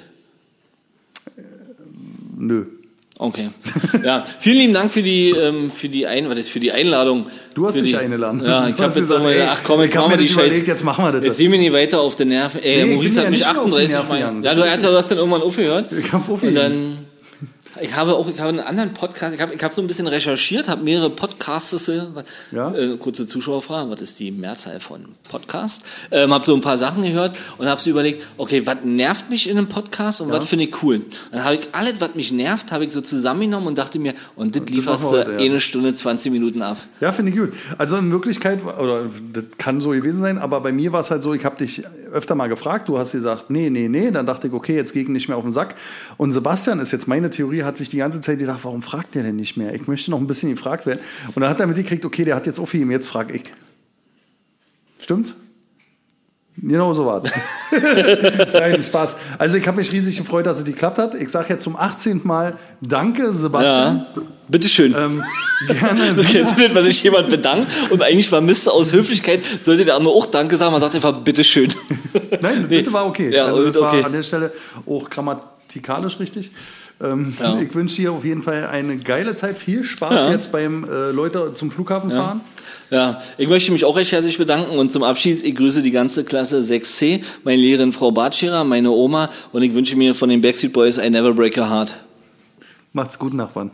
[2.37, 2.65] Nö.
[3.17, 3.49] Okay.
[4.03, 7.27] Ja, vielen lieben Dank für die ähm, für die Ein was ist für die Einladung.
[7.53, 8.41] Du hast für dich die, eingeladen.
[8.43, 10.63] Ja, ich habe jetzt auch mal ey, gedacht, ach komm, jetzt machen wir die Scheiße.
[10.65, 11.23] jetzt machen wir das.
[11.25, 12.63] Jetzt gehen wir nicht weiter auf den Nerven.
[12.63, 14.45] Ey, Nee, ich Maurice hat ja mich nicht auf die 38 Nerven Mal.
[14.45, 15.91] Ja, du hast, du hast dann irgendwann aufgehört.
[15.91, 16.57] Ich hab Und aufgehört.
[16.57, 16.97] dann
[17.81, 20.07] ich habe auch, ich habe einen anderen Podcast, ich habe, ich habe so ein bisschen
[20.07, 22.01] recherchiert, habe mehrere Podcasts, äh,
[22.51, 22.73] Ja?
[22.73, 25.83] äh, kurze Zuschauerfrage, was ist die Mehrzahl von Podcast?
[26.11, 29.49] Ähm, habe so ein paar Sachen gehört und habe so überlegt, okay, was nervt mich
[29.49, 31.01] in einem Podcast und was finde ich cool?
[31.31, 34.55] Dann habe ich alles, was mich nervt, habe ich so zusammengenommen und dachte mir, und
[34.55, 35.37] das lieferst du heute, ja.
[35.39, 36.77] eine Stunde, 20 Minuten ab.
[36.99, 37.53] Ja, finde ich gut.
[37.77, 41.23] Also in Wirklichkeit, oder das kann so gewesen sein, aber bei mir war es halt
[41.23, 44.47] so, ich habe dich öfter mal gefragt, du hast gesagt, nee, nee, nee, dann dachte
[44.47, 45.75] ich, okay, jetzt gehe ich nicht mehr auf den Sack.
[46.17, 49.23] Und Sebastian ist jetzt meine Theorie, hat sich die ganze Zeit gedacht, warum fragt der
[49.23, 49.73] denn nicht mehr?
[49.73, 50.99] Ich möchte noch ein bisschen gefragt werden.
[51.33, 53.43] Und dann hat er mitgekriegt, okay, der hat jetzt aufgegeben, jetzt frage ich.
[54.99, 55.35] Stimmt's?
[56.57, 57.23] Genau so war
[58.53, 59.15] Nein, Spaß.
[59.37, 61.15] Also ich habe mich riesig gefreut, dass es geklappt hat.
[61.15, 62.21] Ich sage jetzt zum 18.
[62.23, 64.05] Mal Danke, Sebastian.
[64.15, 64.93] Ja, bitteschön.
[64.95, 65.23] Ähm,
[65.67, 66.13] gerne.
[66.13, 69.95] Du kennst nicht, wenn sich jemand bedankt und eigentlich war Mist aus Höflichkeit, sollte der
[69.95, 71.73] andere auch Danke sagen, man sagt einfach bitteschön.
[72.41, 72.77] Nein, Nee.
[72.77, 73.33] bitte war okay.
[73.33, 73.99] Ja, also das okay.
[73.99, 74.51] war an der Stelle
[74.85, 76.51] auch grammatikalisch richtig.
[77.01, 77.59] Ähm, Ja.
[77.59, 79.57] Ich wünsche dir auf jeden Fall eine geile Zeit.
[79.57, 80.31] Viel Spaß Ja.
[80.31, 82.41] jetzt beim äh, Leute zum Flughafen fahren.
[82.89, 86.23] Ja, ich möchte mich auch recht herzlich bedanken und zum Abschied, ich grüße die ganze
[86.25, 90.73] Klasse 6C, meine Lehrerin Frau Bartscherer, meine Oma und ich wünsche mir von den Backstreet
[90.73, 92.03] Boys I Never Break a Heart.
[92.93, 93.71] Macht's gut, Nachbarn.